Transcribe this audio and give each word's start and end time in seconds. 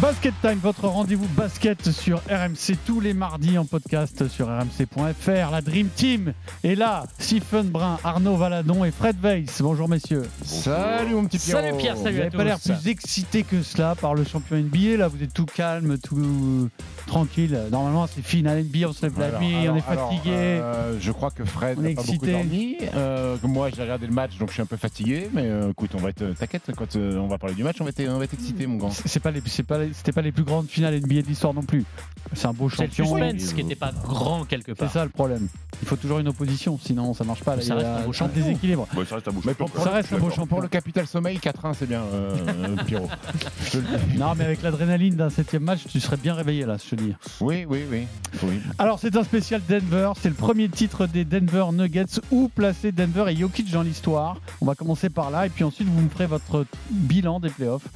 Basket 0.00 0.34
Time, 0.42 0.58
votre 0.62 0.86
rendez-vous 0.88 1.26
basket 1.36 1.90
sur 1.90 2.18
RMC 2.28 2.76
tous 2.84 3.00
les 3.00 3.14
mardis 3.14 3.56
en 3.58 3.64
podcast 3.64 4.28
sur 4.28 4.48
rmc.fr. 4.48 5.50
La 5.50 5.60
Dream 5.62 5.88
Team 5.94 6.32
est 6.62 6.74
là. 6.74 7.04
Stephen 7.18 7.68
Brun, 7.68 7.98
Arnaud 8.02 8.36
Valadon 8.36 8.84
et 8.84 8.90
Fred 8.90 9.16
Weiss. 9.22 9.62
Bonjour 9.62 9.88
messieurs. 9.88 10.24
Salut 10.42 11.14
mon 11.14 11.24
petit 11.26 11.38
Pierrot. 11.38 11.60
Salut 11.62 11.76
Pierre, 11.78 11.94
Vous 11.96 12.02
salut 12.04 12.16
n'avez 12.18 12.28
à 12.34 12.36
pas 12.36 12.44
l'air 12.44 12.58
plus 12.60 12.88
excité 12.88 13.44
que 13.44 13.62
cela 13.62 13.94
par 13.94 14.14
le 14.14 14.24
champion 14.24 14.56
NBA. 14.56 14.96
Là, 14.98 15.08
vous 15.08 15.22
êtes 15.22 15.32
tout 15.32 15.46
calme, 15.46 15.96
tout 15.98 16.68
tranquille. 17.06 17.58
Normalement, 17.70 18.06
c'est 18.06 18.22
finale 18.24 18.64
NBA, 18.64 18.88
on 18.88 18.92
se 18.92 19.02
lève 19.06 19.18
la 19.18 19.38
nuit, 19.38 19.68
on 19.68 19.76
est 19.76 19.80
fatigué. 19.80 20.32
alors, 20.56 20.74
euh, 20.74 20.96
je 21.00 21.12
crois 21.12 21.30
que 21.30 21.44
Fred 21.44 21.78
On 21.78 21.82
n'a 21.82 21.90
est 21.90 21.94
pas 21.94 22.02
beaucoup 22.02 22.14
excité. 22.14 22.32
dormi. 22.32 22.76
Euh, 22.94 23.36
moi, 23.44 23.68
j'ai 23.74 23.82
regardé 23.82 24.06
le 24.06 24.12
match, 24.12 24.36
donc 24.38 24.48
je 24.48 24.54
suis 24.54 24.62
un 24.62 24.66
peu 24.66 24.76
fatigué. 24.76 25.28
Mais 25.32 25.44
euh, 25.46 25.70
écoute, 25.70 25.90
on 25.94 25.98
va 25.98 26.10
être. 26.10 26.24
T'inquiète, 26.34 26.70
quand 26.76 26.96
euh, 26.96 27.16
on 27.18 27.28
va 27.28 27.38
parler 27.38 27.54
du 27.54 27.62
match, 27.62 27.76
on 27.80 27.84
va 27.84 27.90
être, 27.90 28.02
on 28.08 28.18
va 28.18 28.24
être 28.24 28.34
excité, 28.34 28.66
mon 28.66 28.76
grand. 28.76 28.90
C'est 28.90 29.20
pas 29.20 29.30
les, 29.30 29.40
c'est 29.46 29.62
pas 29.62 29.78
les- 29.78 29.83
c'était 29.92 30.12
pas 30.12 30.22
les 30.22 30.32
plus 30.32 30.44
grandes 30.44 30.68
finales 30.68 30.94
NBA 31.00 31.22
de 31.22 31.26
l'histoire 31.26 31.54
non 31.54 31.62
plus. 31.62 31.84
C'est 32.32 32.46
un 32.46 32.52
beau 32.52 32.70
C'est 32.70 32.84
le 32.86 32.90
champion. 32.90 33.04
suspense 33.34 33.52
qui 33.52 33.62
n'était 33.62 33.74
pas 33.76 33.92
grand 33.92 34.44
quelque 34.44 34.72
C'est 34.72 34.74
part. 34.76 34.90
ça 34.92 35.04
le 35.04 35.10
problème. 35.10 35.46
Il 35.82 35.88
faut 35.88 35.96
toujours 35.96 36.20
une 36.20 36.28
opposition, 36.28 36.78
sinon 36.82 37.12
ça 37.12 37.22
marche 37.24 37.42
pas. 37.44 37.56
Là, 37.56 37.62
Ça 37.62 37.74
il 37.74 37.80
y 37.80 37.84
a 37.84 37.88
reste 37.96 38.00
un 38.00 38.04
beau 38.04 38.10
un 38.10 38.12
champion. 38.12 38.42
déséquilibre. 38.42 38.88
Ça 39.06 39.14
reste 39.16 39.28
un 39.28 39.32
beau 39.32 39.40
Mais 39.44 39.52
champion. 39.52 39.68
pour- 39.68 39.84
Ça 39.84 39.90
reste 39.90 40.12
un 40.12 40.16
beau 40.16 40.26
Pour 40.26 40.34
champion. 40.34 40.60
le 40.60 40.68
capital 40.68 41.06
sommeil, 41.06 41.38
4-1, 41.38 41.74
c'est 41.74 41.86
bien, 41.86 42.00
euh, 42.02 42.76
Pierrot. 42.86 43.08
Non, 44.16 44.32
mais 44.36 44.44
avec 44.44 44.62
l'adrénaline 44.62 45.16
d'un 45.16 45.30
septième 45.30 45.64
match, 45.64 45.80
tu 45.90 46.00
serais 46.00 46.16
bien 46.16 46.34
réveillé 46.34 46.64
là, 46.64 46.76
je 46.82 46.90
te 46.96 47.00
dis. 47.00 47.12
Oui, 47.40 47.66
oui, 47.68 47.82
oui. 47.90 48.06
oui. 48.42 48.60
Alors, 48.78 48.98
c'est 48.98 49.14
un 49.16 49.24
spécial 49.24 49.60
Denver. 49.68 50.12
C'est 50.20 50.28
le 50.28 50.34
premier 50.34 50.68
titre 50.68 51.06
des 51.06 51.24
Denver 51.24 51.66
Nuggets. 51.72 52.20
Où 52.30 52.48
placer 52.48 52.92
Denver 52.92 53.24
et 53.28 53.36
Jokic 53.36 53.70
dans 53.70 53.82
l'histoire? 53.82 54.36
On 54.60 54.66
va 54.66 54.74
commencer 54.74 55.10
par 55.10 55.30
là. 55.30 55.46
Et 55.46 55.50
puis 55.50 55.64
ensuite, 55.64 55.88
vous 55.88 56.00
me 56.00 56.08
ferez 56.08 56.26
votre 56.26 56.64
bilan 56.90 57.40
des 57.40 57.50
playoffs, 57.50 57.86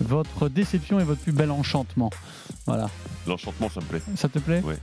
votre 0.00 0.48
déception 0.48 1.00
et 1.00 1.04
votre 1.04 1.20
plus 1.20 1.32
bel 1.38 1.50
enchantement. 1.50 2.10
Voilà. 2.66 2.90
L'enchantement, 3.26 3.70
ça 3.70 3.80
me 3.80 3.86
plaît. 3.86 4.02
Ça 4.16 4.28
te 4.28 4.38
plaît 4.38 4.60
Ouais. 4.60 4.76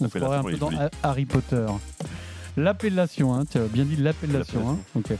On 0.00 0.08
se 0.08 0.16
un 0.18 0.42
L'appellation 0.42 0.42
peu 0.42 0.56
dans 0.56 0.70
Harry 1.02 1.26
Potter. 1.26 1.66
L'appellation, 2.56 3.34
hein, 3.34 3.44
tu 3.44 3.58
as 3.58 3.66
bien 3.66 3.84
dit 3.84 3.96
l'appellation. 3.96 4.70
Hein. 4.70 4.78
Ok. 4.94 5.12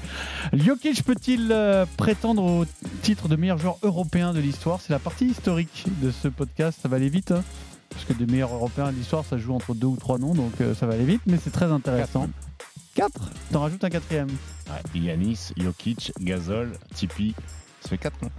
Jokic 0.55 1.03
peut-il 1.05 1.51
euh, 1.53 1.85
prétendre 1.99 2.43
au 2.43 2.65
titre 3.03 3.29
de 3.29 3.37
meilleur 3.37 3.59
joueur 3.59 3.77
européen 3.83 4.33
de 4.33 4.41
l'histoire? 4.41 4.81
C'est 4.81 4.95
la 4.95 4.99
partie 4.99 5.27
historique 5.27 5.85
de 6.01 6.11
ce 6.11 6.29
podcast. 6.29 6.79
Ça 6.83 6.89
va 6.89 6.97
aller 6.97 7.11
vite. 7.11 7.33
hein, 7.33 7.45
parce 7.91 8.05
que 8.07 8.15
des 8.15 8.25
meilleurs 8.27 8.55
européens 8.55 8.91
de 8.91 8.97
l'histoire, 8.97 9.25
ça 9.25 9.37
joue 9.37 9.55
entre 9.55 9.75
deux 9.75 9.87
ou 9.87 9.97
trois 9.97 10.19
noms, 10.19 10.35
donc 10.35 10.53
euh, 10.61 10.75
ça 10.75 10.87
va 10.87 10.95
aller 10.95 11.05
vite, 11.05 11.21
mais 11.27 11.39
c'est 11.43 11.51
très 11.53 11.67
intéressant. 11.71 12.29
Quatre 12.95 13.31
T'en 13.53 13.61
rajoutes 13.61 13.85
un 13.85 13.91
quatrième. 13.91 14.29
Ouais, 14.69 15.01
Yanis, 15.01 15.51
Jokic, 15.59 16.13
Gasol, 16.21 16.73
Tipeee. 16.95 17.35
Ça 17.83 17.91
fait 17.91 17.99
4, 17.99 18.23
non? 18.23 18.31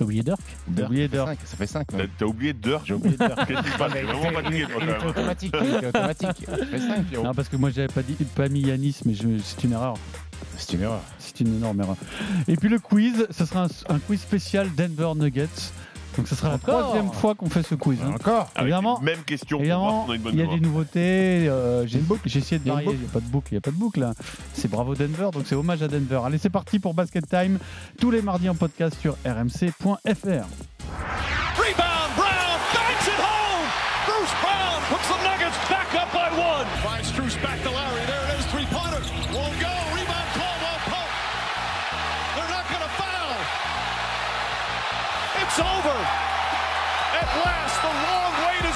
T'as 0.00 0.04
oublié 0.06 0.22
Dirk 0.22 0.40
T'as 0.74 0.82
oublié 0.86 1.02
ça 1.04 1.10
fait 1.10 1.16
Dirk. 1.16 1.28
cinq, 1.28 1.38
Ça 1.44 1.56
fait 1.58 1.66
5. 1.66 1.86
T'as- 2.18 2.24
oublié 2.26 2.52
Dirk 2.54 2.82
J'ai 2.86 2.94
oublié 2.94 3.16
Dirk. 3.18 3.46
T'es 3.46 3.52
vraiment 4.02 4.32
fatigué, 4.40 4.66
toi, 4.66 4.82
quand 4.98 5.06
automatique. 5.08 5.54
Automatique. 5.54 6.46
Ça 6.48 6.56
fait 6.66 6.78
5, 6.78 7.04
Pierrot. 7.04 7.24
Non, 7.24 7.34
parce 7.34 7.48
que 7.50 7.56
moi 7.56 7.68
j'avais 7.70 7.88
pas, 7.88 8.02
dit, 8.02 8.14
pas 8.34 8.48
mis 8.48 8.60
Yanis, 8.62 8.96
mais 9.04 9.12
c'est 9.44 9.64
une 9.64 9.72
erreur. 9.72 9.94
C'est 10.56 10.72
une 10.74 10.82
erreur. 10.82 11.02
C'est 11.18 11.40
une 11.40 11.56
énorme 11.56 11.80
erreur. 11.82 11.96
Et 12.48 12.56
puis 12.56 12.70
le 12.70 12.78
quiz, 12.78 13.26
ce 13.30 13.44
sera 13.44 13.64
un, 13.64 13.94
un 13.94 13.98
quiz 13.98 14.20
spécial 14.22 14.68
Denver 14.74 15.12
Nuggets. 15.16 15.48
Donc 16.20 16.28
ce 16.28 16.34
sera 16.34 16.50
la 16.50 16.58
troisième 16.58 17.10
fois 17.12 17.34
qu'on 17.34 17.48
fait 17.48 17.62
ce 17.62 17.74
quiz. 17.74 17.98
hein. 18.04 18.12
Encore 18.14 18.50
Avec 18.54 18.72
Évidemment- 18.72 18.98
les 19.00 19.04
mêmes 19.06 19.24
questions 19.24 19.56
pour 19.56 19.66
voir 19.66 19.78
Évidemment, 19.80 20.04
si 20.04 20.08
on 20.08 20.12
a 20.12 20.16
une 20.16 20.22
bonne 20.22 20.34
il 20.34 20.38
y 20.40 20.42
a 20.42 20.46
des 20.46 20.60
nouveautés. 20.60 21.48
euh, 21.48 21.86
J'ai 21.86 22.02
j'ai 22.26 22.38
essayé 22.40 22.58
de 22.58 22.64
Il 22.64 22.68
y 22.68 22.70
a 22.70 22.74
une 22.80 22.84
varier. 22.84 22.98
Il 22.98 23.00
n'y 23.00 23.06
a 23.08 23.12
pas 23.12 23.20
de 23.20 23.24
boucle. 23.30 23.48
Il 23.50 23.54
n'y 23.54 23.58
a 23.58 23.60
pas 23.62 23.70
de 23.70 23.76
boucle. 23.76 24.00
là. 24.00 24.12
C'est 24.52 24.68
bravo 24.70 24.94
Denver. 24.94 25.30
Donc 25.32 25.44
c'est 25.46 25.54
hommage 25.54 25.82
à 25.82 25.88
Denver. 25.88 26.20
Allez, 26.24 26.36
c'est 26.38 26.50
parti 26.50 26.78
pour 26.78 26.92
Basket 26.92 27.26
Time. 27.26 27.58
Tous 27.98 28.10
les 28.10 28.20
mardis 28.20 28.48
en 28.50 28.54
podcast 28.54 28.96
sur 29.00 29.16
rmc.fr. 29.24 30.46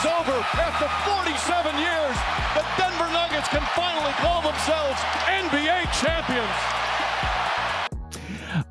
over. 0.05 0.37
After 0.61 0.89
47 1.09 1.33
years, 1.81 2.17
the 2.53 2.65
Denver 2.77 3.09
Nuggets 3.09 3.49
can 3.49 3.65
finally 3.73 4.13
call 4.21 4.43
themselves 4.43 5.01
NBA 5.29 5.89
champions. 5.97 6.57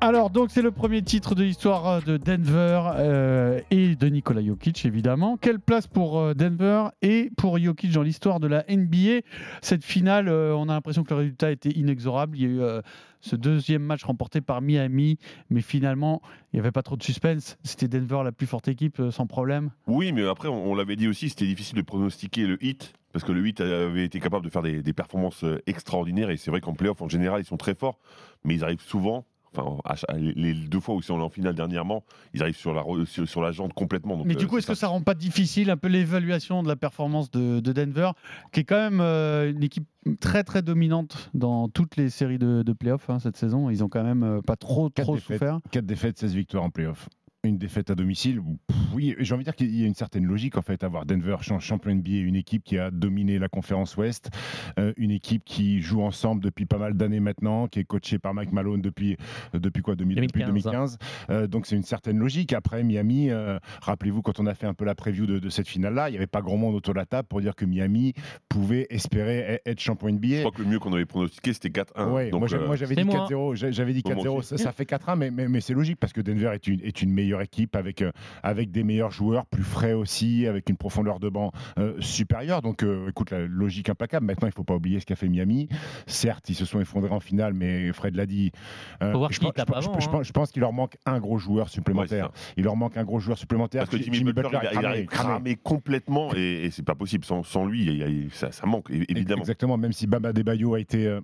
Alors, 0.06 0.28
donc, 0.28 0.50
c'est 0.50 0.60
le 0.60 0.70
premier 0.70 1.00
titre 1.00 1.34
de 1.34 1.42
l'histoire 1.42 1.86
euh, 1.86 2.00
de 2.02 2.18
Denver 2.18 2.90
euh, 2.96 3.60
et 3.70 3.96
de 3.96 4.06
Nikola 4.06 4.44
Jokic, 4.44 4.84
évidemment. 4.84 5.38
Quelle 5.38 5.58
place 5.58 5.86
pour 5.86 6.18
euh, 6.18 6.34
Denver 6.34 6.88
et 7.00 7.30
pour 7.38 7.58
Jokic 7.58 7.90
dans 7.90 8.02
l'histoire 8.02 8.38
de 8.38 8.46
la 8.46 8.66
NBA 8.68 9.22
Cette 9.62 9.82
finale, 9.82 10.28
on 10.28 10.68
a 10.68 10.74
l'impression 10.74 11.04
que 11.04 11.14
le 11.14 11.20
résultat 11.20 11.50
était 11.52 11.70
inexorable. 11.70 12.36
Il 12.36 12.42
y 12.42 12.44
a 12.44 12.48
eu 12.48 12.82
ce 13.22 13.34
deuxième 13.34 13.80
match 13.80 14.04
remporté 14.04 14.42
par 14.42 14.60
Miami, 14.60 15.16
mais 15.48 15.62
finalement, 15.62 16.20
il 16.52 16.56
n'y 16.56 16.60
avait 16.60 16.70
pas 16.70 16.82
trop 16.82 16.96
de 16.96 17.02
suspense. 17.02 17.56
C'était 17.64 17.88
Denver 17.88 18.20
la 18.24 18.32
plus 18.32 18.46
forte 18.46 18.68
équipe, 18.68 19.00
sans 19.10 19.26
problème. 19.26 19.70
Oui, 19.86 20.12
mais 20.12 20.28
après, 20.28 20.48
on, 20.48 20.74
l'avait 20.74 20.96
dit 20.96 21.08
aussi, 21.08 21.30
c'était 21.30 21.46
difficile 21.46 21.76
de 21.76 21.82
pronostiquer 21.82 22.46
le 22.46 22.62
hit. 22.62 22.92
Parce 23.14 23.24
que 23.24 23.32
le 23.32 23.46
hit 23.46 23.62
avait 23.62 24.04
été 24.04 24.20
capable 24.20 24.44
de 24.44 24.50
faire 24.50 24.62
des, 24.62 24.82
des 24.82 24.92
performances 24.92 25.46
extraordinaires. 25.66 26.28
Et 26.28 26.36
c'est 26.36 26.50
vrai 26.50 26.60
qu'en 26.60 26.74
playoff, 26.74 27.00
en 27.00 27.08
général, 27.08 27.40
ils 27.40 27.46
sont 27.46 27.56
très 27.56 27.74
forts. 27.74 27.98
Mais 28.44 28.54
ils 28.54 28.64
arrivent 28.64 28.82
souvent, 28.82 29.24
enfin, 29.62 30.06
les, 30.16 30.54
deux 30.54 30.80
fois 30.80 30.94
où 30.94 31.00
ils 31.00 31.04
sont 31.04 31.18
en 31.20 31.28
finale 31.28 31.54
dernièrement, 31.54 32.04
ils 32.32 32.42
arrivent 32.42 32.56
sur 32.56 32.74
la, 32.74 32.82
re- 32.82 33.04
sur, 33.04 33.28
sur 33.28 33.42
la 33.42 33.52
jante 33.52 33.72
complètement. 33.74 34.16
Donc, 34.16 34.26
Mais 34.26 34.34
euh, 34.34 34.38
du 34.38 34.46
coup, 34.46 34.58
est-ce 34.58 34.66
que 34.66 34.74
ça 34.74 34.88
rend 34.88 35.00
pas 35.02 35.14
difficile 35.14 35.70
un 35.70 35.76
peu 35.76 35.88
l'évaluation 35.88 36.62
de 36.62 36.68
la 36.68 36.76
performance 36.76 37.30
de, 37.30 37.60
de 37.60 37.72
Denver, 37.72 38.10
qui 38.52 38.60
est 38.60 38.64
quand 38.64 38.76
même 38.90 39.00
euh, 39.00 39.50
une 39.50 39.62
équipe 39.62 39.86
très 40.20 40.44
très 40.44 40.62
dominante 40.62 41.30
dans 41.34 41.68
toutes 41.68 41.96
les 41.96 42.10
séries 42.10 42.38
de, 42.38 42.62
de 42.62 42.72
playoffs 42.72 43.08
hein, 43.10 43.18
cette 43.18 43.36
saison? 43.36 43.70
Ils 43.70 43.82
ont 43.84 43.88
quand 43.88 44.04
même 44.04 44.22
euh, 44.22 44.40
pas 44.40 44.56
trop 44.56 44.88
trop 44.90 45.14
défaites. 45.14 45.38
souffert. 45.38 45.58
4 45.70 45.84
défaites, 45.86 46.18
16 46.18 46.34
victoires 46.34 46.64
en 46.64 46.70
playoff. 46.70 47.08
Une 47.44 47.58
défaite 47.58 47.90
à 47.90 47.94
domicile. 47.94 48.40
Pff, 48.66 48.76
Oui, 48.94 49.14
j'ai 49.18 49.34
envie 49.34 49.42
de 49.42 49.50
dire 49.50 49.54
qu'il 49.56 49.74
y 49.78 49.84
a 49.84 49.86
une 49.86 49.94
certaine 49.94 50.24
logique 50.24 50.56
en 50.56 50.62
fait 50.62 50.82
à 50.82 50.86
avoir 50.86 51.04
Denver 51.04 51.36
champ- 51.42 51.58
champion 51.60 51.90
NBA, 51.94 52.10
une 52.22 52.36
équipe 52.36 52.64
qui 52.64 52.78
a 52.78 52.90
dominé 52.90 53.38
la 53.38 53.48
conférence 53.48 53.96
Ouest, 53.96 54.30
euh, 54.78 54.92
une 54.96 55.10
équipe 55.10 55.42
qui 55.44 55.80
joue 55.80 56.02
ensemble 56.02 56.42
depuis 56.42 56.64
pas 56.64 56.78
mal 56.78 56.94
d'années 56.94 57.20
maintenant, 57.20 57.66
qui 57.68 57.80
est 57.80 57.84
coachée 57.84 58.18
par 58.18 58.32
Mike 58.34 58.52
Malone 58.52 58.80
depuis 58.80 59.16
euh, 59.54 59.58
depuis 59.58 59.82
quoi 59.82 59.94
2000 59.96 60.16
depuis 60.20 60.44
2015. 60.44 60.96
2015. 60.96 60.98
Euh, 61.30 61.46
donc 61.46 61.66
c'est 61.66 61.76
une 61.76 61.82
certaine 61.82 62.18
logique. 62.18 62.52
Après 62.52 62.82
Miami, 62.82 63.30
euh, 63.30 63.58
rappelez-vous 63.82 64.22
quand 64.22 64.40
on 64.40 64.46
a 64.46 64.54
fait 64.54 64.66
un 64.66 64.74
peu 64.74 64.84
la 64.84 64.94
preview 64.94 65.26
de, 65.26 65.38
de 65.38 65.48
cette 65.50 65.68
finale-là, 65.68 66.08
il 66.08 66.12
n'y 66.12 66.16
avait 66.18 66.26
pas 66.26 66.40
grand 66.40 66.56
monde 66.56 66.74
autour 66.74 66.94
de 66.94 66.98
la 66.98 67.06
table 67.06 67.28
pour 67.28 67.40
dire 67.40 67.54
que 67.54 67.64
Miami 67.64 68.14
pouvait 68.48 68.86
espérer 68.90 69.56
e- 69.66 69.70
être 69.70 69.80
champion 69.80 70.08
Je 70.08 70.12
NBA. 70.14 70.38
crois 70.40 70.50
que 70.52 70.62
le 70.62 70.68
mieux 70.68 70.78
qu'on 70.78 70.92
avait 70.92 71.04
pronostiqué, 71.04 71.52
c'était 71.52 71.68
4-1. 71.70 72.10
Ouais, 72.12 72.30
Donc, 72.30 72.40
moi, 72.40 72.48
j'avais 72.76 72.94
dit 72.94 73.02
c'est 73.02 73.04
moi. 73.04 73.26
4-0. 73.28 73.54
J'a- 73.54 73.70
J'avais 73.70 73.92
dit 73.92 74.02
Moi 74.04 74.14
4-0. 74.14 74.28
aussi. 74.38 74.48
Ça, 74.50 74.56
ça 74.56 74.72
fait 74.72 74.84
4-1, 74.86 75.16
mais, 75.16 75.30
mais, 75.30 75.48
mais 75.48 75.60
c'est 75.60 75.74
logique 75.74 75.98
parce 75.98 76.12
que 76.12 76.20
Denver 76.20 76.50
est 76.54 76.66
une, 76.68 76.80
est 76.80 77.02
une 77.02 77.10
meilleure 77.10 77.33
équipe 77.40 77.76
avec, 77.76 78.02
euh, 78.02 78.12
avec 78.42 78.70
des 78.70 78.84
meilleurs 78.84 79.10
joueurs, 79.10 79.46
plus 79.46 79.62
frais 79.62 79.92
aussi, 79.92 80.46
avec 80.46 80.68
une 80.68 80.76
profondeur 80.76 81.20
de 81.20 81.28
banc 81.28 81.52
euh, 81.78 81.94
supérieure. 82.00 82.62
Donc, 82.62 82.82
euh, 82.82 83.08
écoute, 83.08 83.30
la 83.30 83.40
logique 83.40 83.88
implacable. 83.88 84.26
Maintenant, 84.26 84.46
il 84.48 84.50
ne 84.50 84.54
faut 84.54 84.64
pas 84.64 84.74
oublier 84.74 85.00
ce 85.00 85.06
qu'a 85.06 85.16
fait 85.16 85.28
Miami. 85.28 85.68
Certes, 86.06 86.48
ils 86.48 86.54
se 86.54 86.64
sont 86.64 86.80
effondrés 86.80 87.10
en 87.10 87.20
finale, 87.20 87.54
mais 87.54 87.92
Fred 87.92 88.16
l'a 88.16 88.26
dit. 88.26 88.52
Faut 89.00 89.28
je, 89.30 89.40
pense- 89.40 89.52
avant, 89.58 89.80
je 90.00 90.08
hein. 90.08 90.22
je 90.22 90.32
qu'il 90.52 90.60
leur 90.60 90.72
manque 90.72 90.96
un 91.06 91.18
gros 91.20 91.38
joueur 91.38 91.68
supplémentaire. 91.68 92.30
il 92.56 92.64
leur 92.64 92.76
manque 92.76 92.96
un 92.96 93.04
gros 93.04 93.18
joueur 93.20 93.38
supplémentaire. 93.38 93.84
Parce 93.84 93.90
que 93.96 94.02
Jimmy, 94.02 94.32
Butler, 94.32 94.58
il, 94.72 94.86
a- 94.86 94.98
il 94.98 95.06
cramé 95.06 95.56
complètement 95.56 96.34
et, 96.34 96.64
et 96.66 96.70
c'est 96.70 96.82
pas 96.82 96.94
possible. 96.94 97.24
Sans, 97.24 97.42
sans 97.42 97.66
lui, 97.66 97.84
il 97.84 97.96
y 97.96 98.02
a- 98.02 98.08
il 98.08 98.24
y 98.24 98.26
a- 98.26 98.30
ça, 98.30 98.52
ça 98.52 98.66
manque, 98.66 98.90
évidemment. 98.90 99.40
Exactement, 99.42 99.76
même 99.76 99.92
si 99.92 100.06
Bama 100.06 100.32
Debayo 100.32 100.74
a 100.74 100.80
été 100.80 101.06
euh, 101.06 101.20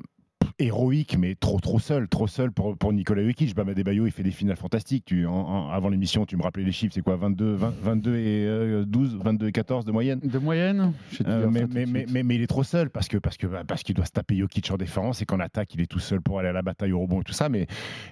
héroïque, 0.61 1.17
mais 1.19 1.35
trop 1.35 1.59
trop 1.61 1.79
seul, 1.79 2.09
trop 2.09 2.27
seul 2.27 2.53
pour, 2.53 2.77
pour 2.77 2.93
Nicolas 2.93 3.25
Jokic. 3.25 3.55
Bam 3.55 3.69
Adebayo, 3.69 4.07
il 4.07 4.13
fait 4.13 4.23
des 4.23 4.31
finales 4.31 4.57
fantastiques. 4.57 5.05
Tu, 5.07 5.27
en- 5.27 5.33
en- 5.33 5.71
avant 5.71 5.89
l'émission, 5.89 6.27
tu 6.27 6.37
me 6.37 6.43
rappelais 6.43 6.65
les 6.65 6.73
chiffres, 6.73 6.93
c'est 6.95 7.03
quoi 7.03 7.17
22, 7.17 7.55
20 7.55 7.75
22 7.83 8.17
et 8.17 8.47
euh, 8.47 8.85
12, 8.87 9.19
22 9.23 9.49
et 9.49 9.53
14 9.53 9.85
de 9.85 9.93
moyenne 9.93 10.21
De 10.23 10.39
moyenne 10.39 10.93
Euh, 11.27 11.49
mais, 11.51 11.67
mais, 11.67 11.87
de 11.87 11.91
mais, 11.91 12.01
suite. 12.01 12.13
mais- 12.15 12.23
mais 12.23 12.35
il 12.37 12.43
est 12.43 12.47
trop 12.47 12.63
seul 12.65 12.91
parce 12.91 13.09
que 13.09 13.17
parce 13.19 13.37
que 13.37 13.47
bah, 13.47 13.63
parce 13.67 13.83
qu'il 13.83 13.95
doit 13.95 14.05
se 14.07 14.13
taper 14.13 14.37
Jokic 14.37 14.71
en 14.71 14.77
défense 14.77 15.23
et 15.23 15.27
qu'en 15.27 15.41
attaque 15.41 15.75
il 15.75 15.81
est 15.81 15.87
tout 15.87 15.99
seul 15.99 16.21
pour 16.21 16.39
aller 16.39 16.49
à 16.49 16.53
la 16.53 16.63
bataille 16.63 16.93
au 16.93 17.01
rebond 17.01 17.21
et 17.21 17.25
tout 17.25 17.33
ça. 17.33 17.49
Mais 17.49 17.67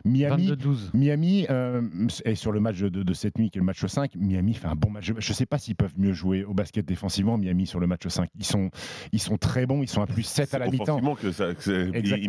Miami, 0.04 0.48
22-12. 0.48 0.90
Miami 0.94 1.46
euh, 1.50 1.82
est 2.24 2.34
sur 2.34 2.52
le 2.52 2.60
match 2.60 2.78
de, 2.78 2.88
de 2.88 3.14
cette 3.14 3.38
nuit 3.38 3.50
qui 3.50 3.58
est 3.58 3.60
le 3.60 3.66
match 3.66 3.84
5. 3.84 4.14
Miami 4.16 4.54
fait 4.54 4.68
un 4.68 4.74
bon 4.74 4.90
match. 4.90 5.06
Je 5.06 5.12
ne 5.14 5.20
sais 5.20 5.46
pas 5.46 5.58
s'ils 5.58 5.76
peuvent 5.76 5.94
mieux 5.98 6.12
jouer 6.12 6.44
au 6.44 6.54
basket 6.54 6.86
défensivement. 6.86 7.36
Miami 7.38 7.66
sur 7.66 7.80
le 7.80 7.86
match 7.86 8.06
5, 8.06 8.28
ils 8.38 8.44
sont 8.44 8.70
ils 9.12 9.20
sont 9.20 9.36
très 9.36 9.66
bons. 9.66 9.82
Ils 9.82 9.88
sont 9.88 10.02
à 10.02 10.06
plus 10.06 10.22
7 10.22 10.54
à 10.54 10.58
la 10.58 10.68
mi-temps. 10.68 11.00
que 11.14 11.32
ça, 11.32 11.54
que 11.54 11.60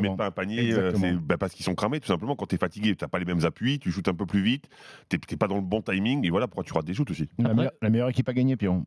mettent 0.10 0.18
pas 0.18 0.26
un 0.28 0.32
panier, 0.32 0.74
euh, 0.74 0.92
c'est 0.96 1.14
bah, 1.14 1.38
parce 1.38 1.54
qu'ils 1.54 1.66
sont 1.66 1.76
cramés 1.76 2.00
tout 2.00 2.08
simplement. 2.08 2.36
Quand 2.36 2.46
tu 2.46 2.56
es 2.56 2.58
fatigué, 2.58 2.96
tu 2.96 3.04
n'as 3.04 3.08
pas 3.10 3.20
les 3.20 3.26
mêmes 3.26 3.44
appuis, 3.46 3.80
tu 3.80 3.92
shootes 3.92 4.08
un 4.08 4.14
peu 4.14 4.26
plus 4.26 4.42
vite, 4.42 4.70
tu 5.10 5.18
n'es 5.30 5.38
pas 5.38 5.48
dans 5.48 5.56
le 5.56 5.62
bon 5.62 5.82
timing 5.82 6.26
et 6.26 6.30
voilà 6.30 6.48
pourquoi 6.48 6.64
tu 6.64 6.74
rates 6.74 6.86
des 6.86 6.94
shoots 6.94 7.12
aussi. 7.12 7.28
La, 7.38 7.46
Après- 7.46 7.56
meilleure, 7.56 7.72
la 7.82 7.90
meilleure 7.90 8.10
équipe 8.10 8.30
à 8.30 8.34
gagner, 8.34 8.56
Piron. 8.58 8.86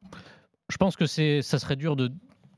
Je 0.69 0.77
pense 0.77 0.97
que 0.97 1.07
c'est, 1.07 1.43
ça 1.43 1.59
serait 1.59 1.77
dur 1.77 1.97
de 1.97 2.11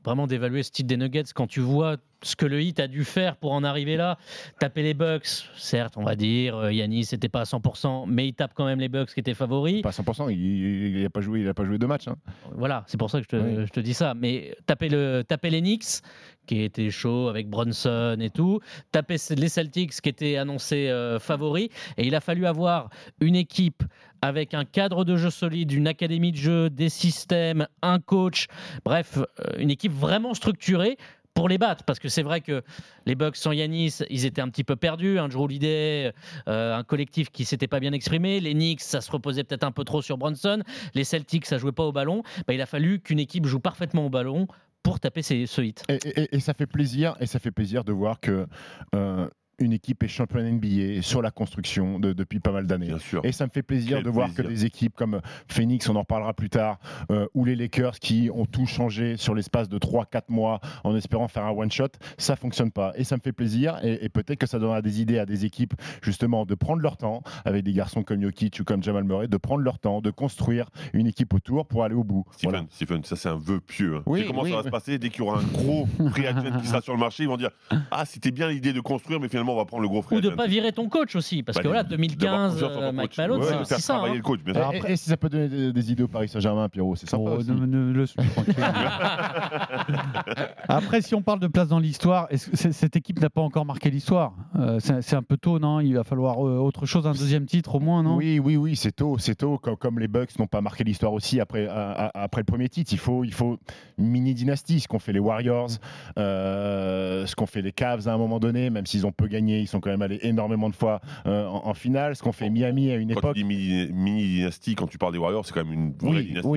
vraiment 0.05 0.27
d'évaluer 0.27 0.63
ce 0.63 0.71
titre 0.71 0.87
des 0.87 0.97
Nuggets 0.97 1.23
quand 1.33 1.47
tu 1.47 1.59
vois 1.59 1.97
ce 2.21 2.35
que 2.35 2.45
le 2.45 2.61
Heat 2.61 2.79
a 2.79 2.87
dû 2.87 3.03
faire 3.03 3.35
pour 3.35 3.51
en 3.51 3.63
arriver 3.63 3.97
là. 3.97 4.17
Taper 4.59 4.81
les 4.83 4.93
Bucks, 4.93 5.27
certes, 5.57 5.95
on 5.97 6.03
va 6.03 6.15
dire, 6.15 6.55
euh, 6.57 6.71
Yanis 6.73 7.09
n'était 7.11 7.29
pas 7.29 7.41
à 7.41 7.43
100%, 7.43 8.05
mais 8.07 8.27
il 8.29 8.33
tape 8.33 8.51
quand 8.55 8.65
même 8.65 8.79
les 8.79 8.89
Bucks 8.89 9.13
qui 9.13 9.19
étaient 9.19 9.33
favoris. 9.35 9.81
Pas 9.81 9.91
100%. 9.91 10.29
Il 10.31 11.03
n'a 11.03 11.09
pas 11.09 11.21
joué. 11.21 11.41
Il 11.41 11.47
a 11.47 11.53
pas 11.53 11.65
joué 11.65 11.77
deux 11.77 11.87
matchs. 11.87 12.07
hein. 12.07 12.15
Voilà, 12.53 12.83
c'est 12.87 12.97
pour 12.97 13.09
ça 13.11 13.19
que 13.19 13.25
je 13.25 13.29
te, 13.29 13.35
Oui. 13.35 13.65
je 13.67 13.71
te 13.71 13.79
dis 13.79 13.93
ça. 13.93 14.13
Mais 14.15 14.55
taper, 14.65 14.89
le, 14.89 15.23
taper 15.27 15.49
les 15.51 15.61
Knicks, 15.61 16.01
qui 16.47 16.61
était 16.63 16.89
chaud 16.89 17.27
avec 17.27 17.47
Bronson 17.49 18.17
et 18.19 18.29
tout, 18.29 18.59
taper 18.91 19.17
les 19.37 19.49
Celtics, 19.49 19.91
qui 20.01 20.09
étaient 20.09 20.37
annoncés 20.37 20.89
euh, 20.89 21.19
favoris. 21.19 21.69
Et 21.97 22.07
il 22.07 22.15
a 22.15 22.21
fallu 22.21 22.45
avoir 22.47 22.89
une 23.19 23.35
équipe 23.35 23.83
avec 24.25 24.53
un 24.53 24.65
cadre 24.65 25.05
de 25.05 25.15
jeu 25.15 25.29
solide, 25.29 25.71
une 25.71 25.87
académie 25.87 26.31
de 26.31 26.37
jeu, 26.37 26.69
des 26.69 26.89
systèmes, 26.89 27.67
un 27.81 27.99
coach, 27.99 28.47
bref, 28.83 29.17
euh, 29.17 29.25
une 29.57 29.71
équipe 29.71 29.93
vraiment 29.93 30.33
structurée 30.33 30.97
pour 31.33 31.49
les 31.49 31.57
battre, 31.57 31.83
parce 31.83 31.99
que 31.99 32.07
c'est 32.07 32.23
vrai 32.23 32.39
que 32.39 32.63
les 33.05 33.13
Bucks 33.13 33.35
sans 33.35 33.51
Yanis, 33.51 33.97
ils 34.09 34.25
étaient 34.25 34.41
un 34.41 34.47
petit 34.47 34.63
peu 34.63 34.77
perdus. 34.77 35.19
Un 35.19 35.27
Drew 35.27 35.49
euh, 35.61 36.11
un 36.47 36.83
collectif 36.83 37.29
qui 37.29 37.43
s'était 37.43 37.67
pas 37.67 37.81
bien 37.81 37.91
exprimé. 37.91 38.39
Les 38.39 38.53
Knicks, 38.53 38.81
ça 38.81 39.01
se 39.01 39.11
reposait 39.11 39.43
peut-être 39.43 39.65
un 39.65 39.71
peu 39.71 39.83
trop 39.83 40.01
sur 40.01 40.17
Bronson. 40.17 40.63
Les 40.93 41.03
Celtics, 41.03 41.45
ça 41.45 41.57
jouait 41.57 41.73
pas 41.73 41.83
au 41.83 41.91
ballon. 41.91 42.23
Bah, 42.47 42.53
il 42.53 42.61
a 42.61 42.65
fallu 42.65 43.01
qu'une 43.01 43.19
équipe 43.19 43.45
joue 43.45 43.59
parfaitement 43.59 44.05
au 44.05 44.09
ballon 44.09 44.47
pour 44.81 45.01
taper 45.01 45.23
ce 45.23 45.61
hit. 45.61 45.83
Et 45.89 46.39
ça 46.39 46.53
fait 46.53 46.67
plaisir, 46.67 47.15
et 47.19 47.25
ça 47.25 47.39
fait 47.39 47.51
plaisir 47.51 47.83
de 47.83 47.91
voir 47.91 48.19
que 48.21 48.47
euh, 48.93 49.27
une 49.59 49.73
équipe 49.73 50.03
est 50.03 50.07
championne 50.07 50.45
NBA 50.59 51.01
sur 51.01 51.21
la 51.21 51.31
construction 51.31 51.99
de- 51.99 52.13
depuis 52.13 52.39
pas 52.39 52.51
mal 52.51 52.67
d'années. 52.67 52.91
Et 53.23 53.31
ça 53.31 53.45
me 53.45 53.51
fait 53.51 53.63
plaisir 53.63 53.97
Quel 53.97 54.05
de 54.05 54.09
voir 54.09 54.27
plaisir. 54.27 54.43
que 54.45 54.49
des 54.49 54.65
équipes 54.65 54.93
comme 54.95 55.21
Phoenix, 55.47 55.87
on 55.89 55.95
en 55.95 55.99
reparlera 55.99 56.33
plus 56.33 56.49
tard, 56.49 56.79
euh, 57.11 57.27
ou 57.33 57.45
les 57.45 57.55
Lakers 57.55 57.99
qui 57.99 58.29
ont 58.33 58.45
tout 58.45 58.65
changé 58.65 59.17
sur 59.17 59.33
l'espace 59.35 59.69
de 59.69 59.77
3-4 59.77 60.23
mois 60.29 60.59
en 60.83 60.95
espérant 60.95 61.27
faire 61.27 61.45
un 61.45 61.51
one-shot, 61.51 61.87
ça 62.17 62.35
fonctionne 62.35 62.71
pas. 62.71 62.93
Et 62.95 63.03
ça 63.03 63.15
me 63.17 63.21
fait 63.21 63.31
plaisir, 63.33 63.77
et, 63.83 64.05
et 64.05 64.09
peut-être 64.09 64.39
que 64.39 64.47
ça 64.47 64.59
donnera 64.59 64.81
des 64.81 65.01
idées 65.01 65.19
à 65.19 65.25
des 65.25 65.45
équipes 65.45 65.73
justement 66.01 66.45
de 66.45 66.55
prendre 66.55 66.81
leur 66.81 66.97
temps, 66.97 67.23
avec 67.45 67.63
des 67.63 67.73
garçons 67.73 68.03
comme 68.03 68.21
Jokic 68.21 68.57
ou 68.59 68.63
comme 68.63 68.83
Jamal 68.83 69.03
Murray, 69.03 69.27
de 69.27 69.37
prendre 69.37 69.61
leur 69.61 69.79
temps, 69.79 70.01
de 70.01 70.11
construire 70.11 70.69
une 70.93 71.07
équipe 71.07 71.33
autour 71.33 71.65
pour 71.67 71.83
aller 71.83 71.95
au 71.95 72.03
bout. 72.03 72.25
Stephen, 72.31 72.49
Voilà. 72.51 72.65
Stephen, 72.71 73.03
ça 73.03 73.15
c'est 73.15 73.29
un 73.29 73.37
vœu 73.37 73.59
pieux. 73.59 73.95
hein. 73.97 74.03
Oui, 74.05 74.23
comment 74.27 74.41
oui, 74.43 74.51
ça 74.51 74.57
va 74.57 74.63
se 74.63 74.69
passer 74.69 74.97
dès 74.99 75.09
qu'il 75.09 75.19
y 75.19 75.27
aura 75.27 75.39
un 75.39 75.43
gros 75.43 75.87
free 76.11 76.27
agent 76.27 76.59
qui 76.59 76.67
sera 76.67 76.81
sur 76.81 76.93
le 76.93 76.99
marché 76.99 77.23
Ils 77.23 77.29
vont 77.29 77.37
dire 77.37 77.51
Ah, 77.91 78.05
c'était 78.05 78.31
bien 78.31 78.49
l'idée 78.49 78.73
de 78.73 78.79
construire, 78.81 79.19
mais 79.19 79.27
finalement 79.29 79.44
on 79.53 79.57
va 79.57 79.65
prendre 79.65 79.83
le 79.83 79.89
gros 79.89 80.01
free 80.01 80.17
Ou 80.17 80.21
de 80.21 80.27
agent. 80.29 80.37
pas 80.37 80.47
virer 80.47 80.71
ton 80.71 80.87
coach 80.89 81.15
aussi, 81.15 81.43
parce 81.43 81.57
Bah, 81.57 81.61
que 81.63 81.67
voilà, 81.67 81.83
de- 81.83 81.89
2015, 81.89 82.55
d'avoir 82.55 82.71
confiance 82.71 82.77
en 82.77 82.81
euh, 82.87 82.91
Mike 82.91 83.09
coach. 83.09 83.17
Malone, 83.17 83.41
Ouais, 83.41 83.47
c'est 83.65 83.79
ça. 83.79 83.93
travailler 83.93 84.13
hein. 84.13 84.17
le 84.17 84.23
coach, 84.23 84.39
bien 84.43 84.53
Et, 84.53 84.57
sûr. 84.79 84.89
et- 84.89 84.91
et 84.91 84.95
si 84.95 85.09
ça 85.09 85.17
peut 85.17 85.29
donner 85.29 85.47
des, 85.49 85.73
des 85.73 85.91
idées 85.91 86.03
au 86.03 86.07
Paris 86.07 86.29
Saint-Germain, 86.29 86.69
Pierrot, 86.69 86.95
c'est 86.95 87.09
sympa 87.09 87.23
Oh, 87.27 87.37
aussi. 87.39 87.51
ne, 87.51 87.65
ne-. 87.65 88.05
Après, 90.67 91.01
si 91.01 91.15
on 91.15 91.21
parle 91.21 91.39
de 91.39 91.47
place 91.47 91.67
dans 91.67 91.79
l'histoire, 91.79 92.27
cette 92.31 92.95
équipe 92.95 93.19
n'a 93.21 93.29
pas 93.29 93.41
encore 93.41 93.65
marqué 93.65 93.89
l'histoire? 93.89 94.33
Euh, 94.57 94.79
C'est 94.79 95.15
un 95.15 95.23
peu 95.23 95.37
tôt, 95.37 95.59
non? 95.59 95.79
Il 95.79 95.93
va 95.95 96.03
falloir 96.03 96.45
euh, 96.45 96.57
autre 96.57 96.85
chose, 96.85 97.07
un 97.07 97.11
deuxième 97.11 97.45
titre 97.45 97.75
au 97.75 97.79
moins, 97.79 98.03
non? 98.03 98.15
Oui, 98.17 98.39
oui, 98.39 98.57
oui, 98.57 98.75
c'est 98.75 98.91
tôt, 98.91 99.17
c'est 99.19 99.35
tôt. 99.35 99.57
Comme, 99.57 99.77
comme 99.77 99.99
les 99.99 100.07
Bucks 100.07 100.37
n'ont 100.39 100.47
pas 100.47 100.61
marqué 100.61 100.83
l'histoire 100.83 101.13
aussi 101.13 101.39
après, 101.39 101.67
à- 101.67 101.91
à- 102.07 102.23
après 102.23 102.41
le 102.41 102.45
premier 102.45 102.69
titre, 102.69 102.91
il 102.93 102.99
faut, 102.99 103.23
il 103.23 103.33
faut 103.33 103.57
une 103.97 104.07
mini 104.07 104.33
dynastie. 104.33 104.79
Ce 104.79 104.87
qu'ont 104.87 104.99
fait 104.99 105.13
les 105.13 105.19
Warriors, 105.19 105.69
euh, 106.17 107.25
ce 107.25 107.35
qu'ont 107.35 107.45
fait 107.45 107.61
les 107.61 107.71
Cavs 107.71 108.07
à 108.07 108.13
un 108.13 108.17
moment 108.17 108.39
donné, 108.39 108.69
même 108.69 108.85
s'ils 108.85 109.05
ont 109.05 109.11
peu 109.11 109.27
gagné, 109.27 109.34
ils 109.39 109.67
sont 109.67 109.79
quand 109.79 109.89
même 109.89 110.01
allés 110.01 110.19
énormément 110.23 110.69
de 110.69 110.75
fois 110.75 111.01
euh, 111.25 111.45
en, 111.47 111.67
en 111.67 111.73
finale. 111.73 112.15
Ce 112.15 112.23
qu'ont 112.23 112.31
fait 112.31 112.49
Miami 112.49 112.91
à 112.91 112.95
une 112.95 113.13
Quand 113.13 113.19
époque. 113.19 113.35
tu 113.35 113.41
dis 113.43 113.47
mini, 113.47 113.87
mini 113.93 114.23
dynastie, 114.23 114.75
quand 114.75 114.87
tu 114.87 114.97
parles 114.97 115.13
des 115.13 115.17
Warriors, 115.19 115.45
c'est 115.45 115.53
quand 115.53 115.63
même 115.65 115.73
une 115.73 115.93
vraie 115.93 116.09
Oui, 116.19 116.25
dynastie. 116.25 116.47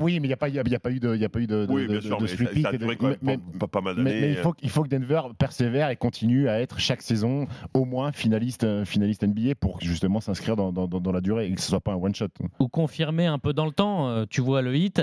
oui, 0.00 0.20
mais 0.20 0.26
il 0.26 0.28
n'y 0.28 0.32
a, 0.32 0.36
pas- 0.36 0.48
il 0.48 0.54
y 0.54 0.58
a, 0.58 0.62
il 0.64 0.72
y 0.72 0.74
a 0.74 0.80
pas 0.80 0.90
eu 0.90 1.00
de, 1.00 1.14
il 1.14 1.20
y 1.20 1.24
a 1.24 1.28
pas 1.28 1.40
eu 1.40 1.46
de, 1.46 1.66
de, 1.66 1.72
Oui, 1.72 1.86
bien 1.86 1.96
de- 1.96 2.00
sûr, 2.00 2.16
de 2.16 2.22
mais 2.22 2.28
ça, 2.28 2.36
sweep 2.36 2.48
ça 2.62 2.68
a 2.68 2.72
et 2.72 2.78
de- 2.78 2.78
duré 2.84 2.96
quand 2.96 3.08
même 3.08 3.16
mais- 3.22 3.38
pas, 3.70 3.80
mal 3.80 3.94
Mais, 3.98 4.04
d'années. 4.04 4.20
mais 4.20 4.30
il, 4.30 4.36
faut, 4.36 4.54
il 4.62 4.70
faut 4.70 4.82
que 4.82 4.88
Denver 4.88 5.22
persévère 5.38 5.90
et 5.90 5.96
continue 5.96 6.48
à 6.48 6.60
être 6.60 6.78
chaque 6.78 7.02
saison 7.02 7.46
au 7.74 7.84
moins 7.84 8.12
finaliste, 8.12 8.64
euh, 8.64 8.84
finaliste 8.84 9.22
NBA 9.24 9.54
pour 9.54 9.80
justement 9.80 10.20
s'inscrire 10.20 10.56
dans, 10.56 10.72
dans- 10.72 10.86
dans- 10.88 11.00
dans 11.00 11.12
la 11.12 11.20
durée 11.20 11.46
et 11.46 11.52
que 11.54 11.60
ce 11.60 11.68
soit 11.68 11.80
pas 11.80 11.92
un 11.92 11.96
one 11.96 12.14
shot. 12.14 12.26
ou 12.58 12.68
confirmer 12.68 13.26
un 13.26 13.38
peu 13.38 13.52
dans 13.52 13.66
le 13.66 13.72
temps. 13.72 14.08
Euh, 14.08 14.24
tu 14.28 14.40
vois 14.40 14.62
le 14.62 14.74
hit 14.76 15.02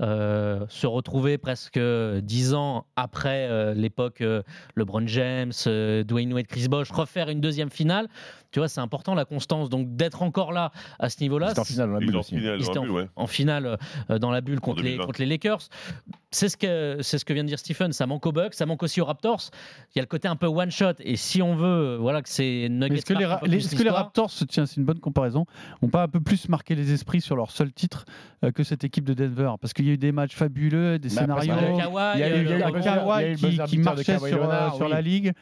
euh, 0.00 0.64
se 0.68 0.86
retrouver 0.86 1.38
presque 1.38 1.78
dix 2.22 2.54
ans 2.54 2.84
après 2.96 3.46
euh, 3.48 3.74
l'époque 3.74 4.20
euh, 4.20 4.42
LeBron 4.76 5.06
James, 5.06 5.52
euh, 5.66 6.04
Dwayne 6.04 6.32
Wade, 6.32 6.46
Chris 6.46 6.67
Bosh, 6.68 6.90
refaire 6.90 7.28
une 7.28 7.40
deuxième 7.40 7.70
finale. 7.70 8.08
Tu 8.50 8.60
vois, 8.60 8.68
c'est 8.68 8.80
important 8.80 9.14
la 9.14 9.24
constance. 9.26 9.68
Donc 9.68 9.94
d'être 9.96 10.22
encore 10.22 10.52
là 10.52 10.72
à 10.98 11.10
ce 11.10 11.20
niveau-là, 11.20 11.50
C'est 11.54 11.58
en 11.60 11.64
finale, 11.64 11.98
bulle 11.98 12.16
ont 12.16 12.20
aussi. 12.20 12.34
dans 12.74 12.82
bulle, 12.82 12.90
ouais. 12.92 13.08
en 13.14 13.26
finale 13.26 13.76
euh, 14.10 14.18
dans 14.18 14.30
la 14.30 14.40
bulle 14.40 14.60
contre 14.60 14.78
les, 14.82 14.92
2020. 14.92 15.04
contre 15.06 15.20
les 15.20 15.26
Lakers. 15.26 15.60
C'est 16.30 16.48
ce, 16.50 16.56
que, 16.58 16.98
c'est 17.02 17.18
ce 17.18 17.24
que 17.24 17.32
vient 17.32 17.42
de 17.42 17.48
dire 17.48 17.58
Stephen. 17.58 17.92
Ça 17.92 18.06
manque 18.06 18.24
aux 18.26 18.32
Bucks, 18.32 18.52
ça 18.54 18.64
manque 18.66 18.82
aussi 18.82 19.00
aux 19.00 19.04
Raptors. 19.06 19.50
Il 19.94 19.98
y 19.98 20.00
a 20.00 20.02
le 20.02 20.06
côté 20.06 20.28
un 20.28 20.36
peu 20.36 20.46
one 20.46 20.70
shot. 20.70 20.92
Et 21.00 21.16
si 21.16 21.40
on 21.42 21.56
veut, 21.56 21.66
euh, 21.66 21.96
voilà, 21.98 22.20
que 22.22 22.28
c'est 22.28 22.68
Mais 22.70 22.86
Nuggets 22.88 22.94
Est-ce 22.96 23.04
que, 23.06 23.14
les, 23.14 23.24
Ra- 23.26 23.38
peu 23.38 23.46
les- 23.46 23.56
plus 23.58 23.66
est-ce 23.66 23.76
que 23.76 23.82
les 23.82 23.90
Raptors, 23.90 24.30
tiens, 24.48 24.66
c'est 24.66 24.76
une 24.76 24.84
bonne 24.84 25.00
comparaison, 25.00 25.44
n'ont 25.82 25.88
pas 25.88 26.02
un 26.02 26.08
peu 26.08 26.20
plus 26.20 26.48
marqué 26.48 26.74
les 26.74 26.92
esprits 26.92 27.20
sur 27.20 27.36
leur 27.36 27.50
seul 27.50 27.72
titre 27.72 28.04
euh, 28.44 28.50
que 28.50 28.62
cette 28.62 28.84
équipe 28.84 29.04
de 29.04 29.14
Denver? 29.14 29.52
Parce 29.60 29.72
qu'il 29.74 29.86
y 29.86 29.90
a 29.90 29.92
eu 29.94 29.98
des 29.98 30.12
matchs 30.12 30.34
fabuleux, 30.34 30.98
des 30.98 31.08
Bah, 31.08 31.20
scénarios. 31.22 31.54
il 32.14 32.20
y 32.20 32.22
a 32.22 32.36
eu- 32.36 32.44
le 32.44 32.82
Kawhi 32.82 33.66
qui, 33.66 33.78
marchait 33.78 34.16
sur, 34.18 34.24
euh, 34.24 34.30
Leonard, 34.30 34.74
sur 34.76 34.86
oui. 34.86 34.92
la 34.92 35.00
ligue. 35.00 35.32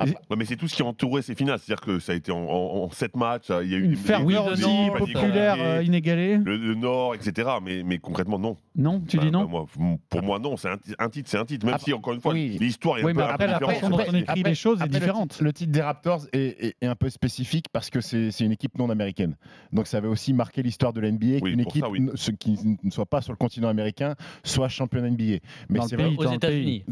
Ouais, 0.00 0.14
mais 0.36 0.44
c'est 0.44 0.56
tout 0.56 0.68
ce 0.68 0.76
qui 0.76 0.82
a 0.82 0.84
entouré 0.84 1.22
ces 1.22 1.34
finales. 1.34 1.58
C'est-à-dire 1.58 1.82
que 1.82 1.98
ça 1.98 2.12
a 2.12 2.14
été 2.14 2.27
en, 2.30 2.38
en, 2.44 2.84
en 2.84 2.90
sept 2.90 3.16
matchs. 3.16 3.50
Il 3.62 3.70
y 3.70 3.74
a 3.74 3.78
eu 3.78 3.84
Une 3.84 3.96
ferveur 3.96 4.46
oui, 4.46 4.52
aussi 4.52 4.90
populaire 4.98 5.56
euh, 5.58 5.82
inégalée. 5.82 6.36
le, 6.38 6.56
le 6.56 6.74
Nord, 6.74 7.14
etc. 7.14 7.48
Mais, 7.62 7.82
mais 7.82 7.98
concrètement, 7.98 8.38
non. 8.38 8.56
Non, 8.76 9.00
tu 9.00 9.16
Bah, 9.16 9.24
dis 9.24 9.30
non 9.30 9.44
bah, 9.44 9.64
moi, 9.78 9.96
Pour 10.08 10.22
moi, 10.22 10.38
non. 10.38 10.56
C'est 10.56 10.68
un, 10.70 10.76
ti- 10.78 10.94
un 10.98 11.08
titre, 11.08 11.28
c'est 11.30 11.38
un 11.38 11.44
titre. 11.44 11.64
Même 11.66 11.74
Après- 11.74 11.84
si, 11.86 11.92
encore 11.92 12.12
une 12.14 12.20
fois, 12.20 12.32
oui. 12.32 12.56
l'histoire 12.60 12.98
est 12.98 13.04
Oui, 13.04 13.10
un 13.12 13.14
mais 13.14 13.22
peu, 13.22 13.28
après, 13.28 13.46
la 13.46 13.52
différente. 13.54 13.74
façon 13.74 13.90
dont 13.90 14.02
on 14.08 14.14
écrit 14.14 14.42
les 14.42 14.54
choses 14.54 14.80
est 14.82 14.88
différente. 14.88 15.30
titre- 15.30 15.44
Le 15.44 15.52
titre 15.52 15.72
des 15.72 15.80
Raptors 15.82 16.26
est, 16.32 16.64
est- 16.66 16.76
est 16.80 16.86
un 16.86 16.94
peu 16.94 17.10
spécifique 17.10 17.66
parce 17.72 17.90
que 17.90 18.00
c'est 18.00 18.30
une 18.40 18.52
équipe 18.52 18.78
non 18.78 18.90
américaine. 18.90 19.36
Donc 19.72 19.86
ça 19.86 19.96
avait 19.98 20.08
aussi 20.08 20.32
marqué 20.32 20.62
l'histoire 20.62 20.92
de 20.92 21.00
la 21.00 21.08
NBA 21.10 21.26
Oui, 21.42 21.50
qu'une 21.50 21.60
équipe 21.60 21.82
ça, 21.84 21.90
oui. 21.90 22.00
ne- 22.00 22.16
ce 22.16 22.30
qui 22.30 22.56
ne 22.82 22.90
soit 22.90 23.06
pas 23.06 23.20
sur 23.20 23.32
le 23.32 23.36
continent 23.36 23.68
américain 23.68 24.14
soit 24.44 24.68
championne 24.68 25.04
NBA. 25.06 25.38
Mais 25.68 25.78
Dans 25.78 25.84
le 25.84 25.88
c'est 25.88 25.96
pays, 25.96 26.14
vrai. 26.14 26.26
aux 26.26 26.32
États-Unis. 26.32 26.84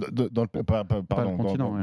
Pardon, 0.67 1.05
pas 1.05 1.23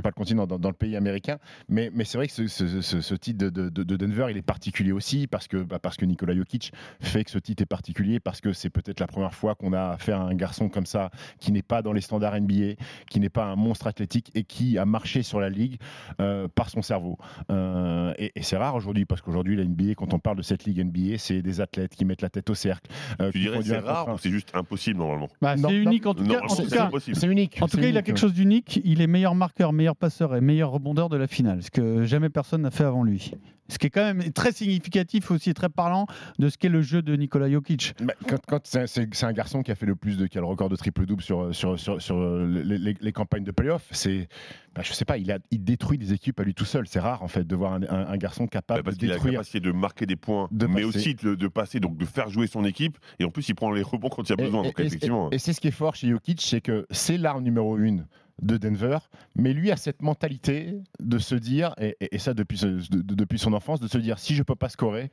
le 0.10 0.12
continent, 0.13 0.45
dans, 0.48 0.69
le 0.69 0.74
pays 0.74 0.95
américain. 0.95 1.38
Mais, 1.69 1.91
c'est 2.03 2.17
vrai 2.17 2.27
que 2.27 2.33
ce 2.48 3.15
titre 3.15 3.42
de, 3.50 3.69
de- 3.69 3.83
de 3.83 3.95
Denver, 3.97 4.27
il 4.29 4.38
est 4.38 4.41
particulier 4.41 4.91
aussi 4.91 5.27
parce 5.27 5.47
que, 5.47 5.57
bah, 5.57 5.79
parce 5.79 5.97
que 5.97 6.05
Nikola 6.05 6.35
Jokic 6.35 6.71
fait 7.01 7.23
que 7.23 7.31
ce 7.31 7.38
titre 7.39 7.63
est 7.63 7.67
particulier 7.67 8.19
parce 8.19 8.41
que 8.41 8.53
c'est 8.53 8.69
peut-être 8.69 9.00
la 9.00 9.07
première 9.07 9.33
fois 9.33 9.55
qu'on 9.55 9.73
a 9.73 9.89
affaire 9.89 10.21
à 10.21 10.25
un 10.25 10.35
garçon 10.35 10.69
comme 10.69 10.85
ça 10.85 11.09
qui 11.39 11.51
n'est 11.51 11.62
pas 11.62 11.81
dans 11.81 11.93
les 11.93 12.01
standards 12.01 12.39
NBA, 12.39 12.75
qui 13.09 13.19
n'est 13.19 13.29
pas 13.29 13.45
un 13.45 13.55
monstre 13.55 13.88
athlétique 13.88 14.31
et 14.35 14.43
qui 14.43 14.77
a 14.77 14.85
marché 14.85 15.23
sur 15.23 15.39
la 15.39 15.50
ligue 15.50 15.77
euh, 16.21 16.47
par 16.53 16.69
son 16.69 16.81
cerveau. 16.81 17.17
Euh, 17.51 18.13
et 18.17 18.31
et 18.35 18.41
c'est 18.43 18.57
rare 18.57 18.75
aujourd'hui 18.75 19.05
parce 19.05 19.21
qu'aujourd'hui, 19.21 19.55
la 19.55 19.63
NBA, 19.65 19.95
quand 19.95 20.13
on 20.13 20.19
parle 20.19 20.38
de 20.38 20.41
cette 20.41 20.65
ligue 20.65 20.83
NBA, 20.83 21.17
c'est 21.17 21.41
des 21.41 21.62
athlètes 21.62 21.95
qui 21.95 22.03
mettent 22.05 22.21
la 22.21 22.29
tête 22.29 22.50
au 22.50 22.55
cercle. 22.55 22.89
euh, 23.21 23.31
Tu 23.31 23.39
dirais 23.39 23.59
c'est 23.63 23.77
rare 23.79 24.09
ou 24.13 24.17
c'est 24.17 24.29
juste 24.31 24.50
impossible 24.53 24.97
normalement? 25.00 25.29
Bah, 25.41 25.55
C'est 25.57 25.75
unique 25.75 26.05
en 26.05 26.13
tout 26.13 26.23
non, 26.23 26.35
cas. 26.35 26.41
En 26.45 26.50
c'est- 26.50 27.27
unique. 27.27 27.57
En 27.62 27.67
tout 27.67 27.77
cas, 27.77 27.88
il 27.88 27.97
a 27.97 28.01
quelque 28.01 28.17
chose 28.19 28.33
d'unique. 28.33 28.81
Il 28.83 29.01
est 29.01 29.07
meilleur 29.07 29.35
marqueur, 29.35 29.71
meilleur 29.73 29.95
passeur 29.95 30.35
et 30.35 30.41
meilleur 30.41 30.71
rebondeur 30.71 31.09
de 31.09 31.17
la 31.17 31.27
finale, 31.27 31.62
ce 31.63 31.69
que 31.71 32.03
jamais 32.05 32.29
personne 32.29 32.62
n'a 32.63 32.71
fait 32.71 32.83
avant 32.83 33.03
lui. 33.03 33.32
Ce 33.69 33.79
qui 33.79 33.87
est 33.87 33.89
quand 33.89 34.03
même 34.03 34.31
très 34.33 34.51
significatif 34.51 35.31
aussi 35.31 35.49
et 35.49 35.53
très 35.53 35.69
parlant 35.69 36.05
de 36.37 36.49
ce 36.49 36.57
qu'est 36.57 36.67
le 36.69 36.81
jeu 36.81 37.01
de 37.01 37.15
Nikola 37.15 37.49
Jokic. 37.49 37.93
Bah, 38.03 38.13
quand, 38.27 38.37
quand 38.45 38.59
c'est, 38.65 39.23
un 39.23 39.31
garçon 39.33 39.63
qui 39.63 39.71
a 39.71 39.75
fait 39.75 39.85
le 39.85 39.95
plus 39.95 40.17
de, 40.17 40.27
qui 40.27 40.37
a 40.37 40.41
le 40.41 40.47
record 40.47 40.67
de 40.67 40.75
triple 40.75 41.05
double 41.05 41.23
sur 41.23 41.55
sur 41.55 41.79
sur, 41.79 42.01
sur 42.01 42.19
les, 42.45 42.77
les- 42.77 42.97
les 42.99 43.11
campagnes 43.13 43.45
de 43.45 43.51
playoff, 43.51 43.83
c'est, 43.91 44.27
bah, 44.75 44.81
je 44.83 44.91
sais 44.91 45.05
pas, 45.05 45.17
il 45.17 45.31
a, 45.31 45.39
il 45.49 45.63
détruit 45.63 45.97
des 45.97 46.11
équipes 46.11 46.39
à 46.41 46.43
lui 46.43 46.53
tout 46.53 46.65
seul. 46.65 46.85
C'est 46.87 46.99
rare 46.99 47.23
en 47.23 47.29
fait 47.29 47.47
de 47.47 47.55
voir 47.55 47.73
un, 47.73 47.83
un- 47.83 48.07
un 48.07 48.17
garçon 48.17 48.43
Bah, 48.43 48.49
capable 48.51 48.83
parce 48.83 48.97
de 48.97 48.99
qu'il 48.99 49.09
a 49.09 49.13
la 49.13 49.15
détruire. 49.17 49.33
capacité 49.39 49.59
de 49.61 49.71
marquer 49.71 50.05
des 50.05 50.17
points, 50.17 50.49
De 50.51 50.67
mais 50.67 50.81
passer. 50.83 50.85
aussi 50.97 51.15
de, 51.15 51.33
de 51.35 51.47
passer, 51.47 51.79
donc 51.79 51.97
de 51.97 52.05
faire 52.05 52.27
jouer 52.29 52.47
son 52.47 52.65
équipe. 52.65 52.97
Et 53.19 53.23
en 53.23 53.29
plus, 53.31 53.47
il 53.47 53.55
prend 53.55 53.71
les 53.71 53.81
rebonds 53.81 54.09
quand 54.09 54.23
il 54.23 54.29
y 54.29 54.33
a 54.33 54.35
besoin. 54.35 54.63
et- 54.63 54.67
donc 54.67 54.79
et- 54.81 54.83
effectivement. 54.85 55.29
et 55.31 55.39
c'est 55.39 55.53
ce 55.53 55.61
qui 55.61 55.69
est 55.69 55.71
fort 55.71 55.95
chez 55.95 56.09
Jokic, 56.09 56.41
c'est 56.41 56.59
que 56.61 56.85
c'est 56.91 57.17
l'arme 57.17 57.43
numéro 57.43 57.77
une 57.77 58.07
de 58.41 58.57
Denver, 58.57 58.97
mais 59.35 59.53
lui 59.53 59.71
a 59.71 59.77
cette 59.77 60.01
mentalité 60.01 60.81
de 60.99 61.17
se 61.19 61.35
dire, 61.35 61.75
et, 61.77 62.17
ça 62.17 62.33
depuis, 62.33 62.61
depuis 62.89 63.39
son 63.39 63.53
enfance, 63.53 63.79
de 63.79 63.87
se 63.87 63.97
dire 63.97 64.19
si 64.19 64.35
je 64.35 64.43
peux 64.43 64.55
pas 64.55 64.69
scorer, 64.69 65.11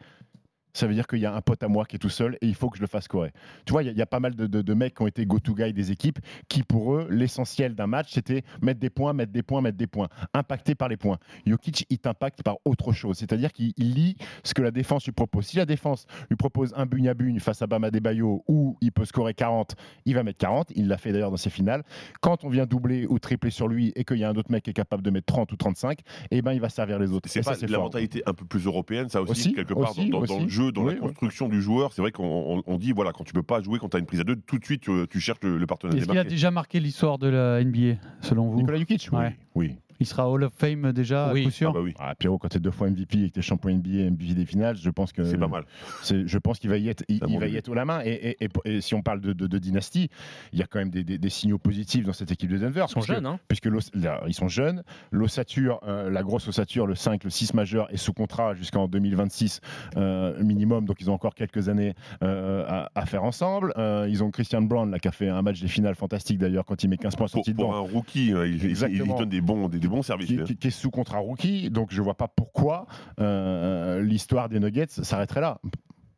ça 0.72 0.86
veut 0.86 0.94
dire 0.94 1.06
qu'il 1.06 1.18
y 1.18 1.26
a 1.26 1.34
un 1.34 1.40
pote 1.40 1.62
à 1.62 1.68
moi 1.68 1.84
qui 1.84 1.96
est 1.96 1.98
tout 1.98 2.08
seul 2.08 2.36
et 2.40 2.46
il 2.46 2.54
faut 2.54 2.70
que 2.70 2.76
je 2.76 2.82
le 2.82 2.86
fasse 2.86 3.04
scorer. 3.04 3.32
Tu 3.64 3.72
vois, 3.72 3.82
il 3.82 3.86
y, 3.86 3.88
a- 3.88 3.92
il 3.92 3.98
y 3.98 4.02
a 4.02 4.06
pas 4.06 4.20
mal 4.20 4.34
de, 4.34 4.46
de- 4.46 4.62
de 4.62 4.74
mecs 4.74 4.94
qui 4.94 5.02
ont 5.02 5.06
été 5.06 5.26
go-to-guy 5.26 5.72
des 5.72 5.90
équipes 5.92 6.18
qui, 6.48 6.62
pour 6.62 6.94
eux, 6.94 7.06
l'essentiel 7.10 7.74
d'un 7.74 7.86
match, 7.86 8.12
c'était 8.12 8.42
mettre 8.62 8.80
des 8.80 8.90
points, 8.90 9.12
mettre 9.12 9.32
des 9.32 9.42
points, 9.42 9.60
mettre 9.60 9.76
des 9.78 9.86
points, 9.86 10.08
impacté 10.34 10.74
par 10.74 10.88
les 10.88 10.96
points. 10.96 11.18
Jokic, 11.46 11.86
il 11.90 11.98
t'impacte 11.98 12.42
par 12.42 12.56
autre 12.64 12.92
chose, 12.92 13.16
c'est-à-dire 13.18 13.52
qu'il 13.52 13.72
il 13.76 13.94
lit 13.94 14.16
ce 14.44 14.54
que 14.54 14.62
la 14.62 14.70
défense 14.70 15.04
lui 15.04 15.12
propose. 15.12 15.46
Si 15.46 15.56
la 15.56 15.66
défense 15.66 16.06
lui 16.28 16.36
propose 16.36 16.72
un 16.76 16.86
bugne 16.86 17.08
à 17.08 17.14
bugne 17.14 17.40
face 17.40 17.62
à 17.62 17.66
Bama 17.66 17.90
Debayo 17.90 18.44
où 18.48 18.76
il 18.80 18.92
peut 18.92 19.04
scorer 19.04 19.34
40, 19.34 19.74
il 20.04 20.14
va 20.14 20.22
mettre 20.22 20.38
40. 20.38 20.68
Il 20.76 20.88
l'a 20.88 20.98
fait 20.98 21.12
d'ailleurs 21.12 21.30
dans 21.30 21.36
ses 21.36 21.50
finales. 21.50 21.82
Quand 22.20 22.44
on 22.44 22.48
vient 22.48 22.66
doubler 22.66 23.06
ou 23.08 23.18
tripler 23.18 23.50
sur 23.50 23.68
lui 23.68 23.92
et 23.96 24.04
qu'il 24.04 24.18
y 24.18 24.24
a 24.24 24.28
un 24.28 24.36
autre 24.36 24.50
mec 24.50 24.64
qui 24.64 24.70
est 24.70 24.74
capable 24.74 25.02
de 25.02 25.10
mettre 25.10 25.26
30 25.26 25.50
ou 25.52 25.56
35, 25.56 25.98
eh 26.30 26.42
ben 26.42 26.52
il 26.52 26.60
va 26.60 26.68
servir 26.68 26.98
les 26.98 27.10
autres. 27.12 27.28
C'est 27.28 27.42
la 27.72 27.76
fort. 27.78 27.84
mentalité 27.84 28.22
un 28.26 28.32
peu 28.34 28.44
plus 28.44 28.66
européenne, 28.66 29.08
ça 29.08 29.20
aussi, 29.22 29.30
Aussi, 29.32 29.52
quelque 29.54 29.74
part, 29.74 29.90
aussi, 29.90 30.08
dans, 30.10 30.20
dans- 30.20 30.26
dans 30.26 30.42
le 30.42 30.48
jeu, 30.48 30.59
dans 30.72 30.84
Oui, 30.84 30.94
la 30.94 31.00
construction 31.00 31.48
du 31.48 31.60
joueur. 31.62 31.92
C'est 31.92 32.02
vrai 32.02 32.12
qu'on 32.12 32.24
on- 32.58 32.62
on 32.66 32.76
dit, 32.78 32.92
voilà, 32.92 33.12
quand 33.12 33.24
tu 33.24 33.32
peux 33.32 33.42
pas 33.42 33.60
jouer, 33.62 33.78
quand 33.78 33.88
tu 33.88 33.96
as 33.96 34.00
une 34.00 34.06
prise 34.06 34.20
à 34.20 34.24
deux, 34.24 34.36
tout 34.36 34.58
de 34.58 34.64
suite, 34.64 34.82
tu, 34.82 34.90
tu 35.08 35.20
cherches 35.20 35.40
le, 35.42 35.56
le 35.58 35.66
partenaire 35.66 35.96
Est-ce 35.96 36.06
qu'il 36.06 36.18
a 36.18 36.24
déjà 36.24 36.50
marqué 36.50 36.78
l'histoire 36.80 37.18
de 37.18 37.28
la 37.28 37.62
NBA, 37.64 37.96
selon 38.20 38.48
vous 38.50 38.56
Nicolas 38.58 38.78
Jokic, 38.78 39.08
oui. 39.12 39.18
Ouais. 39.18 39.36
oui. 39.54 39.74
Il 40.00 40.06
sera 40.06 40.28
Hall 40.30 40.42
of 40.44 40.52
Fame 40.56 40.92
déjà, 40.92 41.30
Oui. 41.32 41.42
à 41.42 41.44
coup 41.44 41.50
sûr 41.50 41.70
Ah 41.70 41.74
bah 41.74 41.80
oui, 41.82 41.94
Ah, 41.98 42.14
Pierrot, 42.14 42.38
quand 42.38 42.48
tu 42.48 42.56
es 42.56 42.60
deux 42.60 42.70
fois 42.70 42.88
MVP 42.88 43.24
et 43.24 43.28
que 43.28 43.34
tu 43.34 43.38
es 43.40 43.42
champion 43.42 43.70
NBA, 43.70 44.10
MVP 44.10 44.34
des 44.34 44.46
finales, 44.46 44.76
je 44.76 44.90
pense 44.90 45.12
que 45.12 45.24
c'est 45.24 45.36
pas 45.38 45.46
mal. 45.48 45.64
c'est- 46.02 46.26
je 46.26 46.38
pense 46.38 46.58
qu'il 46.58 46.70
va 46.70 46.78
y 46.78 46.88
être, 46.88 47.04
il, 47.08 47.20
va 47.38 47.46
y 47.46 47.56
être 47.56 47.68
haut 47.68 47.74
la 47.74 47.84
main. 47.84 48.00
Et, 48.04 48.10
et- 48.40 48.44
et- 48.44 48.48
et 48.76 48.80
si 48.80 48.94
on 48.94 49.02
parle 49.02 49.20
de, 49.20 49.32
de- 49.32 49.46
de 49.46 49.58
dynastie, 49.58 50.08
il 50.52 50.58
y 50.58 50.62
a 50.62 50.66
quand 50.66 50.78
même 50.78 50.90
des, 50.90 51.04
des- 51.04 51.18
des 51.18 51.28
signaux 51.30 51.58
positifs 51.58 52.04
dans 52.06 52.12
cette 52.12 52.30
équipe 52.32 52.50
de 52.50 52.58
Denver. 52.58 52.84
Ils 52.88 52.90
sont 52.90 53.00
puisque- 53.00 53.12
jeunes, 53.14 53.26
hein 53.26 53.38
puisque 53.48 53.66
là, 53.66 54.22
ils 54.26 54.34
sont 54.34 54.48
jeunes. 54.48 54.82
L'ossature, 55.12 55.80
euh, 55.86 56.08
la 56.10 56.22
grosse 56.22 56.48
ossature, 56.48 56.86
le 56.86 56.94
5, 56.94 57.24
le 57.24 57.30
6 57.30 57.52
majeur 57.54 57.92
est 57.92 57.96
sous 57.98 58.12
contrat 58.14 58.54
jusqu'en 58.54 58.88
2026 58.88 59.60
euh, 59.96 60.42
minimum, 60.42 60.86
donc 60.86 61.00
ils 61.00 61.10
ont 61.10 61.14
encore 61.14 61.34
quelques 61.34 61.68
années 61.68 61.94
euh, 62.22 62.64
à, 62.66 62.90
à 62.94 63.06
faire 63.06 63.24
ensemble. 63.24 63.72
Euh, 63.76 64.06
ils 64.08 64.24
ont 64.24 64.30
Christian 64.30 64.62
Brown 64.62 64.90
là, 64.90 64.98
qui 64.98 65.08
a 65.08 65.12
fait 65.12 65.28
un 65.28 65.42
match 65.42 65.60
des 65.60 65.68
finales 65.68 65.94
fantastique 65.94 66.38
d'ailleurs 66.38 66.64
quand 66.64 66.82
il 66.82 66.88
met 66.88 66.96
15 66.96 67.16
points 67.16 67.26
Pour, 67.26 67.30
sortis 67.30 67.52
de 67.52 67.56
pour 67.56 67.68
banc. 67.70 67.76
un 67.76 67.80
rookie, 67.80 68.32
euh, 68.32 68.46
il, 68.46 68.54
il- 68.54 68.64
il 68.64 68.70
Exactement. 68.70 69.18
donne 69.18 69.28
des 69.28 69.40
bons, 69.40 69.68
des, 69.68 69.78
des 69.78 69.88
bons 69.90 70.02
services. 70.02 70.28
Qui, 70.28 70.36
lui, 70.36 70.44
qui- 70.44 70.56
qui 70.56 70.68
est 70.68 70.70
sous 70.70 70.90
contrat 70.90 71.18
rookie, 71.18 71.70
donc 71.70 71.88
je 71.92 72.00
vois 72.02 72.16
pas 72.16 72.28
pourquoi 72.28 72.86
euh, 73.20 74.02
l'histoire 74.02 74.48
des 74.48 74.60
Nuggets 74.60 74.86
s'arrêterait 74.88 75.40
là. 75.40 75.60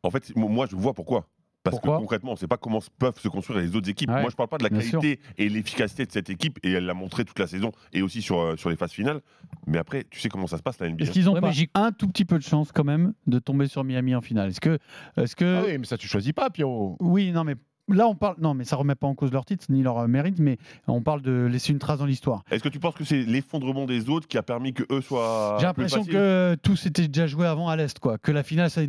En 0.03 0.11
fait, 0.11 0.35
mo- 0.35 0.47
moi, 0.49 0.65
je 0.69 0.75
vois 0.75 0.93
pourquoi. 0.93 1.27
Parce 1.63 1.77
Pourquoi? 1.77 1.95
que 1.95 2.01
concrètement, 2.01 2.31
on 2.31 2.33
ne 2.33 2.37
sait 2.39 2.47
pas 2.47 2.57
comment 2.57 2.79
peuvent 2.99 3.17
se 3.17 3.29
construire 3.29 3.61
les 3.61 3.73
autres 3.73 3.89
équipes. 3.89 4.09
Ouais, 4.09 4.19
Moi, 4.19 4.29
je 4.29 4.33
ne 4.33 4.35
parle 4.35 4.49
pas 4.49 4.57
de 4.57 4.63
la 4.63 4.69
qualité 4.69 5.21
et 5.37 5.47
l'efficacité 5.47 6.05
de 6.05 6.11
cette 6.11 6.29
équipe, 6.29 6.59
et 6.61 6.73
elle 6.73 6.85
l'a 6.85 6.93
montré 6.93 7.23
toute 7.23 7.39
la 7.39 7.47
saison, 7.47 7.71
et 7.93 8.01
aussi 8.01 8.21
sur, 8.21 8.37
euh, 8.41 8.57
sur 8.57 8.69
les 8.69 8.75
phases 8.75 8.91
finales. 8.91 9.21
Mais 9.65 9.77
après, 9.77 10.03
tu 10.09 10.19
sais 10.19 10.27
comment 10.27 10.45
ça 10.47 10.57
se 10.57 10.61
passe, 10.61 10.77
la 10.81 10.89
NBA. 10.89 11.03
Est-ce 11.05 11.11
qu'ils 11.11 11.29
ont 11.29 11.33
Ouais, 11.35 11.39
pas 11.39 11.53
un 11.75 11.93
tout 11.93 12.09
petit 12.09 12.25
peu 12.25 12.37
de 12.37 12.43
chance 12.43 12.73
quand 12.73 12.83
même 12.83 13.13
de 13.27 13.39
tomber 13.39 13.67
sur 13.69 13.85
Miami 13.85 14.13
en 14.13 14.19
finale? 14.19 14.49
Est-ce 14.49 14.59
que, 14.59 14.77
est-ce 15.15 15.37
que 15.37 15.61
Ah 15.61 15.63
oui, 15.65 15.77
mais 15.77 15.85
ça 15.85 15.97
tu 15.97 16.05
choisis 16.09 16.33
pas, 16.33 16.49
Pierrot. 16.49 16.97
Oui, 16.99 17.31
non, 17.31 17.45
mais 17.45 17.55
là, 17.89 18.07
on 18.07 18.15
parle. 18.15 18.35
Non, 18.39 18.53
mais 18.53 18.63
ça 18.63 18.75
remet 18.75 18.95
pas 18.95 19.07
en 19.07 19.15
cause 19.15 19.31
leur 19.31 19.45
titre 19.45 19.65
ni 19.69 19.83
leur 19.83 19.97
euh, 19.99 20.07
mérite, 20.07 20.39
mais 20.39 20.57
on 20.87 21.01
parle 21.01 21.21
de 21.21 21.47
laisser 21.51 21.71
une 21.73 21.79
trace 21.79 21.99
dans 21.99 22.05
l'histoire. 22.05 22.43
Est-ce 22.51 22.63
que 22.63 22.69
tu 22.69 22.79
penses 22.79 22.95
que 22.95 23.03
c'est 23.03 23.23
l'effondrement 23.23 23.85
des 23.85 24.09
autres 24.09 24.27
qui 24.27 24.37
a 24.37 24.43
permis 24.43 24.73
que 24.73 24.83
eux 24.91 25.01
soient. 25.01 25.57
J'ai 25.59 25.65
l'impression 25.65 26.03
que 26.05 26.55
tout 26.63 26.75
s'était 26.75 27.07
déjà 27.07 27.27
joué 27.27 27.45
avant 27.47 27.69
à 27.69 27.75
l'Est, 27.75 27.99
quoi. 27.99 28.17
Que 28.17 28.31
la 28.31 28.43
finale, 28.43 28.69
ça 28.69 28.81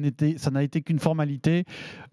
n'a 0.50 0.62
été 0.62 0.82
qu'une 0.82 0.98
formalité. 0.98 1.64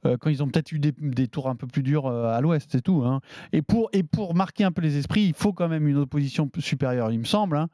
euh, 0.05 0.17
quand 0.17 0.29
ils 0.29 0.41
ont 0.43 0.47
peut-être 0.47 0.71
eu 0.71 0.79
des, 0.79 0.93
des 0.99 1.27
tours 1.27 1.47
un 1.49 1.55
peu 1.55 1.67
plus 1.67 1.83
durs 1.83 2.07
euh, 2.07 2.33
à 2.35 2.41
l'Ouest, 2.41 2.69
c'est 2.71 2.81
tout. 2.81 3.03
hein. 3.05 3.21
Et, 3.53 3.61
pour, 3.61 3.89
et 3.93 4.03
pour 4.03 4.33
marquer 4.35 4.63
un 4.63 4.71
peu 4.71 4.81
les 4.81 4.97
esprits, 4.97 5.23
il 5.25 5.33
faut 5.33 5.53
quand 5.53 5.67
même 5.67 5.87
une 5.87 5.97
opposition 5.97 6.49
supérieure, 6.59 7.11
il 7.11 7.19
me 7.19 7.25
semble. 7.25 7.57
hein. 7.57 7.67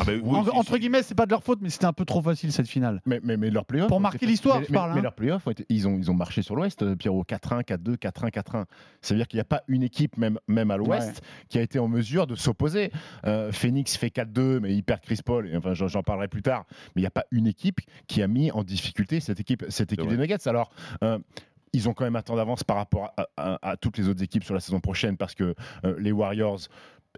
Ah 0.00 0.04
bah 0.04 0.12
oui, 0.22 0.36
En- 0.36 0.44
c'est- 0.44 0.50
entre 0.50 0.78
guillemets, 0.78 1.02
c'est 1.02 1.14
pas 1.14 1.26
de 1.26 1.30
leur 1.30 1.42
faute, 1.42 1.58
mais 1.62 1.70
c'était 1.70 1.84
un 1.86 1.92
peu 1.92 2.04
trop 2.04 2.22
facile 2.22 2.52
cette 2.52 2.68
finale. 2.68 3.00
Mais, 3.06 3.20
mais, 3.22 3.36
mais 3.36 3.50
leurs 3.50 3.64
playoffs. 3.66 3.88
Pour 3.88 4.00
marquer 4.00 4.26
l'histoire, 4.26 4.60
mais- 4.60 4.66
je 4.66 4.72
mais- 4.72 4.76
parle, 4.78 4.92
Mais, 4.94 4.98
hein. 4.98 5.02
leurs 5.02 5.14
playoffs, 5.14 5.46
ont 5.46 5.50
été- 5.50 5.66
ils, 5.68 5.86
ont, 5.86 5.96
ils 5.98 6.10
ont 6.10 6.14
marché 6.14 6.42
sur 6.42 6.56
l'Ouest, 6.56 6.82
euh, 6.82 6.96
Pierrot. 6.96 7.24
4-1, 7.24 7.62
4-2, 7.62 7.96
4-1, 7.96 8.30
4-1. 8.30 8.66
Ça 9.02 9.14
veut 9.14 9.18
dire 9.18 9.28
qu'il 9.28 9.36
n'y 9.36 9.42
a 9.42 9.44
pas 9.44 9.62
une 9.68 9.82
équipe, 9.82 10.16
même, 10.16 10.38
même 10.48 10.70
à 10.70 10.76
l'Ouest, 10.76 11.22
qui 11.48 11.58
a 11.58 11.62
été 11.62 11.78
en 11.78 11.88
mesure 11.88 12.26
de 12.26 12.34
s'opposer. 12.34 12.90
Euh, 13.26 13.52
Phoenix 13.52 13.96
fait 13.96 14.10
4-2, 14.10 14.60
mais 14.60 14.74
il 14.74 14.82
perd 14.82 15.00
Chris 15.00 15.20
Paul. 15.24 15.48
Et, 15.48 15.56
enfin, 15.56 15.74
j'en, 15.74 16.02
parlerai 16.02 16.28
plus 16.28 16.42
tard. 16.42 16.64
Mais 16.94 17.00
il 17.00 17.02
n'y 17.02 17.06
a 17.06 17.10
pas 17.10 17.24
une 17.30 17.46
équipe 17.46 17.80
qui 18.06 18.22
a 18.22 18.26
mis 18.28 18.50
en 18.50 18.64
difficulté 18.64 19.20
cette 19.20 19.40
équipe, 19.40 19.64
cette 19.68 19.92
équipe 19.92 20.06
vrai. 20.06 20.16
des 20.16 20.20
Nuggets. 20.22 20.48
Alors. 20.48 20.70
euh, 21.04 21.18
ils 21.72 21.88
ont 21.88 21.94
quand 21.94 22.02
même 22.02 22.16
un 22.16 22.22
temps 22.22 22.34
d'avance 22.34 22.64
par 22.64 22.76
rapport 22.78 23.14
à, 23.16 23.28
à- 23.36 23.70
à 23.70 23.76
toutes 23.76 23.96
les 23.96 24.08
autres 24.08 24.24
équipes 24.24 24.42
sur 24.42 24.54
la 24.54 24.58
saison 24.58 24.80
prochaine 24.80 25.16
parce 25.16 25.36
que 25.36 25.54
euh, 25.84 25.94
les 26.00 26.10
Warriors, 26.10 26.58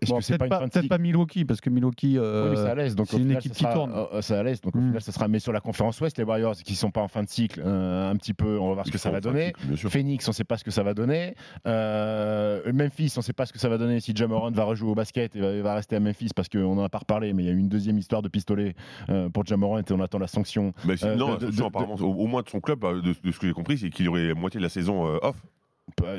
Bon, 0.08 0.18
peut-être 0.18 0.38
pas 0.48 0.68
pas, 0.88 0.98
Milwaukee, 0.98 1.44
parce 1.44 1.60
que 1.60 1.70
Milwaukee. 1.70 2.18
euh, 2.18 2.50
oui, 2.50 2.56
c'est 2.56 2.98
une 2.98 3.06
final, 3.06 3.36
équipe 3.36 3.52
ça 3.52 3.56
qui 3.58 3.62
sera- 3.62 3.74
tourne. 3.74 3.92
euh, 3.94 4.20
c'est 4.20 4.34
à. 4.34 4.42
Donc 4.42 4.74
au 4.74 4.78
Mm. 4.78 4.86
final, 4.88 5.00
ça 5.02 5.12
sera. 5.12 5.28
Mais 5.28 5.38
sur 5.38 5.52
la 5.52 5.60
conférence 5.60 6.00
Ouest, 6.00 6.18
les 6.18 6.24
Warriors 6.24 6.56
qui 6.56 6.74
sont 6.74 6.90
pas 6.90 7.02
en 7.02 7.08
fin 7.08 7.22
de 7.22 7.28
cycle, 7.28 7.62
euh, 7.64 8.10
un 8.10 8.16
petit 8.16 8.34
peu, 8.34 8.58
on 8.58 8.68
va 8.68 8.74
voir 8.74 8.86
ce 8.86 8.90
que 8.90 8.98
ça 8.98 9.10
va 9.10 9.18
en 9.18 9.20
donner. 9.20 9.52
cycle. 9.70 9.88
Phoenix, 9.90 10.26
on 10.26 10.30
ne 10.30 10.34
sait 10.34 10.44
pas 10.44 10.56
ce 10.56 10.64
que 10.64 10.70
ça 10.72 10.82
va 10.82 10.94
donner. 10.94 11.34
Euh, 11.66 12.72
Memphis, 12.72 13.12
on 13.16 13.20
ne 13.20 13.24
sait 13.24 13.32
pas 13.32 13.46
ce 13.46 13.52
que 13.52 13.58
ça 13.58 13.68
va 13.68 13.78
donner 13.78 14.00
si 14.00 14.12
Jamoran 14.14 14.50
va 14.50 14.64
rejouer 14.64 14.90
au 14.90 14.94
basket 14.94 15.36
et 15.36 15.40
va, 15.40 15.62
va 15.62 15.74
rester 15.74 15.96
à 15.96 16.00
Memphis 16.00 16.30
parce 16.34 16.48
qu'on 16.48 16.74
n'en 16.74 16.82
a 16.84 16.88
pas 16.88 16.98
reparlé, 16.98 17.32
mais 17.32 17.44
il 17.44 17.46
y 17.46 17.50
a 17.50 17.52
eu 17.52 17.58
une 17.58 17.68
deuxième 17.68 17.98
histoire 17.98 18.22
de 18.22 18.28
pistolet 18.28 18.74
euh, 19.08 19.28
pour 19.28 19.44
Jamoran 19.46 19.78
et 19.80 19.92
on 19.92 20.00
attend 20.00 20.18
la 20.18 20.26
sanction. 20.26 20.72
Mais 20.84 20.96
si- 20.96 21.04
Euh, 21.04 21.14
non, 21.16 21.28
de- 21.28 21.32
attention, 21.34 21.48
de- 21.50 21.56
de- 21.56 21.62
apparemment, 21.64 21.94
au, 21.94 22.24
au 22.24 22.26
moins 22.26 22.42
de 22.42 22.48
son 22.48 22.60
club, 22.60 22.82
euh, 22.84 23.00
de, 23.02 23.14
de 23.22 23.30
ce 23.32 23.38
que 23.38 23.46
j'ai 23.46 23.52
compris, 23.52 23.78
c'est 23.78 23.90
qu'il 23.90 24.06
y 24.06 24.08
aurait 24.08 24.34
moitié 24.34 24.58
de 24.58 24.64
la 24.64 24.70
saison 24.70 25.06
euh, 25.06 25.18
off. 25.22 25.36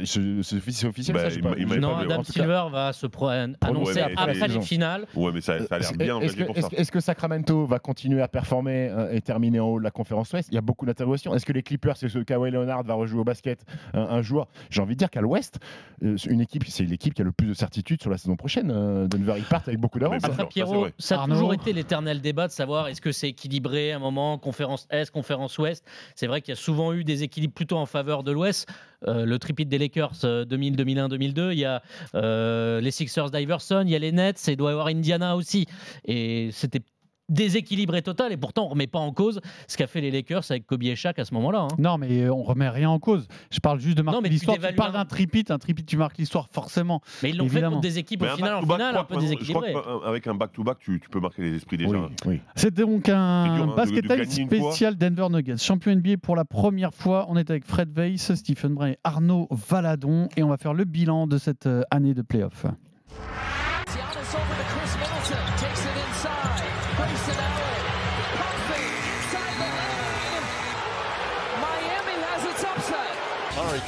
C'est 0.06 0.44
c'est 0.44 0.60
c'est 0.72 0.88
officiel, 0.88 1.16
Bah, 1.16 1.24
ça, 1.24 1.30
je 1.30 1.40
pas. 1.40 1.56
Non, 1.78 1.96
Adam 1.96 2.18
cas, 2.18 2.32
Silver 2.32 2.64
va 2.72 2.94
se 2.94 3.08
pro- 3.08 3.28
annoncer 3.28 3.94
mais 3.96 4.02
après 4.02 4.34
c'est- 4.36 4.48
les 4.48 4.62
finales. 4.62 5.06
Ouais, 5.16 5.32
mais 5.34 5.42
ça, 5.42 5.60
ça 5.66 5.76
a 5.76 5.80
l'air 5.80 5.94
bien 5.94 6.20
Est-ce 6.20 6.92
que, 6.92 7.00
Sacramento 7.00 7.66
va 7.66 7.80
continuer 7.80 8.22
à 8.22 8.28
performer 8.28 8.90
euh, 8.90 9.12
et 9.14 9.22
terminer 9.22 9.60
en 9.60 9.68
haut 9.68 9.80
de 9.80 9.84
la 9.84 9.92
conférence 9.92 10.32
Ouest? 10.34 10.50
Il 10.52 10.56
y 10.56 10.58
a 10.58 10.62
beaucoup 10.62 10.86
d'interrogations. 10.86 11.34
Est-ce 11.36 11.46
que 11.46 11.52
les 11.54 11.64
Clippers, 11.64 11.96
est-ce 12.02 12.18
que 12.20 12.24
Kawhi 12.24 12.52
Leonard 12.52 12.84
va 12.84 12.94
rejouer 12.94 13.20
au 13.20 13.24
basket 13.24 13.64
euh, 13.96 14.06
un 14.08 14.22
jour? 14.22 14.48
J'ai 14.70 14.82
envie 14.82 14.94
de 14.96 15.00
dire 15.00 15.10
qu'à 15.10 15.22
l'Ouest, 15.22 15.60
euh, 16.04 16.16
une 16.30 16.42
équipe, 16.42 16.64
c'est 16.68 16.84
l'équipe 16.86 17.14
qui 17.14 17.22
a 17.22 17.26
le 17.26 17.32
plus 17.32 17.48
de 17.48 17.54
certitude 17.54 18.02
sur 18.02 18.10
la 18.10 18.18
saison 18.18 18.36
prochaine. 18.36 18.72
Euh, 18.72 19.08
Denver, 19.08 19.34
ils 19.38 19.44
partent 19.44 19.68
avec 19.68 19.80
beaucoup 19.80 20.00
d'avance. 20.00 20.24
Hein. 20.24 20.28
Après 20.28 20.38
ça, 20.38 20.44
c'est 20.44 20.54
Pierrot, 20.54 20.88
ça 20.98 21.16
a 21.16 21.20
Arnaud. 21.22 21.36
toujours 21.36 21.54
été 21.54 21.74
l'éternel 21.74 22.22
débat 22.22 22.48
de 22.48 22.54
savoir 22.54 22.88
est-ce 22.88 23.02
que 23.02 23.12
c'est 23.12 23.30
équilibré 23.30 23.92
à 23.92 23.98
un 23.98 24.00
moment, 24.00 24.38
conférence 24.38 24.88
Est, 24.90 25.12
conférence 25.12 25.58
Ouest? 25.58 25.84
C'est 26.16 26.28
vrai 26.28 26.42
qu'il 26.42 26.54
y 26.54 26.58
a 26.58 26.62
souvent 26.62 26.94
eu 26.94 27.04
des 27.04 27.24
équilibres 27.24 27.54
plutôt 27.54 27.78
en 27.78 27.86
faveur 27.86 28.24
de 28.24 28.32
l'Ouest. 28.32 28.68
Euh, 29.06 29.26
le 29.26 29.38
des 29.70 29.78
Lakers 29.78 30.14
euh, 30.24 30.46
2000, 30.46 30.76
2001, 30.76 31.10
2002. 31.10 31.52
Il 31.52 31.60
y 31.60 31.66
a 31.66 31.82
euh, 32.16 32.82
les 32.82 32.92
Sixers 32.92 33.32
d'Iverson, 33.32 33.84
il 33.86 33.92
y 33.92 33.96
a 33.96 34.00
les 34.00 34.12
Nets, 34.12 34.48
et 34.48 34.52
il 34.52 34.58
doit 34.58 34.70
y 34.70 34.74
avoir 34.74 34.88
Indiana 34.88 35.36
aussi. 35.36 35.66
Et 36.06 36.50
c'était 36.52 36.82
déséquilibré 37.34 38.02
total. 38.02 38.32
Et 38.32 38.38
pourtant, 38.38 38.66
on 38.66 38.70
remet 38.70 38.88
pas 38.88 39.00
en 39.00 39.12
cause 39.12 39.42
ce 39.68 39.76
qu'a 39.78 39.88
fait 39.88 40.02
les 40.02 40.12
Lakers 40.12 40.44
avec 40.50 40.66
Kobe 40.66 40.84
et 40.84 40.96
Shaq 40.96 41.20
à 41.20 41.26
ce 41.26 41.34
moment-là. 41.34 41.62
hein. 41.62 41.76
Non, 41.80 41.98
mais 41.98 42.30
on 42.30 42.44
remet 42.44 42.70
rien 42.70 42.90
en 42.90 43.00
cause. 43.00 43.28
Je 43.52 43.60
parle 43.60 43.80
juste 43.80 43.98
de 43.98 44.02
marquer 44.04 44.24
tu 44.24 44.30
l'histoire. 44.30 44.56
Tu 44.56 44.62
dévalues 44.62 44.76
parles 44.78 44.92
un- 44.96 45.00
d'un 45.00 45.06
tripit, 45.06 45.44
un 45.50 45.58
tripit, 45.58 45.84
tu 45.84 45.98
marques 45.98 46.18
l'histoire 46.18 46.48
forcément. 46.52 47.02
Mais 47.22 47.32
ils 47.32 47.38
l'ont 47.38 47.50
fait 47.50 47.62
contre 47.62 47.82
des 47.82 48.00
équipes 48.00 48.22
Mais 48.22 48.30
au 48.30 48.32
un 48.32 48.36
final, 48.36 48.54
en 48.56 48.62
finale 48.62 48.98
un 48.98 49.04
peu 49.04 49.16
que- 49.16 49.22
je 49.22 49.26
crois 49.52 49.62
déséquilibré. 49.64 49.74
qu'avec 50.04 50.28
un 50.28 50.36
back-to-back, 50.36 50.78
tu, 50.80 51.00
tu 51.00 51.10
peux 51.10 51.20
marquer 51.20 51.42
les 51.42 51.56
esprits 51.56 51.78
déjà. 51.78 51.90
Oui, 51.92 52.00
oui. 52.26 52.42
C'était 52.56 52.82
donc 52.84 53.04
dur, 53.06 53.16
un 53.16 53.70
hein, 53.70 53.74
basket 53.76 54.06
de 54.08 54.24
spécial 54.24 54.96
Denver 54.98 55.28
Nuggets. 55.30 55.58
Champion 55.58 55.92
NBA 55.96 56.18
pour 56.22 56.36
la 56.36 56.46
première 56.46 56.94
fois. 56.94 57.26
On 57.30 57.38
est 57.38 57.50
avec 57.50 57.66
Fred 57.66 57.90
Weiss, 57.98 58.34
Stephen 58.36 58.74
Bray 58.74 58.94
et 58.94 58.98
Arnaud 59.04 59.48
Valadon. 59.52 60.30
Et 60.38 60.44
on 60.44 60.50
va 60.50 60.58
faire 60.58 60.74
le 60.74 60.84
bilan 60.86 61.28
de 61.28 61.38
cette 61.38 61.66
euh, 61.66 61.82
année 61.92 62.14
de 62.14 62.22
playoff. 62.22 62.66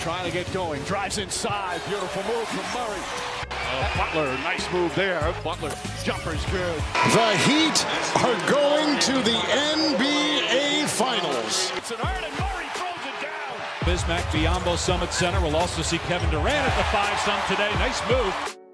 Trying 0.06 0.24
to 0.24 0.32
get 0.32 0.46
going. 0.54 0.80
Drives 0.84 1.18
inside. 1.18 1.82
Beautiful 1.88 2.22
move 2.32 2.48
from 2.50 2.80
Murray. 2.80 3.02
Uh, 3.50 3.98
Butler, 3.98 4.28
nice 4.44 4.72
move 4.72 4.94
there. 4.94 5.20
Butler, 5.44 5.74
jumper's 6.04 6.46
good. 6.52 6.76
The 7.10 7.36
Heat 7.48 7.84
are 8.24 8.48
going 8.48 9.00
to 9.00 9.14
the 9.14 9.36
NBA 9.36 10.86
Finals. 10.90 11.72
It's 11.76 11.90
an 11.90 11.98
iron 12.04 12.24
and 12.24 12.34
Murray 12.34 12.68
throws 12.76 13.02
it 13.02 13.20
down. 13.20 13.58
Bismack, 13.82 14.22
Biombo 14.30 14.78
Summit 14.78 15.12
Center. 15.12 15.42
We'll 15.42 15.56
also 15.56 15.82
see 15.82 15.98
Kevin 15.98 16.30
Durant 16.30 16.50
at 16.50 16.78
the 16.78 16.84
five 16.96 17.20
some 17.22 17.42
today. 17.50 17.74
Nice 17.80 18.00
move. 18.08 18.65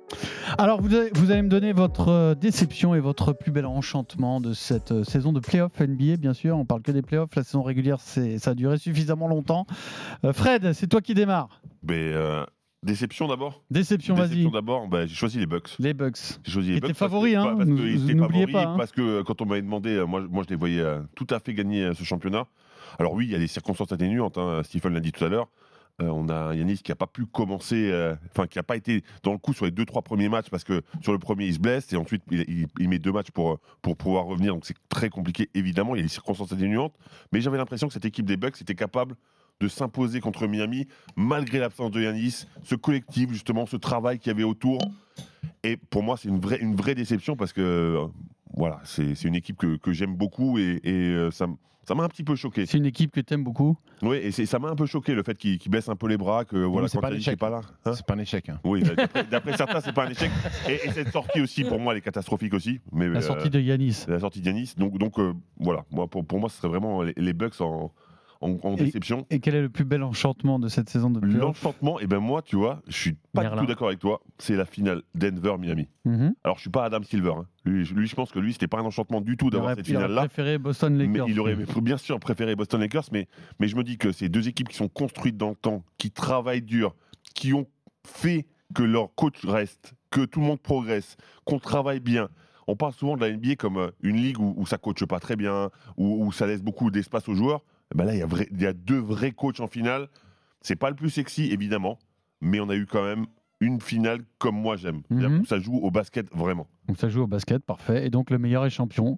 Alors, 0.58 0.82
vous 0.82 0.94
allez, 0.96 1.10
vous 1.14 1.32
allez 1.32 1.42
me 1.42 1.50
donner 1.50 1.74
votre 1.74 2.10
euh, 2.10 2.36
déception 2.36 2.94
et 2.96 3.00
votre 3.00 3.34
plus 3.34 3.52
bel 3.52 3.66
enchantement 3.66 4.42
de 4.42 4.54
cette 4.54 4.92
euh, 4.92 5.04
saison 5.04 5.32
de 5.34 5.40
playoff 5.40 5.80
NBA, 5.80 6.18
bien 6.18 6.34
sûr. 6.34 6.58
On 6.58 6.66
parle 6.66 6.82
que 6.82 6.92
des 6.92 7.02
playoffs. 7.02 7.34
La 7.36 7.44
saison 7.44 7.64
régulière, 7.64 8.00
ça 8.00 8.22
a 8.52 8.54
duré 8.54 8.78
suffisamment 8.78 9.28
longtemps. 9.28 9.66
Euh, 10.26 10.34
Fred, 10.34 10.74
c'est 10.74 10.88
toi 10.88 11.02
qui 11.02 11.14
démarre. 11.14 11.62
Mais, 11.84 12.12
euh, 12.14 12.44
déception 12.84 13.28
d'abord 13.28 13.64
Déception, 13.72 14.16
vas-y. 14.16 14.30
Déception 14.30 14.52
d'abord, 14.52 14.88
bah, 14.88 15.06
j'ai 15.06 15.16
choisi 15.16 15.40
les 15.40 15.46
Bucks. 15.46 15.76
Les 15.80 15.94
Bucks. 15.94 16.40
J'ai 16.44 16.52
choisi 16.52 16.70
les 16.74 16.80
Bucks 16.82 16.92
que- 16.94 17.36
hein, 17.36 17.56
parce 17.58 17.70
qu'ils 17.70 18.16
n'oubliez 18.16 18.48
pas, 18.48 18.64
hein. 18.66 18.76
Parce 18.78 18.92
que 18.92 19.22
quand 19.24 19.42
on 19.42 19.46
m'avait 19.46 19.62
demandé, 19.62 20.04
moi, 20.08 20.22
moi 20.30 20.44
je 20.44 20.50
les 20.50 20.56
voyais 20.58 20.84
tout 21.16 21.28
à 21.30 21.40
fait 21.40 21.54
gagner 21.54 21.92
ce 21.96 22.04
championnat. 22.04 22.46
Alors 23.00 23.14
oui, 23.14 23.26
il 23.26 23.32
y 23.32 23.36
a 23.36 23.40
des 23.40 23.48
circonstances 23.48 23.92
atténuantes, 23.94 24.38
hein, 24.38 24.62
Stephen 24.66 24.94
l'a 24.94 25.00
dit 25.00 25.12
tout 25.14 25.24
à 25.24 25.30
l'heure. 25.30 25.48
Euh, 26.02 26.10
on 26.10 26.30
a 26.30 26.56
Yanis 26.56 26.80
qui 26.80 26.92
n'a 26.92 26.96
pas 26.96 27.08
pu 27.08 27.26
commencer, 27.26 27.90
euh, 27.92 28.16
enfin 28.32 28.48
qui 28.48 28.58
n'a 28.58 28.64
pas 28.64 28.76
été 28.76 29.04
dans 29.24 29.32
le 29.32 29.38
coup 29.38 29.54
sur 29.54 29.66
les 29.66 29.72
deux 29.72 29.86
trois 29.86 30.02
premiers 30.02 30.30
matchs 30.30 30.50
parce 30.50 30.64
que 30.64 30.82
sur 31.02 31.12
le 31.12 31.20
premier 31.20 31.46
il 31.46 31.54
se 31.54 31.60
blesse 31.60 31.92
et 31.94 31.98
ensuite 31.98 32.24
il, 32.32 32.90
met 32.90 33.00
deux 33.00 33.12
matchs 33.12 33.32
pour 33.32 33.60
pour 33.82 33.96
pouvoir 33.96 34.26
revenir. 34.26 34.54
Donc 34.54 34.66
c'est 34.66 34.76
très 34.90 35.10
compliqué 35.10 35.50
évidemment. 35.54 35.96
Il 35.96 36.00
y 36.00 36.02
a 36.02 36.04
des 36.04 36.10
circonstances 36.10 36.52
atténuantes, 36.52 36.96
mais 37.32 37.42
j'avais 37.42 37.58
l'impression 37.58 37.88
que 37.88 37.94
cette 37.94 38.06
équipe 38.06 38.26
des 38.26 38.38
Bucks 38.38 38.60
était 38.62 38.76
capable 38.76 39.16
de 39.60 39.68
s'imposer 39.68 40.22
contre 40.22 40.48
Miami 40.48 40.88
malgré 41.16 41.60
l'absence 41.60 41.92
de 41.92 42.02
Yanis, 42.02 42.48
ce 42.64 42.74
collectif 42.76 43.32
justement, 43.32 43.66
ce 43.68 43.78
travail 43.78 44.18
qu'il 44.18 44.32
y 44.32 44.34
avait 44.34 44.44
autour. 44.44 44.82
Et 45.64 45.78
pour 45.78 46.02
moi 46.02 46.18
c'est 46.18 46.30
une 46.30 46.40
vraie 46.40 46.58
une 46.60 46.76
vraie 46.76 46.96
déception 46.96 47.36
parce 47.36 47.54
que 47.54 47.62
euh, 47.62 48.08
voilà 48.56 48.80
c'est 48.84 49.16
c'est 49.16 49.28
une 49.28 49.36
équipe 49.36 49.58
que, 49.58 49.78
que 49.78 49.92
j'aime 49.92 50.16
beaucoup 50.16 50.58
et, 50.58 50.80
et, 50.84 50.92
euh, 50.94 51.32
ça 51.32 51.48
m'a 51.96 52.04
un 52.04 52.10
petit 52.10 52.24
peu 52.24 52.36
choqué. 52.36 52.66
C'est 52.66 52.78
une 52.78 52.86
équipe 52.86 53.12
que 53.12 53.20
tu 53.20 53.34
aimes 53.34 53.44
beaucoup? 53.44 53.76
Oui, 54.02 54.16
et 54.18 54.32
c'est- 54.32 54.46
ça 54.46 54.60
m'a 54.60 54.70
un 54.70 54.76
peu 54.76 54.86
choqué 54.86 55.14
le 55.14 55.24
fait 55.24 55.36
qu'il 55.36 55.58
qu'il 55.58 55.72
baisse 55.72 55.90
un 55.90 55.96
peu 55.98 56.08
les 56.08 56.16
bras, 56.16 56.46
que 56.46 56.56
voilà, 56.56 56.88
quand 56.88 57.02
pas 57.02 57.08
un 57.08 57.10
Yanis 57.12 57.22
échec. 57.22 57.34
n'est 57.34 57.38
pas 57.38 57.50
là. 57.50 57.62
Hein 57.86 57.94
C'est 57.96 58.06
pas 58.06 58.14
un 58.14 58.20
échec. 58.20 58.48
hein. 58.50 58.60
oui, 58.64 58.82
bah, 58.84 59.24
d'après- 59.30 59.58
certains, 59.58 59.82
c'est 59.82 59.92
pas 59.92 60.06
un 60.06 60.10
échec. 60.10 60.32
Et, 60.70 60.74
et 60.88 60.92
cette 60.92 61.10
sortie 61.12 61.42
aussi, 61.42 61.64
pour 61.66 61.80
moi, 61.80 61.92
elle 61.94 61.98
est 61.98 62.02
catastrophique 62.02 62.54
aussi. 62.54 62.80
Mais, 62.94 63.10
La 63.10 63.18
euh, 63.18 63.22
sortie 63.22 63.50
de 63.50 63.60
Yanis. 63.60 64.06
la 64.08 64.20
sortie 64.20 64.40
d'Yanis. 64.40 64.74
Donc, 64.78 64.98
donc 65.00 65.20
euh, 65.20 65.34
voilà, 65.60 65.84
moi, 65.92 66.08
pour, 66.08 66.24
pour 66.26 66.40
moi, 66.40 66.48
ce 66.50 66.58
serait 66.58 66.70
vraiment 66.70 67.02
les, 67.02 67.14
les 67.18 67.34
Bucks 67.34 67.60
en, 67.60 67.92
en, 68.42 68.58
en 68.64 68.76
Et- 68.76 68.84
déception. 68.86 69.26
Et 69.30 69.40
quel 69.40 69.56
est 69.56 69.62
le 69.62 69.70
plus 69.70 69.86
bel 69.86 70.04
enchantement 70.04 70.60
de 70.60 70.68
cette 70.68 70.90
saison 70.90 71.10
de 71.10 71.20
L'enchantement, 71.26 72.00
et 72.00 72.08
ben 72.08 72.20
moi, 72.20 72.42
tu 72.42 72.56
vois, 72.56 72.82
je 72.88 72.94
suis 72.98 73.14
pas 73.34 73.42
Merlin. 73.42 73.62
du 73.62 73.68
tout 73.68 73.72
d'accord 73.74 73.88
avec 73.88 74.00
toi. 74.00 74.22
C'est 74.40 74.56
la 74.56 74.66
finale 74.66 75.04
Denver-Miami. 75.16 75.88
Mhm. 76.06 76.34
Alors, 76.44 76.58
je 76.58 76.62
suis 76.62 76.70
pas 76.70 76.86
Adam 76.86 77.04
Silver. 77.04 77.34
hein. 77.38 77.46
Lui, 77.66 77.86
je- 77.86 77.94
lui, 77.94 78.08
je 78.08 78.16
pense 78.16 78.32
que 78.32 78.40
lui, 78.40 78.54
c'était 78.54 78.68
pas 78.68 78.80
un 78.80 78.84
enchantement 78.86 79.22
du 79.22 79.38
tout 79.38 79.50
d'avoir 79.50 79.76
cette 79.76 79.88
il 79.88 79.96
aurait 79.96 80.06
finale-là. 80.06 80.22
préféré 80.28 80.58
Boston 80.58 80.96
Mais 80.96 81.06
Lakers. 81.06 81.30
il 81.30 81.40
aurait 81.40 81.56
bien 81.82 81.98
sûr 81.98 82.20
préféré 82.20 82.56
Boston 82.56 82.80
Lakers, 82.82 83.06
mais, 83.12 83.28
mais 83.60 83.68
je 83.68 83.76
me 83.76 83.84
dis 83.84 83.98
que 83.98 84.12
ces 84.12 84.30
deux 84.30 84.48
équipes 84.48 84.70
qui 84.70 84.76
sont 84.78 84.90
construites 84.90 85.38
dans 85.38 85.50
le 85.50 85.56
temps, 85.56 85.84
qui 85.98 86.12
travaillent 86.12 86.62
dur, 86.64 86.96
qui 87.36 87.54
ont 87.54 87.68
fait 88.06 88.48
que 88.74 88.84
leur 88.84 89.14
coach 89.16 89.46
reste, 89.46 89.94
que 90.10 90.26
tout 90.26 90.40
le 90.40 90.46
monde 90.48 90.60
progresse, 90.62 91.18
qu'on 91.46 91.60
travaille 91.60 92.00
bien. 92.00 92.30
On 92.68 92.76
parle 92.76 92.94
souvent 92.94 93.16
de 93.18 93.22
la 93.22 93.30
NBA 93.32 93.56
comme 93.58 93.78
euh, 93.78 93.92
une 94.02 94.16
ligue 94.18 94.40
où, 94.40 94.54
où 94.56 94.66
ça 94.66 94.78
coache 94.78 95.04
pas 95.06 95.20
très 95.20 95.36
bien, 95.36 95.70
où, 95.98 96.26
où 96.26 96.32
ça 96.32 96.48
laisse 96.48 96.62
beaucoup 96.62 96.90
d'espace 96.90 97.28
aux 97.28 97.34
joueurs. 97.36 97.62
Eh 97.92 97.98
Ben 97.98 98.06
là, 98.06 98.14
il 98.16 98.20
y, 98.20 98.66
a 98.66 98.72
y 98.72 98.74
deux 98.74 99.00
vrais 99.00 99.32
coachs 99.32 99.60
en 99.60 99.68
finale. 99.68 100.08
C'est 100.62 100.76
pas 100.76 100.90
le 100.90 100.96
plus 100.96 101.10
sexy, 101.10 101.52
évidemment, 101.52 101.98
mais 102.40 102.60
on 102.60 102.70
a 102.70 102.76
eu 102.76 102.86
quand 102.86 103.04
même 103.04 103.26
une 103.60 103.80
finale 103.80 104.22
comme 104.40 104.56
moi 104.56 104.76
j'aime. 104.76 105.02
Mhm. 105.10 105.46
Ça 105.46 105.60
joue 105.60 105.78
au 105.78 105.92
basket 105.92 106.28
vraiment. 106.34 106.68
Donc 106.88 106.98
ça 106.98 107.10
joue 107.10 107.22
au 107.22 107.28
basket, 107.28 107.64
parfait. 107.64 108.06
Et 108.06 108.10
donc 108.10 108.30
le 108.30 108.40
meilleur 108.40 108.66
est 108.66 108.70
champion. 108.70 109.18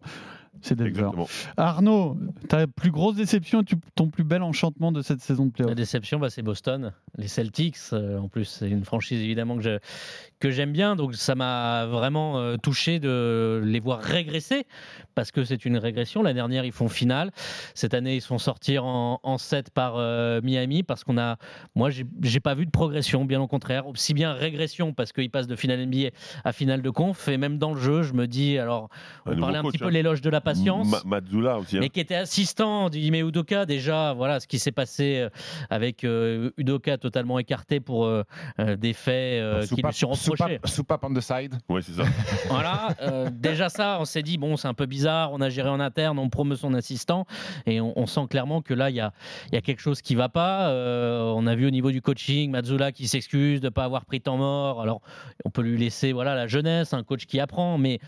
C'est 0.62 0.76
Denver. 0.76 0.90
Exactement. 0.92 1.28
Arnaud, 1.58 2.18
ta 2.48 2.68
plus 2.68 2.92
grosse 2.92 3.16
déception 3.16 3.62
et 3.62 3.66
ton 3.96 4.08
plus 4.10 4.24
bel 4.24 4.42
enchantement 4.44 4.92
de 4.92 5.02
cette 5.02 5.20
saison 5.20 5.46
de 5.46 5.52
La 5.52 5.56
playoff 5.66 5.76
déception, 5.76 6.20
bah, 6.20 6.30
c'est 6.30 6.42
Boston, 6.42 6.94
les 7.18 7.28
Celtics. 7.28 7.78
euh, 7.92 8.18
en 8.20 8.28
plus, 8.30 8.46
c'est 8.46 8.70
une 8.70 8.86
franchise 8.86 9.22
évidemment 9.22 9.58
que 9.58 9.64
je- 9.64 9.80
que 10.40 10.52
j'aime 10.52 10.72
bien, 10.74 10.96
donc 10.96 11.16
ça 11.16 11.36
m'a 11.36 11.86
vraiment 11.86 12.38
euh, 12.38 12.58
touché 12.58 13.00
de 13.00 13.62
les 13.66 13.80
voir 13.80 14.00
régresser 14.02 14.66
parce 15.16 15.32
que 15.32 15.44
c'est 15.44 15.64
une 15.66 15.78
régression. 15.78 16.22
La 16.24 16.34
dernière, 16.34 16.66
ils 16.66 16.72
font 16.74 16.90
finale. 16.90 17.32
Cette 17.76 17.94
année, 17.94 18.16
ils 18.18 18.22
se 18.22 18.28
font 18.28 18.38
sortir 18.40 18.84
en, 18.86 19.20
en 19.24 19.38
7 19.38 19.70
par 19.70 19.96
euh, 19.98 20.42
Miami 20.44 20.84
parce 20.84 21.04
qu'on 21.04 21.18
a, 21.18 21.38
moi, 21.76 21.90
j'ai 21.90 22.06
j'ai 22.22 22.40
pas 22.40 22.56
vu 22.56 22.66
de 22.66 22.72
progression, 22.72 23.26
bien 23.26 23.42
au 23.42 23.48
contraire. 23.48 23.88
Aussi 23.88 24.14
bien 24.14 24.34
régression 24.34 24.94
parce 24.94 25.12
qu'ils 25.14 25.30
passent 25.30 25.48
de 25.48 25.56
finale 25.56 25.86
NBA 25.86 26.10
à 26.44 26.52
finale 26.54 26.82
de 26.82 26.90
conf 26.90 27.28
et 27.28 27.38
même 27.38 27.58
dans 27.58 27.74
le 27.74 27.80
jeu, 27.80 28.04
je 28.04 28.14
me 28.14 28.28
dis, 28.28 28.58
alors, 28.58 28.90
on 29.26 29.36
parlait 29.38 29.60
un 29.60 29.62
coach, 29.62 29.74
petit 29.74 29.78
peu 29.80 29.86
hein. 29.86 29.90
de 29.90 29.94
l'éloge 29.94 30.22
de 30.22 30.30
la 30.30 30.42
patience 30.44 30.88
Ma- 31.06 31.20
Mazzula 31.22 31.58
aussi. 31.60 31.78
hein. 31.78 31.80
mais 31.82 31.90
qui 31.90 32.00
était 32.00 32.16
assistant 32.16 32.90
d'Ime 32.90 33.16
Udoka 33.16 33.66
déjà 33.66 34.14
voilà 34.14 34.40
ce 34.40 34.48
qui 34.48 34.60
s'est 34.60 34.72
passé 34.72 35.18
euh, 35.20 35.30
avec 35.70 36.04
euh, 36.04 36.52
Udoka 36.58 36.98
totalement 36.98 37.40
écarté 37.40 37.80
pour 37.80 38.06
euh, 38.06 38.24
euh, 38.60 38.76
des 38.76 38.94
faits 38.94 39.42
euh, 39.42 39.62
qui 39.66 39.76
lui 39.76 39.82
Soupape- 39.82 39.94
sont 39.94 40.08
reprochés 40.10 40.60
soupape- 40.66 41.00
on 41.04 41.14
the 41.14 41.22
side. 41.22 41.56
Ouais, 41.70 41.82
c'est 41.82 41.94
ça. 41.94 42.04
voilà 42.50 42.90
euh, 43.02 43.30
déjà 43.32 43.70
ça 43.70 43.98
on 44.00 44.06
s'est 44.06 44.22
dit 44.24 44.38
bon 44.38 44.58
c'est 44.58 44.68
un 44.68 44.74
peu 44.74 44.86
bizarre 44.86 45.32
on 45.32 45.42
a 45.42 45.50
géré 45.50 45.70
en 45.70 45.80
interne 45.80 46.20
on 46.20 46.30
promeut 46.30 46.56
son 46.56 46.74
assistant 46.74 47.26
et 47.66 47.80
on, 47.82 47.98
on 47.98 48.06
sent 48.06 48.28
clairement 48.30 48.62
que 48.62 48.74
là 48.74 48.90
il 48.90 48.96
y 48.96 49.00
a, 49.02 49.14
il 49.52 49.56
y 49.56 49.58
a 49.58 49.62
quelque 49.62 49.82
chose 49.82 50.02
qui 50.02 50.16
va 50.16 50.30
pas 50.30 50.70
Euh, 50.70 51.32
on 51.36 51.48
a 51.48 51.56
vu 51.56 51.66
au 51.68 51.72
niveau 51.72 51.92
du 51.92 52.02
coaching 52.02 52.52
Mazzula 52.52 52.92
qui 52.92 53.08
s'excuse 53.08 53.62
de 53.62 53.70
pas 53.70 53.84
avoir 53.86 54.06
pris 54.06 54.22
temps 54.22 54.38
mort 54.38 54.82
alors 54.82 55.02
on 55.46 55.50
peut 55.50 55.62
lui 55.62 55.78
laisser 55.78 56.12
voilà 56.14 56.36
la 56.36 56.48
jeunesse 56.48 56.94
un 56.94 57.04
coach 57.04 57.26
qui 57.26 57.40
apprend 57.40 57.78
mais 57.78 58.00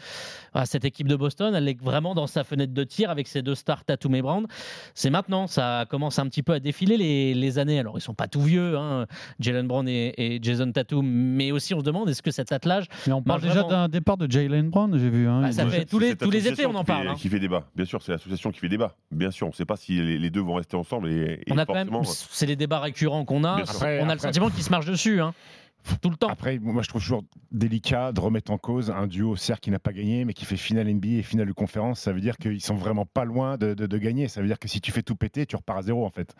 voilà, 0.54 0.66
cette 0.66 0.86
équipe 0.86 1.08
de 1.08 1.16
Boston 1.16 1.54
elle 1.56 1.68
est 1.68 1.82
vraiment 1.82 2.14
dans 2.16 2.25
sa 2.28 2.44
fenêtre 2.44 2.74
de 2.74 2.84
tir 2.84 3.10
avec 3.10 3.28
ses 3.28 3.42
deux 3.42 3.56
stars 3.56 3.84
Tatum 3.86 4.16
et 4.16 4.22
Brand 4.22 4.46
c'est 4.94 5.10
maintenant 5.10 5.48
ça 5.48 5.86
commence 5.90 6.20
un 6.20 6.28
petit 6.28 6.44
peu 6.44 6.54
à 6.54 6.60
défiler 6.60 6.98
les, 6.98 7.34
les 7.34 7.60
années 7.60 7.80
alors 7.80 7.98
ils 7.98 8.02
sont 8.02 8.14
pas 8.14 8.28
tout 8.28 8.42
vieux 8.42 8.78
hein, 8.78 9.06
Jalen 9.40 9.68
Brown 9.68 9.88
et, 9.88 10.14
et 10.18 10.40
Jason 10.42 10.72
Tatum 10.72 11.06
mais 11.08 11.52
aussi 11.52 11.74
on 11.74 11.80
se 11.80 11.86
demande 11.86 12.10
est-ce 12.10 12.22
que 12.22 12.32
cet 12.32 12.52
attelage 12.52 12.86
Mais 13.08 13.14
on 13.14 13.22
parle 13.22 13.42
déjà 13.42 13.54
vraiment. 13.62 13.70
d'un 13.70 13.88
départ 13.90 14.18
de 14.18 14.32
Jalen 14.32 14.70
Brown, 14.70 14.98
j'ai 14.98 15.10
vu. 15.10 15.28
hein. 15.28 15.42
Bah, 15.42 15.52
ça 15.52 15.68
fait 15.68 15.86
tous 15.86 16.00
les, 16.00 16.16
tous 16.16 16.30
les 16.30 16.42
cette 16.42 16.54
étés, 16.54 16.66
on 16.66 16.76
en 16.76 16.80
qui 16.80 16.86
parle. 16.86 17.04
fait- 17.04 17.10
hein. 17.10 17.16
Qui 17.18 17.30
fait 17.30 17.40
débat. 17.40 17.64
Bien 17.76 17.86
sûr, 17.86 18.02
c'est 18.02 18.12
l'association 18.12 18.52
qui 18.52 18.60
fait 18.60 18.70
débat. 18.70 18.96
Bien 19.12 19.32
sûr, 19.32 19.48
on 19.48 19.50
ne 19.52 19.56
sait 19.56 19.66
pas 19.66 19.76
si 19.76 19.94
les, 20.02 20.18
les 20.18 20.30
deux 20.30 20.42
vont 20.42 20.56
rester 20.56 20.76
ensemble. 20.76 21.10
Et, 21.10 21.42
et 21.46 21.52
On 21.52 21.58
a 21.58 21.66
quand 21.66 21.74
même, 21.74 21.90
c'est 22.04 22.46
les 22.46 22.56
débats 22.56 22.80
récurrents 22.80 23.26
qu'on 23.26 23.44
a. 23.44 23.62
Après- 23.62 24.00
on 24.02 24.10
a 24.10 24.14
le 24.14 24.20
sentiment 24.20 24.50
qu'ils 24.50 24.64
se 24.64 24.70
marchent 24.72 24.86
dessus, 24.86 25.22
hein, 25.22 25.34
tout 26.02 26.10
le 26.10 26.16
temps. 26.18 26.28
Après, 26.30 26.60
moi, 26.60 26.82
je 26.84 26.90
trouve 26.90 27.02
toujours 27.02 27.24
délicat 27.52 28.12
de 28.12 28.20
remettre 28.20 28.52
en 28.52 28.58
cause 28.58 28.92
un 28.92 29.08
duo, 29.08 29.36
certes, 29.36 29.62
qui 29.62 29.72
n'a 29.72 29.80
pas 29.80 29.94
gagné, 29.94 30.26
mais 30.26 30.34
qui 30.34 30.46
fait 30.46 30.58
finale 30.58 30.88
NBA 30.94 31.08
et 31.08 31.22
finale 31.22 31.48
de 31.48 31.54
conférence. 31.54 32.00
Ça 32.00 32.12
veut 32.14 32.22
dire 32.22 32.38
qu'ils 32.38 32.62
sont 32.62 32.76
vraiment 32.76 33.06
pas 33.06 33.26
loin 33.26 33.58
de, 33.58 33.74
de- 33.74 33.86
de 33.88 33.98
gagner. 33.98 34.28
Ça 34.28 34.42
veut 34.42 34.48
dire 34.48 34.60
que 34.60 34.68
si 34.68 34.82
tu 34.82 34.92
fais 34.92 35.02
tout 35.04 35.16
péter, 35.16 35.46
tu 35.46 35.56
repars 35.56 35.78
à 35.78 35.82
zéro, 35.84 36.06
en 36.06 36.10
fait. 36.10 36.34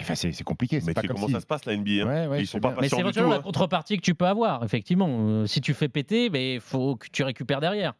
Enfin, 0.00 0.14
c'est 0.14 0.42
compliqué. 0.42 0.76
mais 0.76 0.80
C'est 0.82 0.94
pas 0.94 1.02
comme 1.02 1.10
comment 1.16 1.26
si... 1.26 1.32
ça 1.34 1.40
se 1.40 1.46
passe 1.46 1.64
la 1.66 1.76
NBA. 1.76 1.90
hein. 2.02 2.06
Ouais, 2.06 2.26
ouais, 2.26 2.40
Ils 2.40 2.46
je 2.46 2.50
sont 2.50 2.56
sais 2.58 2.60
pas 2.60 2.70
bien. 2.72 2.78
Mais 2.80 2.88
c'est 2.88 2.98
éventuellement 2.98 3.30
la 3.32 3.36
hein. 3.36 3.42
contrepartie 3.42 3.96
que 3.96 4.02
tu 4.02 4.14
peux 4.14 4.26
avoir, 4.26 4.64
effectivement. 4.64 5.08
Euh, 5.10 5.46
si 5.46 5.60
tu 5.60 5.74
fais 5.74 5.88
péter, 5.88 6.30
il 6.54 6.60
faut 6.60 6.96
que 6.96 7.06
tu 7.12 7.22
récupères 7.22 7.60
derrière. 7.60 7.92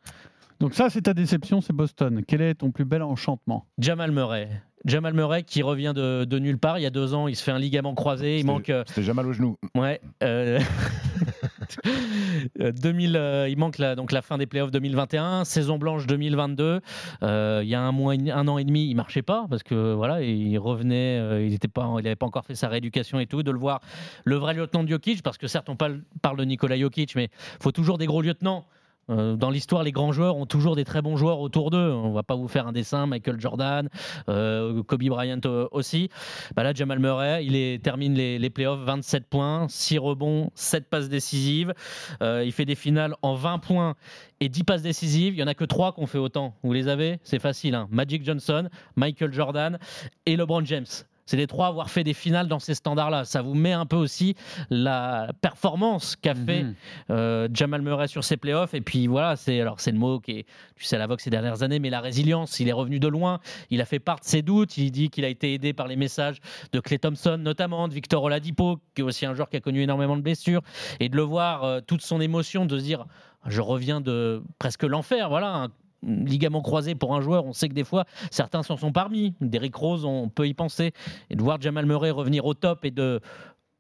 Donc 0.59 0.75
ça, 0.75 0.91
c'est 0.91 1.03
ta 1.03 1.13
déception, 1.15 1.61
c'est 1.61 1.73
Boston. 1.73 2.23
Quel 2.27 2.41
est 2.41 2.55
ton 2.55 2.71
plus 2.71 2.85
bel 2.85 3.03
enchantement? 3.03 3.67
Jamal 3.79 4.11
Murray. 4.13 4.49
Jamal 4.85 5.15
Murray 5.15 5.43
qui 5.45 5.63
revient 5.63 5.93
de, 5.95 6.25
de 6.25 6.39
nulle 6.39 6.59
part. 6.59 6.79
Il 6.79 6.83
y 6.83 6.87
a 6.87 6.91
deux 6.91 7.15
ans, 7.15 7.29
il 7.29 7.37
se 7.37 7.43
fait 7.43 7.53
un 7.53 7.59
ligament 7.59 7.95
croisé. 7.95 8.39
Il 8.39 8.47
manque. 8.47 8.71
euh, 8.71 8.85
C'était 8.87 9.03
jamais 9.03 9.17
mal 9.23 9.27
au 9.29 9.33
genou. 9.33 9.57
Ouais. 9.75 10.01
euh, 10.23 10.59
euh, 12.61 12.73
2000, 12.73 13.17
euh, 13.17 13.49
il 13.49 13.57
manque 13.59 13.79
la, 13.79 13.95
donc 13.95 14.13
la 14.13 14.23
fin 14.23 14.39
des 14.39 14.47
playoffs 14.47 14.71
2021, 14.71 15.45
saison 15.45 15.79
blanche 15.79 16.07
2022. 16.07 16.81
Euh, 17.23 17.61
il 17.63 17.69
y 17.69 17.75
a 17.75 17.81
un 17.81 17.93
mois, 17.93 18.15
un 18.15 18.49
an 18.49 18.59
et 18.59 18.65
demi, 18.65 18.89
il 18.89 18.95
marchait 18.95 19.23
pas 19.23 19.47
parce 19.49 19.63
que 19.63 19.93
voilà, 19.95 20.23
il 20.23 20.59
revenait, 20.59 21.19
euh, 21.19 21.45
il 21.47 21.53
était 21.55 21.69
pas, 21.69 21.89
il 21.99 22.07
avait 22.07 22.17
pas 22.17 22.27
encore 22.27 22.45
fait 22.45 22.55
sa 22.55 22.69
rééducation 22.69 23.21
et 23.21 23.27
tout. 23.27 23.43
De 23.43 23.51
le 23.51 23.59
voir, 23.59 23.81
le 24.25 24.37
vrai 24.37 24.55
lieutenant 24.55 24.85
de 24.85 24.89
Jokic, 24.89 25.23
parce 25.23 25.39
que 25.39 25.47
certes 25.47 25.69
on 25.69 25.77
parle, 25.77 26.01
parle 26.23 26.37
de 26.39 26.45
Nikola 26.45 26.79
Jokic, 26.79 27.15
mais 27.15 27.29
faut 27.61 27.73
toujours 27.73 27.99
des 27.99 28.07
gros 28.07 28.23
lieutenants. 28.23 28.65
Euh, 29.11 29.37
dans 29.37 29.51
l'histoire, 29.51 29.83
les 29.83 29.93
grands 29.93 30.13
joueurs 30.13 30.37
ont 30.37 30.47
toujours 30.47 30.77
des 30.77 30.85
très 30.85 31.03
bons 31.03 31.17
joueurs 31.17 31.41
autour 31.41 31.71
d'eux. 31.71 31.91
On 31.91 32.13
va 32.13 32.23
pas 32.23 32.37
vous 32.37 32.49
faire 32.49 32.67
un 32.67 32.73
dessin, 32.73 33.07
Michael 33.07 33.41
Jordan, 33.41 33.89
euh, 34.29 34.83
Kobe 34.85 35.03
Bryant 35.05 35.41
euh, 35.45 35.67
aussi. 35.73 36.09
Bah 36.55 36.63
là, 36.63 36.73
Jamal 36.73 36.99
Murray, 36.99 37.45
il 37.45 37.81
termine 37.81 38.15
les, 38.15 38.39
les 38.39 38.51
playoffs 38.51 38.81
27 38.81 39.27
points, 39.29 39.67
6 39.69 39.99
rebonds, 39.99 40.51
7 40.55 40.89
passes 40.89 41.09
décisives. 41.09 41.75
Il 42.21 42.53
fait 42.53 42.65
des 42.65 42.75
finales 42.75 43.15
en 43.23 43.35
20 43.35 43.59
points 43.59 43.95
et 44.41 44.49
10 44.49 44.65
passes 44.65 44.83
décisives. 44.83 45.35
Il 45.35 45.41
y 45.41 45.43
en 45.43 45.47
a 45.49 45.55
que 45.55 45.65
3 45.65 45.93
qu'on 45.93 46.07
fait 46.07 46.19
autant. 46.19 46.55
Vous 46.63 46.73
les 46.73 46.89
avez? 46.89 47.19
C'est 47.23 47.39
facile. 47.41 47.75
hein. 47.75 47.89
Magic 47.91 48.25
Johnson, 48.25 48.69
Michael 48.97 49.33
Jordan 49.33 49.79
et 50.27 50.37
LeBron 50.37 50.65
James. 50.65 50.87
C'est 51.25 51.37
les 51.37 51.47
trois 51.47 51.67
à 51.67 51.69
avoir 51.69 51.89
fait 51.91 52.05
des 52.05 52.15
finales 52.15 52.49
dans 52.49 52.59
ces 52.59 52.75
standards-là. 52.75 53.25
Ça 53.25 53.43
vous 53.43 53.55
met 53.55 53.73
un 53.73 53.87
peu 53.87 53.97
aussi 53.97 54.35
la 54.71 55.29
performance 55.41 56.17
qu'a 56.17 56.35
fait 56.35 56.65
Mhm. 56.65 56.75
euh, 57.11 57.49
Jamal 57.53 57.83
Murray 57.83 58.09
sur 58.09 58.25
ses 58.25 58.37
playoffs. 58.37 58.75
Et 58.75 58.81
puis 58.81 59.07
voilà, 59.07 59.37
c'est 59.37 59.61
alors 59.61 59.81
c'est 59.81 59.93
le 59.93 59.99
mot 59.99 60.19
qui 60.21 60.33
est, 60.41 60.47
tu 60.77 60.85
sais, 60.85 60.97
à 60.97 60.99
la 60.99 61.07
vogue 61.07 61.21
ces 61.21 61.31
dernières 61.31 61.63
années, 61.63 61.79
mais 61.79 61.91
la 61.91 62.01
résilience. 62.01 62.59
Il 62.61 62.69
est 62.69 62.73
revenu 62.73 62.99
de 62.99 63.09
loin. 63.09 63.39
Il 63.71 63.81
a 63.81 63.85
fait 63.85 64.01
part 64.01 64.19
de 64.21 64.25
ses 64.25 64.43
doutes. 64.43 64.77
Il 64.79 64.91
dit 64.91 65.11
qu'il 65.11 65.25
a 65.25 65.29
été 65.29 65.55
aidé 65.55 65.73
par 65.73 65.87
les 65.87 65.97
messages 65.97 66.39
de 66.73 66.81
Clay 66.81 66.99
Thompson, 66.99 67.39
notamment 67.39 67.87
de 67.89 67.95
Victor 67.95 68.23
Oladipo, 68.23 68.79
qui 68.95 69.03
est 69.03 69.05
aussi 69.05 69.25
un 69.27 69.35
joueur 69.35 69.49
qui 69.49 69.57
a 69.57 69.61
connu 69.61 69.83
énormément 69.83 70.17
de 70.17 70.23
blessures, 70.23 70.63
et 71.01 71.09
de 71.09 71.17
le 71.17 71.23
voir 71.23 71.65
euh, 71.65 71.81
toute 71.81 72.03
son 72.03 72.21
émotion, 72.21 72.67
de 72.67 72.79
se 72.79 72.83
dire, 72.85 73.07
je 73.47 73.61
reviens 73.61 74.01
de 74.01 74.43
presque 74.59 74.83
l'enfer. 74.83 75.29
Voilà. 75.29 75.55
un 75.55 75.69
ligament 76.03 76.63
croisé 76.63 76.95
pour 76.95 77.15
un 77.15 77.21
joueur, 77.21 77.45
on 77.45 77.53
sait 77.53 77.69
que 77.69 77.75
des 77.75 77.85
fois 77.85 78.05
certains 78.31 78.63
s'en 78.63 78.77
sont 78.77 78.93
parmi. 78.93 79.35
Derrick 79.41 79.75
Rose, 79.75 80.05
on 80.05 80.29
peut 80.29 80.47
y 80.47 80.55
penser. 80.55 80.93
Et 81.31 81.37
de 81.37 81.43
voir 81.43 81.61
Jamal 81.61 81.87
Murray 81.87 82.11
revenir 82.11 82.45
au 82.45 82.55
top 82.55 82.85
et 82.85 82.91
de 82.91 83.21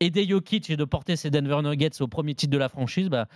aider 0.04 0.26
Jokic 0.26 0.70
et 0.70 0.76
de 0.76 0.84
porter 0.84 1.16
ses 1.16 1.30
Denver 1.30 1.60
Nuggets 1.62 2.00
au 2.00 2.06
premier 2.08 2.34
titre 2.34 2.52
de 2.52 2.58
la 2.58 2.68
franchise, 2.68 3.08
bah, 3.08 3.26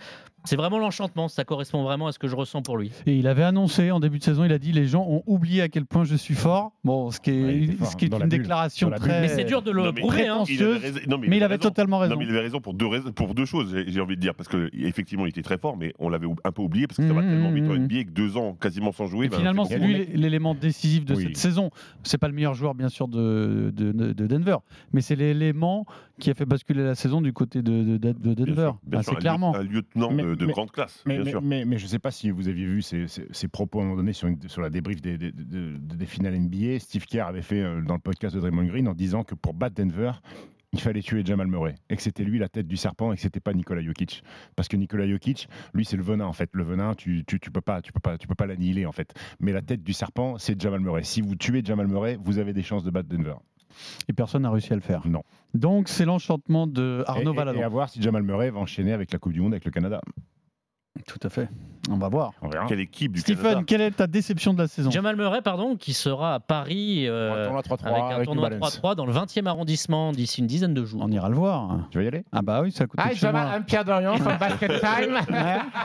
c'est 0.45 0.55
vraiment 0.55 0.79
l'enchantement. 0.79 1.27
Ça 1.27 1.43
correspond 1.43 1.83
vraiment 1.83 2.07
à 2.07 2.11
ce 2.11 2.19
que 2.19 2.27
je 2.27 2.35
ressens 2.35 2.61
pour 2.61 2.77
lui. 2.77 2.91
Et 3.05 3.15
il 3.17 3.27
avait 3.27 3.43
annoncé 3.43 3.91
en 3.91 3.99
début 3.99 4.19
de 4.19 4.23
saison, 4.23 4.43
il 4.45 4.51
a 4.53 4.59
dit 4.59 4.71
les 4.71 4.85
gens 4.87 5.05
ont 5.07 5.23
oublié 5.25 5.61
à 5.61 5.69
quel 5.69 5.85
point 5.85 6.03
je 6.05 6.15
suis 6.15 6.35
fort. 6.35 6.71
Bon, 6.83 7.11
ce 7.11 7.19
qui 7.19 7.31
est, 7.31 7.43
Ouais, 7.43 7.57
il 7.57 7.63
était 7.65 7.73
fort, 7.73 7.87
ce 7.87 7.95
qui 7.97 8.05
est 8.05 8.09
dans 8.09 8.17
une 8.19 8.29
bulle, 8.29 8.39
déclaration 8.39 8.89
très. 8.91 9.21
Mais 9.21 9.27
c'est 9.27 9.43
dur 9.43 9.61
de 9.61 9.71
le 9.71 9.83
Non, 9.83 9.91
mais- 9.93 10.01
prouver. 10.01 10.27
hein. 10.27 10.43
Non, 11.07 11.17
mais 11.17 11.27
il 11.27 11.33
avait 11.33 11.45
avait 11.45 11.55
raison. 11.55 11.69
totalement 11.69 11.97
raison. 11.99 12.13
Non, 12.13 12.19
mais 12.19 12.25
il 12.25 12.29
avait 12.31 12.41
raison 12.41 12.59
pour 12.61 12.73
deux, 12.73 12.87
raisons, 12.87 13.11
pour 13.11 13.33
deux 13.35 13.45
choses, 13.45 13.75
j'ai 13.87 14.01
envie 14.01 14.15
de 14.15 14.21
dire. 14.21 14.35
Parce 14.35 14.47
que 14.49 14.69
effectivement, 14.73 15.25
il 15.25 15.29
était 15.29 15.41
très 15.41 15.57
fort, 15.57 15.77
mais 15.77 15.93
on 15.99 16.09
l'avait 16.09 16.27
un 16.43 16.51
peu 16.51 16.61
oublié 16.61 16.87
parce 16.87 16.97
que 16.97 17.07
ça 17.07 17.13
va 17.13 17.21
Mhm, 17.21 17.29
tellement 17.29 17.51
vite 17.51 17.65
en. 17.65 17.75
NBA 17.75 18.03
que 18.05 18.11
deux 18.11 18.37
ans 18.37 18.53
quasiment 18.59 18.91
sans 18.91 19.07
jouer. 19.07 19.25
Et 19.25 19.29
bah, 19.29 19.37
finalement, 19.37 19.65
c'est 19.65 19.79
lui 19.79 20.05
l'élément 20.13 20.55
décisif 20.55 21.05
de 21.05 21.13
Oui. 21.15 21.23
cette 21.23 21.37
saison. 21.37 21.71
C'est 22.03 22.17
pas 22.17 22.27
le 22.27 22.33
meilleur 22.33 22.53
joueur, 22.53 22.73
bien 22.75 22.89
sûr, 22.89 23.07
de, 23.07 23.71
de, 23.75 23.91
de 23.91 24.27
Denver, 24.27 24.57
mais 24.93 25.01
c'est 25.01 25.15
l'élément 25.15 25.85
qui 26.19 26.29
a 26.29 26.33
fait 26.33 26.45
basculer 26.57 26.83
la 26.83 26.95
saison 26.95 27.21
du 27.21 27.33
côté 27.33 27.61
de, 27.61 27.83
de, 27.83 27.97
de- 27.97 28.11
de 28.11 28.33
Bien 28.33 28.33
Denver. 28.45 28.53
sûr, 28.55 28.79
bien 28.83 28.99
Ah, 28.99 29.03
sûr, 29.03 29.17
clairement. 29.19 29.55
Un 29.55 29.63
lieutenant 29.63 30.11
Mais- 30.11 30.23
de, 30.23 30.35
de 30.35 30.45
mais- 30.45 30.51
grande 30.53 30.71
classe, 30.71 31.03
Mais, 31.05 31.15
bien 31.15 31.23
mais, 31.25 31.29
sûr. 31.31 31.41
mais- 31.41 31.65
mais 31.65 31.77
je 31.77 31.83
ne 31.83 31.89
sais 31.89 31.99
pas 31.99 32.11
si 32.11 32.29
vous 32.31 32.47
aviez 32.47 32.65
vu 32.65 32.81
ses 32.81 33.47
propos 33.51 33.79
à 33.79 33.81
un 33.83 33.85
moment 33.85 33.97
donné 33.97 34.13
sur, 34.13 34.27
une- 34.27 34.41
sur 34.47 34.61
la 34.61 34.69
débrief 34.69 35.01
des, 35.01 35.17
des- 35.17 35.31
des- 35.31 35.77
des 35.77 36.05
finales 36.05 36.35
NBA. 36.35 36.79
Steve 36.79 37.05
Kerr 37.05 37.27
avait 37.27 37.41
fait 37.41 37.61
euh, 37.61 37.81
dans 37.81 37.93
le 37.95 37.99
podcast 38.01 38.35
de 38.35 38.41
Draymond 38.41 38.65
Green 38.65 38.87
en 38.87 38.93
disant 38.93 39.23
que 39.23 39.35
pour 39.35 39.53
battre 39.53 39.75
Denver, 39.75 40.11
il 40.73 40.81
fallait 40.81 41.01
tuer 41.01 41.23
Jamal 41.23 41.47
Murray 41.47 41.75
et 41.89 41.95
que 41.95 42.01
c'était 42.01 42.23
lui 42.25 42.39
la 42.39 42.49
tête 42.49 42.67
du 42.67 42.75
serpent 42.75 43.13
et 43.13 43.15
que 43.15 43.21
c'était 43.21 43.39
pas 43.39 43.53
Nikola 43.53 43.81
Jokic 43.81 44.21
parce 44.57 44.67
que 44.67 44.75
Nikola 44.75 45.07
Jokic 45.07 45.47
lui 45.73 45.85
c'est 45.85 45.95
le 45.95 46.03
venin 46.03 46.25
en 46.25 46.33
fait 46.33 46.49
le 46.51 46.63
venin 46.65 46.93
tu, 46.93 47.23
tu, 47.25 47.39
tu 47.39 47.51
peux 47.51 47.61
pas 47.61 47.81
tu 47.81 47.93
peux 47.93 48.01
pas 48.01 48.17
tu 48.17 48.27
peux 48.27 48.35
pas 48.35 48.45
l'annihiler 48.47 48.85
en 48.85 48.91
fait 48.91 49.13
mais 49.39 49.53
la 49.53 49.61
tête 49.61 49.81
du 49.81 49.93
serpent 49.93 50.37
c'est 50.37 50.59
Jamal 50.61 50.81
Murray 50.81 51.03
si 51.03 51.21
vous 51.21 51.35
tuez 51.35 51.61
Jamal 51.63 51.87
Murray 51.87 52.17
vous 52.21 52.37
avez 52.37 52.51
des 52.51 52.63
chances 52.63 52.83
de 52.83 52.91
battre 52.91 53.07
Denver 53.07 53.35
Et 54.07 54.13
personne 54.13 54.43
n'a 54.43 54.51
réussi 54.51 54.71
à 54.73 54.75
le 54.75 54.81
faire. 54.81 55.05
Non. 55.07 55.23
Donc, 55.53 55.87
c'est 55.89 56.05
l'enchantement 56.05 56.67
de 56.67 57.03
Arnaud 57.07 57.31
et, 57.31 57.33
et- 57.33 57.37
Valadon. 57.37 57.59
et 57.59 57.63
à 57.63 57.69
voir 57.69 57.89
si 57.89 58.01
Jamal 58.01 58.23
Murray 58.23 58.49
va 58.49 58.59
enchaîner 58.59 58.93
avec 58.93 59.11
la 59.11 59.19
Coupe 59.19 59.33
du 59.33 59.41
Monde 59.41 59.53
avec 59.53 59.65
le 59.65 59.71
Canada 59.71 60.01
Tout 61.07 61.19
à 61.23 61.29
fait. 61.29 61.49
On 61.89 61.97
va 61.97 62.09
voir. 62.09 62.31
on 62.41 62.49
verra 62.49 62.65
Quelle 62.67 62.79
équipe 62.81 63.13
du 63.13 63.19
Stephen, 63.21 63.43
Canada 63.43 63.63
quelle 63.67 63.81
est 63.81 63.91
ta 63.91 64.07
déception 64.07 64.53
de 64.53 64.59
la 64.61 64.67
saison? 64.67 64.91
Jamal 64.91 65.15
Murray, 65.15 65.41
pardon, 65.41 65.75
qui 65.75 65.93
sera 65.93 66.35
à 66.35 66.39
Paris 66.39 67.05
euh, 67.07 67.43
Un 67.43 67.45
tournoi 67.45 67.61
3-3 67.61 67.85
avec 67.87 68.03
un 68.03 68.07
avec 68.15 68.25
tournoi 68.25 68.49
New 68.49 68.59
Balance. 68.59 68.79
3-3 68.81 68.95
dans 68.95 69.05
le 69.05 69.13
20e 69.13 69.45
arrondissement 69.47 70.11
d'ici 70.11 70.41
une 70.41 70.47
dizaine 70.47 70.73
de 70.73 70.83
jours. 70.85 71.01
On 71.03 71.11
ira 71.11 71.29
le 71.29 71.35
voir. 71.35 71.77
tu 71.91 71.97
vas 71.97 72.03
y 72.03 72.07
aller? 72.07 72.23
Ah 72.31 72.41
bah 72.41 72.61
oui, 72.61 72.71
ça 72.71 72.85
coûte 72.87 72.99
chez 73.15 73.31
moi. 73.31 73.59
Pierre 73.65 73.85
Dorian 73.85 74.17
from 74.17 74.37
Basket 74.39 74.71
Time 74.81 75.19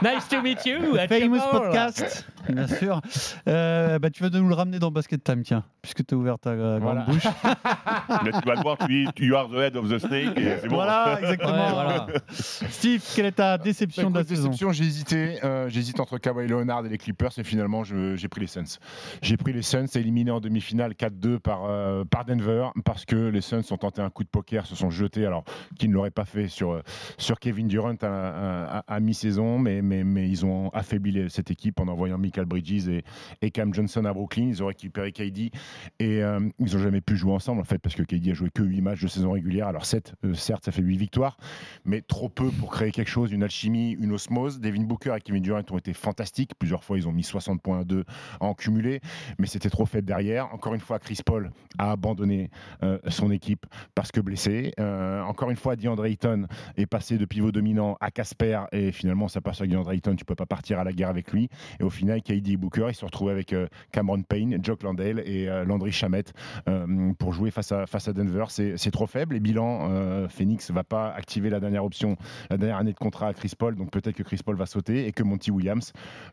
Nice 0.02 0.28
to 0.28 0.42
meet 0.42 0.64
you. 0.66 0.96
at 0.96 1.08
Famous 1.08 1.36
your 1.36 1.50
podcast, 1.50 2.26
bien 2.48 2.66
sûr. 2.66 3.00
Euh, 3.48 3.98
bah, 3.98 4.10
tu 4.10 4.22
vas 4.22 4.30
nous 4.30 4.48
le 4.48 4.54
ramener 4.54 4.78
dans 4.78 4.90
Basket 4.90 5.22
Time, 5.22 5.42
tiens, 5.42 5.62
puisque 5.82 6.04
tu 6.06 6.14
as 6.14 6.18
ouvert 6.18 6.38
ta 6.38 6.54
grande 6.56 6.80
Voilà. 6.82 7.02
bouche. 7.02 7.22
Mais 8.24 8.32
tu 8.32 8.46
vas 8.46 8.54
le 8.54 8.60
voir, 8.62 8.76
tu, 8.78 9.08
you 9.24 9.36
are 9.36 9.48
the 9.48 9.54
head 9.58 9.76
of 9.76 9.88
the 9.88 9.98
snake. 9.98 10.36
et 10.38 10.56
c'est 10.60 10.68
bon. 10.68 10.76
Voilà, 10.76 11.18
exactement. 11.20 11.52
Ouais, 11.52 11.72
voilà. 11.72 12.06
Steve, 12.30 13.02
quelle 13.14 13.26
est 13.26 13.32
ta 13.32 13.58
déception 13.58 14.10
de 14.10 14.18
la 14.18 14.24
saison? 14.24 14.48
déception, 14.48 14.72
j'ai 14.72 14.84
hésité. 14.84 15.38
euh, 15.44 15.68
Entre 16.00 16.18
Kawhi 16.18 16.46
Leonard 16.46 16.86
et 16.86 16.88
les 16.88 16.98
Clippers 16.98 17.38
et 17.38 17.44
finalement 17.44 17.84
j'ai 17.84 18.28
pris 18.28 18.40
les 18.40 18.46
Suns. 18.46 18.78
J'ai 19.20 19.36
pris 19.36 19.52
les 19.52 19.62
Suns 19.62 19.86
éliminés 19.94 20.30
en 20.30 20.40
demi-finale 20.40 20.92
4-2 20.92 21.38
par, 21.38 21.64
euh, 21.64 22.04
par 22.04 22.24
Denver 22.24 22.68
parce 22.84 23.04
que 23.04 23.16
les 23.16 23.40
Suns 23.40 23.62
ont 23.70 23.76
tenté 23.76 24.00
un 24.00 24.10
coup 24.10 24.24
de 24.24 24.28
poker, 24.28 24.66
se 24.66 24.74
sont 24.74 24.90
jetés 24.90 25.26
alors 25.26 25.44
qu'ils 25.78 25.90
ne 25.90 25.94
l'auraient 25.94 26.10
pas 26.10 26.24
fait 26.24 26.48
sur, 26.48 26.72
euh, 26.72 26.82
sur 27.18 27.38
Kevin 27.38 27.68
Durant 27.68 27.94
à, 28.02 29.00
mi-saison, 29.00 29.58
mais, 29.58 29.82
mais, 29.82 30.28
ils 30.28 30.44
ont 30.44 30.70
affaibli 30.70 31.30
cette 31.30 31.50
équipe 31.50 31.80
en 31.80 31.88
envoyant 31.88 32.18
Michael 32.18 32.46
Bridges 32.46 32.88
et, 32.88 33.04
et 33.40 33.50
Cam 33.50 33.72
Johnson 33.72 34.04
à 34.04 34.12
Brooklyn. 34.12 34.48
Ils 34.48 34.62
ont 34.62 34.66
récupéré 34.66 35.12
KD 35.12 35.50
et 35.98 36.22
euh, 36.22 36.40
ils 36.58 36.72
n'ont 36.72 36.82
jamais 36.82 37.00
pu 37.00 37.16
jouer 37.16 37.32
ensemble 37.32 37.60
en 37.60 37.64
fait 37.64 37.78
parce 37.78 37.94
que 37.94 38.02
KD 38.02 38.30
a 38.30 38.34
joué 38.34 38.50
que 38.50 38.62
8 38.62 38.80
matchs 38.80 39.02
de 39.02 39.08
saison 39.08 39.32
régulière. 39.32 39.68
Alors 39.68 39.86
7, 39.86 40.14
certes, 40.34 40.64
ça 40.64 40.72
fait 40.72 40.82
8 40.82 40.96
victoires, 40.96 41.36
mais 41.84 42.00
trop 42.02 42.28
peu 42.28 42.50
pour 42.50 42.70
créer 42.70 42.90
quelque 42.90 43.10
chose, 43.10 43.32
une 43.32 43.42
alchimie, 43.42 43.92
une 43.92 44.12
osmose. 44.12 44.60
Devin 44.60 44.82
Booker 44.82 45.14
et 45.16 45.20
Kevin 45.20 45.42
Durant 45.42 45.62
ont 45.70 45.76
été 45.82 45.92
fantastiques. 45.92 46.52
Plusieurs 46.58 46.84
fois, 46.84 46.96
ils 46.96 47.08
ont 47.08 47.12
mis 47.12 47.24
60 47.24 47.60
points 47.60 47.80
à 47.80 47.84
2 47.84 48.04
en 48.40 48.54
cumulé, 48.54 49.00
mais 49.38 49.46
c'était 49.46 49.70
trop 49.70 49.86
faible 49.86 50.06
derrière. 50.06 50.52
Encore 50.54 50.74
une 50.74 50.80
fois, 50.80 50.98
Chris 50.98 51.20
Paul 51.24 51.50
a 51.78 51.90
abandonné 51.92 52.50
euh, 52.82 52.98
son 53.08 53.30
équipe 53.30 53.66
parce 53.94 54.12
que 54.12 54.20
blessé. 54.20 54.72
Euh, 54.78 55.22
encore 55.22 55.50
une 55.50 55.56
fois, 55.56 55.76
DeAndre 55.76 56.06
Ayton 56.06 56.46
est 56.76 56.86
passé 56.86 57.18
de 57.18 57.24
pivot 57.24 57.52
dominant 57.52 57.96
à 58.00 58.10
Casper 58.10 58.60
et 58.72 58.92
finalement, 58.92 59.28
ça 59.28 59.40
passe 59.40 59.60
à 59.60 59.66
DeAndre 59.66 59.92
Ayton. 59.92 60.14
Tu 60.14 60.24
peux 60.24 60.34
pas 60.34 60.46
partir 60.46 60.78
à 60.78 60.84
la 60.84 60.92
guerre 60.92 61.08
avec 61.08 61.32
lui. 61.32 61.48
Et 61.80 61.82
au 61.82 61.90
final, 61.90 62.22
KD 62.22 62.56
Booker, 62.56 62.86
ils 62.90 62.94
se 62.94 63.04
retrouvent 63.04 63.30
avec 63.30 63.52
euh, 63.52 63.66
Cameron 63.90 64.22
Payne, 64.22 64.58
Jock 64.62 64.82
Landale 64.82 65.20
et 65.26 65.46
Landry 65.66 65.92
Shamet 65.92 66.24
euh, 66.68 67.12
pour 67.18 67.32
jouer 67.32 67.50
face 67.50 67.72
à, 67.72 67.86
face 67.86 68.08
à 68.08 68.12
Denver. 68.12 68.44
C'est 68.48 68.90
trop 68.90 69.06
faible. 69.06 69.36
Et 69.36 69.40
bilan, 69.40 70.28
Phoenix 70.28 70.70
va 70.70 70.84
pas 70.84 71.10
activer 71.10 71.50
la 71.50 71.60
dernière 71.60 71.84
option, 71.84 72.16
la 72.50 72.56
dernière 72.56 72.78
année 72.78 72.92
de 72.92 72.98
contrat 72.98 73.28
à 73.28 73.34
Chris 73.34 73.52
Paul. 73.58 73.74
Donc 73.76 73.90
peut-être 73.90 74.16
que 74.16 74.22
Chris 74.22 74.40
Paul 74.44 74.56
va 74.56 74.66
sauter 74.66 75.06
et 75.06 75.12
que 75.12 75.22
Monty 75.22 75.50
Williams, 75.50 75.61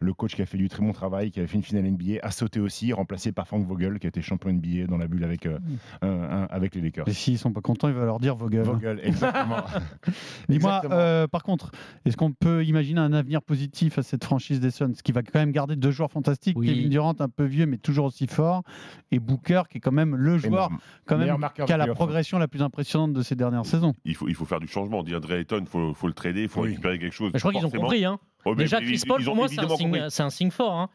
le 0.02 0.13
coach 0.13 0.36
qui 0.36 0.42
a 0.42 0.46
fait 0.46 0.58
du 0.58 0.70
très 0.70 0.82
bon 0.84 0.92
travail, 0.94 1.32
qui 1.32 1.39
avait 1.39 1.48
fait 1.48 1.58
une 1.58 1.63
finale 1.63 1.86
NBA, 1.86 2.20
a 2.22 2.32
sauté 2.32 2.60
aussi, 2.60 2.94
remplacé 2.94 3.32
par 3.32 3.48
Frank 3.48 3.65
Vogel, 3.68 4.00
qui 4.00 4.08
a 4.08 4.10
été 4.10 4.22
champion 4.22 4.50
NBA 4.52 4.88
dans 4.88 4.98
la 4.98 5.08
bulle 5.08 5.24
avec, 5.24 5.46
euh, 5.46 5.58
un- 6.02 6.08
un- 6.10 6.48
avec 6.50 6.76
les 6.76 6.82
Lakers. 6.82 7.08
Et 7.08 7.13
s'ils 7.13 7.38
sont 7.38 7.52
pas 7.52 7.62
contents, 7.62 7.88
il 7.88 7.94
va 7.94 8.06
leur 8.06 8.20
dire 8.20 8.36
Vogel. 8.36 8.62
Vogel, 8.63 9.00
exactement. 9.04 9.58
Dis-moi, 10.50 10.82
euh, 10.92 11.28
par 11.28 11.44
contre, 11.44 11.72
est-ce 12.06 12.18
qu'on 12.18 12.32
peut 12.32 12.63
imaginer 12.65 13.00
un 13.00 13.13
avenir 13.13 13.42
positif 13.42 13.98
à 13.98 14.04
cette 14.04 14.24
franchise 14.24 14.60
des 14.60 14.72
Suns, 14.72 14.94
qui 15.04 15.12
va 15.12 15.22
quand 15.24 15.39
même 15.39 15.52
garder 15.52 15.76
deux 15.76 15.92
joueurs 15.92 16.12
fantastiques, 16.12 16.58
Oui. 16.58 16.68
Kevin 16.68 16.89
Durant 16.89 17.15
un 17.20 17.30
peu 17.30 17.44
vieux 17.46 17.65
mais 17.65 17.78
toujours 17.78 18.06
aussi 18.06 18.28
fort, 18.28 18.63
et 19.12 19.20
Booker 19.20 19.63
qui 19.70 19.78
est 19.78 19.82
quand 19.82 19.92
même 19.92 20.15
le 20.15 20.38
joueur 20.38 20.68
Énorme. 20.68 20.78
quand 21.06 21.18
même 21.18 21.38
qui 21.65 21.72
a 21.74 21.78
la 21.78 21.88
progression 21.94 22.38
la 22.39 22.48
plus 22.48 22.62
impressionnante 22.62 23.13
de 23.13 23.22
ces 23.22 23.36
dernières 23.36 23.65
saisons. 23.65 23.94
Il 24.06 24.15
faut, 24.15 24.28
il 24.28 24.36
faut 24.36 24.46
faire 24.46 24.60
du 24.60 24.68
changement. 24.68 25.04
DeAndre 25.04 25.34
Ayton, 25.34 25.60
il 25.62 25.65
faut, 25.68 25.94
faut 25.94 26.08
le 26.08 26.13
trader, 26.13 26.44
il 26.44 26.50
faut 26.50 26.62
Oui. 26.62 26.70
récupérer 26.70 27.00
quelque 27.00 27.13
chose. 27.13 27.32
Mais 27.34 27.39
je 27.39 27.44
crois 27.44 27.54
qu'ils 27.54 27.65
ont 27.65 27.70
compris. 27.70 28.06
Hein. 28.06 28.20
Ouais, 28.45 28.54
mais 28.56 28.63
Déjà, 28.63 28.80
Chris 28.82 29.02
Paul, 29.08 29.23
pour 29.23 29.36
moi, 29.36 29.47
c'est 29.47 29.60
un, 29.60 29.67
signe, 29.69 29.91
compris. 29.91 30.02
c'est 30.10 30.23
un 30.23 30.30
signe 30.30 30.52
fort. 30.52 30.73
hein. 30.73 30.89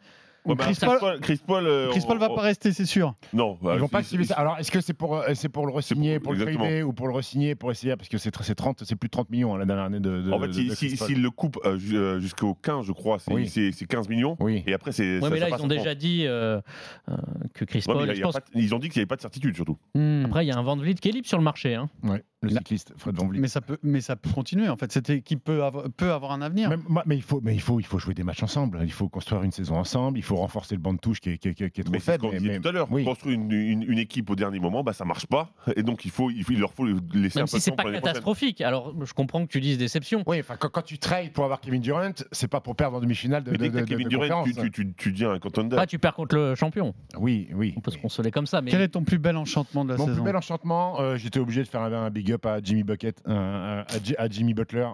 Ouais, 0.46 0.54
bah, 0.54 0.64
Chris 0.66 0.76
Paul- 0.78 0.98
Paul, 1.00 1.20
Chris 1.20 1.40
Paul, 1.46 1.66
euh, 1.66 1.88
Chris 1.90 2.04
Paul 2.06 2.18
va 2.18 2.30
on- 2.30 2.34
pas 2.34 2.42
rester, 2.42 2.70
c'est 2.74 2.84
sûr. 2.84 3.14
Non, 3.32 3.56
bah, 3.62 3.72
Ils 3.76 3.80
vont 3.80 3.88
pas 3.88 4.00
activer 4.00 4.24
ça. 4.24 4.34
Alors, 4.34 4.58
est-ce 4.58 4.70
que 4.70 4.82
c'est 4.82 4.92
pour, 4.92 5.16
euh, 5.16 5.30
c'est 5.32 5.48
pour 5.48 5.64
le 5.66 5.72
re-signer, 5.72 6.20
pour, 6.20 6.34
le 6.34 6.44
trader 6.44 6.82
ou 6.82 6.92
pour 6.92 7.08
le 7.08 7.14
re-signer, 7.14 7.54
pour 7.54 7.70
essayer 7.70 7.96
Parce 7.96 8.10
que 8.10 8.18
c'est 8.18 8.28
tr- 8.28 8.42
c'est 8.42 8.54
30, 8.54 8.84
c'est 8.84 8.94
plus 8.94 9.08
de 9.08 9.12
30 9.12 9.30
millions 9.30 9.54
hein, 9.54 9.58
la 9.58 9.64
dernière 9.64 9.86
année 9.86 10.00
de. 10.00 10.20
de 10.20 10.30
En 10.30 10.38
fait, 10.38 10.48
de- 10.48 10.52
si- 10.74 10.98
si- 10.98 11.14
le 11.14 11.30
coupent 11.30 11.58
euh, 11.64 11.78
ju- 11.78 12.20
jusqu'au 12.20 12.52
15, 12.52 12.84
je 12.84 12.92
crois, 12.92 13.18
c'est 13.20 13.32
Oui. 13.32 13.48
c'est- 13.48 13.72
c'est 13.72 13.86
15 13.86 14.06
millions. 14.10 14.36
Oui. 14.38 14.62
Et 14.66 14.74
après, 14.74 14.92
c'est. 14.92 15.18
Ouais, 15.20 15.30
mais 15.30 15.40
là, 15.40 15.48
ils 15.48 15.62
ont 15.62 15.66
déjà 15.66 15.94
dit 15.94 16.26
euh, 16.26 16.60
euh, 17.08 17.16
que 17.54 17.64
Chris 17.64 17.82
Ouais, 17.88 17.94
Paul. 17.94 18.14
je 18.14 18.20
pense- 18.20 18.34
pas 18.34 18.40
ils 18.54 18.74
ont 18.74 18.78
dit 18.78 18.90
qu'il 18.90 18.98
n'y 18.98 19.02
avait 19.04 19.06
pas 19.06 19.16
de 19.16 19.22
certitude, 19.22 19.54
surtout. 19.56 19.78
Hmm. 19.94 20.24
Après, 20.26 20.44
il 20.44 20.48
y 20.48 20.52
a 20.52 20.58
un 20.58 20.62
Van 20.62 20.76
Vliet 20.76 20.92
qui 20.92 21.08
est 21.08 21.12
libre 21.12 21.26
sur 21.26 21.38
le 21.38 21.44
marché. 21.44 21.74
hein. 21.74 21.88
Ouais, 22.02 22.22
le 22.44 22.50
Là- 22.50 22.58
cycliste 22.58 22.92
Fred 22.96 23.16
Van 23.16 23.26
Vliet. 23.26 23.40
Mais 23.40 23.48
ça 23.48 23.60
peut, 23.60 23.78
mais 23.82 24.00
ça 24.00 24.16
peut 24.16 24.30
continuer 24.30 24.68
en 24.68 24.76
fait. 24.76 24.92
Cette 24.92 25.10
équipe 25.10 25.42
peut 25.44 25.64
avoir, 25.64 25.84
peut 25.96 26.12
avoir 26.12 26.32
un 26.32 26.42
avenir. 26.42 26.70
Mais, 27.06 27.16
il 27.16 27.22
faut, 27.22 27.40
mais 27.42 27.54
il 27.54 27.60
faut, 27.60 27.80
il 27.80 27.86
faut 27.86 27.98
jouer 27.98 28.14
des 28.14 28.22
matchs 28.22 28.42
ensemble. 28.42 28.80
Il 28.82 28.92
faut 28.92 29.08
construire 29.08 29.42
une 29.42 29.52
saison 29.52 29.76
ensemble. 29.76 30.18
Il 30.18 30.22
faut 30.22 30.36
renforcer 30.36 30.74
le 30.74 30.80
banc 30.80 30.92
de 30.94 30.98
touche 30.98 31.20
qui 31.20 31.30
est, 31.30 31.38
qui 31.38 31.48
est- 31.48 31.54
qui 31.54 31.64
est- 31.64 31.70
qui 31.70 31.80
est 31.80 31.84
trop 31.84 31.92
Mais 31.92 31.98
c'est 31.98 32.04
ce 32.06 32.10
faible. 32.12 32.22
qu'on 32.26 32.32
mais- 32.32 32.38
disait 32.38 32.52
mais- 32.52 32.60
tout 32.60 32.68
à 32.68 32.72
l'heure. 32.72 32.88
oui. 32.90 33.04
Construire 33.04 33.34
une, 33.34 33.50
une- 33.50 33.82
une 33.82 33.98
équipe 33.98 34.30
au 34.30 34.36
dernier 34.36 34.60
moment, 34.60 34.82
bah, 34.82 34.92
ça 34.92 35.04
marche 35.04 35.26
pas. 35.26 35.50
Et 35.76 35.82
donc, 35.82 36.04
il, 36.04 36.10
faut, 36.10 36.30
il, 36.30 36.44
faut- 36.44 36.52
il 36.52 36.60
leur 36.60 36.72
faut 36.72 36.84
laisser 36.86 36.94
un 36.94 37.00
Même 37.02 37.44
peu 37.44 37.46
si 37.46 37.56
de 37.56 37.60
c'est 37.60 37.70
temps 37.70 37.76
pas 37.76 37.82
pour 37.82 37.90
l'année 37.90 38.00
prochaine. 38.00 38.14
catastrophique. 38.14 38.60
Alors, 38.60 38.94
je 39.04 39.12
comprends 39.14 39.44
que 39.46 39.50
tu 39.50 39.60
dises 39.60 39.78
déception. 39.78 40.22
Oui, 40.26 40.40
enfin, 40.40 40.56
quand, 40.58 40.68
quand 40.70 40.82
tu 40.82 40.98
trades 40.98 41.32
pour 41.32 41.44
avoir 41.44 41.60
Kevin 41.60 41.80
Durant, 41.80 42.10
c'est 42.32 42.48
pas 42.48 42.60
pour 42.60 42.76
perdre 42.76 42.96
en 42.96 43.00
demi-finale 43.00 43.42
de, 43.44 43.50
Mais 43.50 43.58
de, 43.58 43.62
dès 43.64 43.70
que 43.70 43.78
de, 43.78 43.84
Kevin 43.84 44.04
de 44.04 44.10
Durant, 44.10 44.44
tu, 44.44 44.54
tu, 44.54 44.70
tu, 44.70 44.92
tu 44.94 45.12
deviens 45.12 45.30
un 45.32 45.38
contender. 45.38 45.76
Ah, 45.78 45.86
tu 45.86 45.98
perds 45.98 46.14
contre 46.14 46.34
le 46.36 46.54
champion. 46.54 46.94
Oui, 47.18 47.48
oui. 47.54 47.74
On 47.76 47.80
peut 47.80 47.90
se 47.90 47.98
consoler 47.98 48.30
comme 48.30 48.46
ça. 48.46 48.60
Mais 48.62 48.70
Quel 48.70 48.80
est 48.80 48.88
ton 48.88 49.04
plus 49.04 49.18
bel 49.18 49.36
enchantement 49.36 49.84
de 49.84 49.90
la 49.92 49.96
Mon 49.96 50.06
saison? 50.06 50.16
plus 50.16 50.24
bel 50.24 50.36
enchantement, 50.36 51.00
euh, 51.00 51.16
j'étais 51.16 51.38
obligé 51.40 51.62
de 51.62 51.68
faire 51.68 51.82
un, 51.82 51.92
un 51.92 52.10
big 52.10 52.32
up 52.34 52.46
à 52.46 52.60
Jimmy 52.62 52.82
Bucket, 52.82 53.22
à, 53.26 53.84
Ji- 54.02 54.14
à 54.18 54.28
Jimmy 54.28 54.54
Butler. 54.54 54.86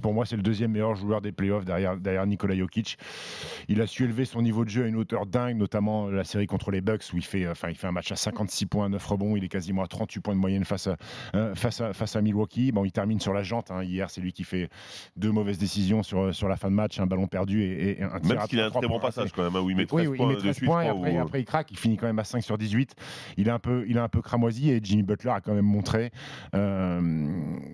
Pour 0.00 0.12
moi, 0.14 0.24
c'est 0.26 0.36
le 0.36 0.42
deuxième 0.42 0.72
meilleur 0.72 0.94
joueur 0.94 1.20
des 1.20 1.32
playoffs 1.32 1.64
derrière, 1.64 1.96
derrière 1.96 2.26
Nikola 2.26 2.54
Jokic. 2.56 2.98
Il 3.68 3.80
a 3.80 3.86
su 3.86 4.04
élever 4.04 4.24
son 4.24 4.42
niveau 4.42 4.64
de 4.64 4.70
jeu 4.70 4.84
à 4.84 4.86
une 4.86 4.96
hauteur 4.96 5.26
dingue, 5.26 5.56
notamment 5.56 6.08
la 6.08 6.24
série 6.24 6.46
contre 6.46 6.70
les 6.70 6.80
Bucks 6.80 7.04
où 7.12 7.16
il 7.16 7.24
fait, 7.24 7.48
enfin, 7.48 7.68
il 7.70 7.74
fait 7.76 7.86
un 7.86 7.92
match 7.92 8.12
à 8.12 8.16
56 8.16 8.66
points, 8.66 8.88
9 8.88 9.04
rebonds. 9.06 9.36
Il 9.36 9.44
est 9.44 9.48
quasiment 9.48 9.82
à 9.82 9.86
38 9.88 10.20
points 10.20 10.34
de 10.34 10.40
moyenne 10.40 10.64
face 10.64 10.86
à, 10.86 10.96
euh, 11.34 11.54
face 11.54 11.80
à, 11.80 11.92
face 11.92 12.16
à 12.16 12.22
Milwaukee. 12.22 12.72
Bon, 12.72 12.84
il 12.84 12.92
termine 12.92 13.20
sur 13.20 13.32
la 13.32 13.42
jante. 13.42 13.70
hein. 13.70 13.82
Hier, 13.82 14.10
c'est 14.10 14.20
lui 14.20 14.32
qui 14.32 14.44
fait 14.44 14.68
deux 15.16 15.30
mauvaises 15.32 15.58
décisions 15.58 16.02
sur, 16.02 16.34
sur 16.34 16.48
la 16.48 16.56
fin 16.56 16.70
de 16.70 16.74
match, 16.76 16.98
un 17.00 17.06
ballon 17.06 17.26
perdu 17.26 17.62
et, 17.62 17.98
et 17.98 18.02
un 18.02 18.20
tir 18.20 18.34
Même 18.36 18.46
s'il 18.48 18.60
a 18.60 18.66
un 18.66 18.70
très 18.70 18.86
bon 18.86 19.00
passage 19.00 19.32
quand 19.32 19.42
même, 19.42 19.56
hein, 19.56 19.60
où 19.60 19.70
il 19.70 19.76
met 19.76 19.86
13 19.86 20.00
Oui, 20.00 20.06
oui, 20.08 20.16
points 20.18 20.26
il 20.26 20.34
met 20.34 20.40
13 20.40 20.46
dessus. 20.48 20.64
points 20.66 20.82
je 20.82 20.88
et 20.88 20.90
crois, 20.90 21.00
après, 21.08 21.18
ou- 21.18 21.22
après 21.22 21.40
il 21.40 21.44
craque, 21.44 21.70
il 21.70 21.78
finit 21.78 21.96
quand 21.96 22.06
même 22.06 22.18
à 22.18 22.24
5 22.24 22.42
sur 22.42 22.58
18. 22.58 22.94
Il 23.38 23.48
est 23.48 23.50
un 23.50 23.58
peu, 23.58 23.84
il 23.88 23.96
est 23.96 24.00
un 24.00 24.08
peu 24.08 24.20
cramoisi 24.22 24.70
et 24.70 24.80
Jimmy 24.82 25.02
Butler 25.02 25.30
a 25.30 25.40
quand 25.40 25.54
même 25.54 25.64
montré, 25.64 26.10
euh, 26.54 27.00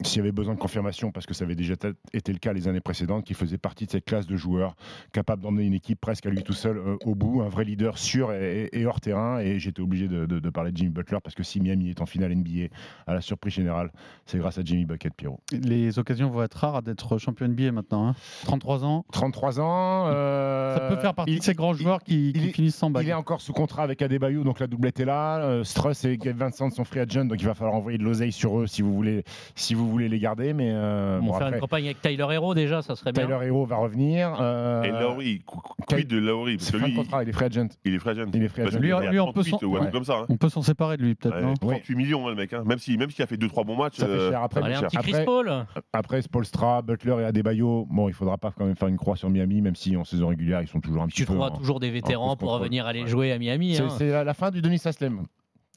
s'il 0.02 0.18
y 0.18 0.20
avait 0.20 0.32
besoin 0.32 0.54
de 0.54 0.58
confirmation, 0.58 1.10
parce 1.12 1.26
que 1.26 1.34
ça 1.34 1.44
avait 1.44 1.54
déjà 1.54 1.74
été 2.12 2.32
le 2.32 2.38
cas 2.38 2.52
les 2.52 2.68
années 2.68 2.80
précédentes, 2.80 3.24
qu'il 3.24 3.36
faisait 3.36 3.58
partie 3.58 3.86
de 3.86 3.90
cette 3.90 4.04
classe 4.04 4.26
de 4.26 4.36
joueurs 4.36 4.74
capable 5.12 5.42
d'emmener 5.42 5.64
une 5.64 5.74
équipe 5.74 6.00
presque 6.00 6.26
à 6.26 6.30
lui 6.30 6.42
tout 6.42 6.52
seul 6.52 6.78
euh, 6.78 6.96
au 7.04 7.14
bout, 7.14 7.42
un 7.42 7.48
vrai 7.48 7.64
leader 7.64 7.98
sûr 7.98 8.32
et, 8.32 8.68
hors 8.86 9.00
terrain. 9.00 9.38
Et 9.40 9.58
j'étais 9.58 9.80
obligé 9.82 10.08
de, 10.08 10.26
de- 10.26 10.38
de 10.38 10.50
parler 10.50 10.72
de 10.72 10.76
Jimmy 10.76 10.90
Butler 10.90 11.18
parce 11.22 11.34
que 11.34 11.42
si 11.42 11.60
Miami 11.60 11.90
est 11.90 12.00
en 12.00 12.06
finale 12.06 12.34
NBA 12.34 12.68
à 13.06 13.14
la 13.14 13.20
surprise 13.20 13.52
générale, 13.54 13.90
c'est 14.26 14.38
grâce 14.38 14.58
à 14.58 14.62
Jimmy 14.64 14.84
Bucket, 14.84 15.12
Pierrot. 15.14 15.40
Les 15.52 15.98
occasions 15.98 16.30
vont 16.30 16.42
être 16.42 16.54
rares 16.54 16.82
d'être 16.82 17.18
champion 17.18 17.46
NBA 17.48 17.72
maintenant. 17.72 18.08
hein. 18.08 18.14
33 18.44 18.84
ans. 18.84 19.04
33 19.12 19.60
ans. 19.60 20.06
euh, 20.08 20.74
Ça 20.74 20.80
peut 20.88 20.96
faire 21.00 21.14
partie 21.14 21.32
il- 21.32 21.38
de 21.38 21.44
ces 21.44 21.54
grands 21.54 21.72
il- 21.74 21.78
joueurs 21.82 22.02
qui, 22.02 22.30
il 22.30 22.40
qui 22.40 22.48
est- 22.48 22.52
finissent 22.52 22.76
sans 22.76 22.90
bague. 22.90 23.04
Il 23.06 23.10
est 23.10 23.14
encore 23.14 23.40
sous 23.40 23.52
contrat 23.52 23.82
avec 23.82 24.00
Adebayo, 24.02 24.44
donc 24.44 24.60
la 24.60 24.66
doublette 24.66 25.00
est 25.00 25.04
là. 25.04 25.38
Euh, 25.38 25.64
Struss 25.64 26.04
et 26.04 26.16
Vincent 26.16 26.70
sont 26.70 26.84
free 26.84 27.00
agent, 27.00 27.24
donc 27.24 27.40
il 27.40 27.46
va 27.46 27.54
falloir 27.54 27.76
envoyer 27.76 27.98
de 27.98 28.04
l'oseille 28.04 28.32
sur 28.32 28.49
sur 28.50 28.60
eux 28.60 28.66
si 28.66 28.82
vous 28.82 28.94
voulez, 28.94 29.24
si 29.54 29.74
vous 29.74 29.88
voulez 29.88 30.08
les 30.08 30.18
garder. 30.18 30.52
Mais 30.52 30.70
euh, 30.72 31.18
On 31.20 31.24
bon, 31.26 31.32
va 31.32 31.38
faire 31.38 31.46
après, 31.48 31.56
une 31.58 31.60
campagne 31.60 31.84
avec 31.84 32.00
Tyler 32.02 32.26
Hero 32.30 32.54
déjà, 32.54 32.82
ça 32.82 32.96
serait 32.96 33.12
bien. 33.12 33.24
Tyler 33.26 33.38
Hero 33.46 33.64
va 33.66 33.76
revenir. 33.76 34.36
euh, 34.40 34.82
Et 34.82 34.90
Lowry, 34.90 35.42
qu- 35.46 35.84
quid 35.94 36.08
de 36.08 36.18
Lowry 36.18 36.56
Parce 36.56 36.66
c'est 36.70 36.78
que 36.78 36.84
lui, 36.84 36.94
contrat, 36.94 37.22
il 37.22 37.28
est 37.28 37.32
free 37.32 37.44
agent. 37.46 37.68
il 37.84 37.94
est 37.94 37.98
free 37.98 38.10
agent. 38.10 38.26
Il 38.34 38.42
est 38.42 38.48
free 38.48 38.62
agent. 38.62 38.78
Lui, 38.78 38.88
est 38.90 38.92
à 38.92 39.10
lui, 39.10 39.20
on 39.20 39.32
peut 39.32 39.42
38 39.42 39.50
s'en- 39.50 39.66
ou 39.66 39.76
un 39.76 39.78
truc 39.80 39.82
ouais. 39.86 39.90
comme 39.92 40.04
ça. 40.04 40.14
hein. 40.20 40.26
On 40.28 40.36
peut 40.36 40.48
s'en 40.48 40.62
séparer 40.62 40.96
de 40.96 41.02
lui, 41.02 41.14
peut-être, 41.14 41.34
Ouais, 41.36 41.42
non? 41.42 41.54
38 41.54 41.94
millions, 41.94 42.26
hein, 42.26 42.30
le 42.30 42.36
mec. 42.36 42.52
hein. 42.52 42.62
Même 42.66 42.78
s'il 42.78 42.98
même 42.98 43.10
s'il 43.10 43.22
a 43.22 43.26
fait 43.26 43.36
2-3 43.36 43.64
bons 43.64 43.76
matchs. 43.76 43.96
Ça 43.96 44.06
fait 44.06 44.12
euh, 44.12 44.30
cher. 44.30 44.42
Après, 44.42 44.62
Allez, 44.62 44.74
un 44.74 44.82
petit 44.82 44.96
Chris 44.96 45.10
Après- 45.12 45.24
Paul. 45.24 45.66
Après 45.92 46.22
Spolstra, 46.22 46.82
Butler 46.82 47.16
et 47.20 47.24
Adebayo, 47.24 47.86
bon, 47.90 48.08
il 48.08 48.14
faudra 48.14 48.38
pas 48.38 48.52
quand 48.56 48.64
même 48.66 48.76
faire 48.76 48.88
une 48.88 48.96
croix 48.98 49.16
sur 49.16 49.30
Miami, 49.30 49.60
même 49.60 49.76
si 49.76 49.96
en 49.96 50.04
saison 50.04 50.28
régulière, 50.28 50.60
ils 50.62 50.68
sont 50.68 50.80
toujours 50.80 51.02
un 51.02 51.06
petit 51.06 51.16
Tu 51.16 51.22
peu. 51.22 51.26
trouveras 51.34 51.50
en- 51.50 51.56
toujours 51.56 51.80
des 51.80 51.90
vétérans 51.90 52.36
pour 52.36 52.52
revenir 52.52 52.86
aller 52.86 53.06
jouer 53.06 53.32
à 53.32 53.38
Miami. 53.38 53.78
C'est 53.98 54.14
hein. 54.14 54.24
la 54.24 54.34
fin 54.34 54.50
du 54.50 54.60
Denis 54.62 54.80
Aslem 54.84 55.22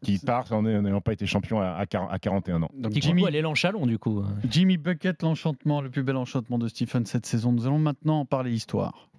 qui 0.03 0.19
part 0.19 0.51
en 0.51 0.61
n'ayant 0.61 1.01
pas 1.01 1.13
été 1.13 1.25
champion 1.25 1.61
à, 1.61 1.71
à 1.71 1.85
40 1.85 2.09
à 2.11 2.19
41 2.19 2.63
ans. 2.63 2.69
Donc 2.73 2.91
Jimmy, 2.95 3.25
Chalon, 3.55 3.85
du 3.85 3.97
coup. 3.97 4.23
Jimmy 4.49 4.77
Bucket, 4.77 5.21
l'enchantement, 5.21 5.81
le 5.81 5.89
plus 5.89 6.03
bel 6.03 6.17
enchantement 6.17 6.57
de 6.57 6.67
Stephen 6.67 7.05
cette 7.05 7.25
saison. 7.25 7.51
Nous 7.51 7.65
allons 7.65 7.79
maintenant 7.79 8.19
en 8.19 8.25
parler 8.25 8.51
histoire. 8.51 9.09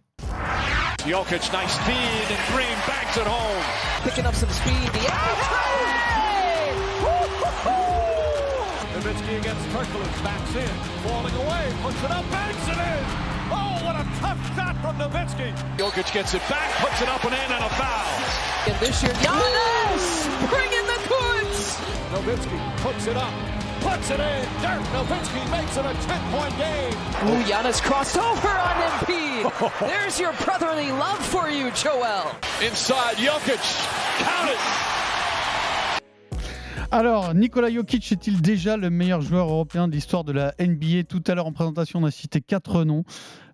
Jokic, 1.07 1.43
nice 1.53 1.73
speed, 1.73 2.31
and 2.31 2.55
Green 2.55 2.79
banks 2.87 3.17
it 3.17 3.27
home. 3.27 3.63
Picking 4.05 4.25
up 4.25 4.35
some 4.35 4.49
speed. 4.49 4.91
The 4.93 5.05
outside! 5.13 5.75
Nowitzki 8.95 9.39
against 9.39 9.71
Turkles, 9.71 10.21
backs 10.23 10.55
in, 10.57 10.69
falling 11.05 11.35
away, 11.35 11.73
puts 11.83 12.03
it 12.05 12.11
up, 12.11 12.25
banks 12.31 12.69
it 12.69 12.79
in. 12.79 13.34
Oh, 13.55 13.81
what 13.85 13.97
a 13.97 14.05
tough 14.21 14.41
shot 14.57 14.77
from 14.83 14.99
Nowitzki. 14.99 15.55
Jokic 15.79 16.13
gets 16.13 16.35
it 16.35 16.43
back, 16.49 16.71
puts 16.83 17.01
it 17.01 17.09
up 17.09 17.25
and 17.25 17.35
in, 17.35 17.51
and 17.53 17.65
a 17.65 17.69
foul. 17.71 18.11
And 18.67 18.77
this 18.81 19.03
year, 19.03 19.13
Giannis 19.23 20.27
bringing 20.51 20.87
the 20.91 21.01
goods. 21.07 21.79
Nowitzki 22.13 22.59
puts 22.83 23.07
it 23.07 23.17
up, 23.17 23.33
puts 23.81 24.11
it 24.11 24.21
in. 24.21 24.43
Dirk 24.61 24.83
Nowitzki 24.95 25.51
makes 25.51 25.77
it 25.77 25.85
a 25.85 25.95
10-point 25.95 26.57
game. 26.59 26.95
Ooh, 27.31 27.43
Giannis 27.45 27.81
crossed 27.83 28.19
over 28.19 28.49
on 28.49 28.77
Embiid. 28.91 29.79
There's 29.89 30.19
your 30.19 30.33
brotherly 30.45 30.91
love 30.93 31.25
for 31.25 31.49
you, 31.49 31.71
Joel. 31.73 32.35
Inside, 32.63 33.17
Jokic, 33.17 33.63
count 34.19 34.51
it. 34.51 34.94
Alors, 36.97 37.35
Nikola 37.35 37.73
Jokic 37.73 38.13
est-il 38.13 38.41
déjà 38.41 38.77
le 38.77 38.89
meilleur 38.89 39.21
joueur 39.21 39.49
européen 39.49 39.89
de 39.89 39.93
l'histoire 39.93 40.23
de 40.23 40.31
la 40.31 40.55
NBA 40.61 41.03
Tout 41.09 41.25
à 41.27 41.35
l'heure 41.35 41.47
en 41.47 41.53
présentation, 41.53 41.99
on 41.99 42.05
a 42.05 42.13
cité 42.13 42.41
quatre 42.41 42.85
noms. 42.85 43.03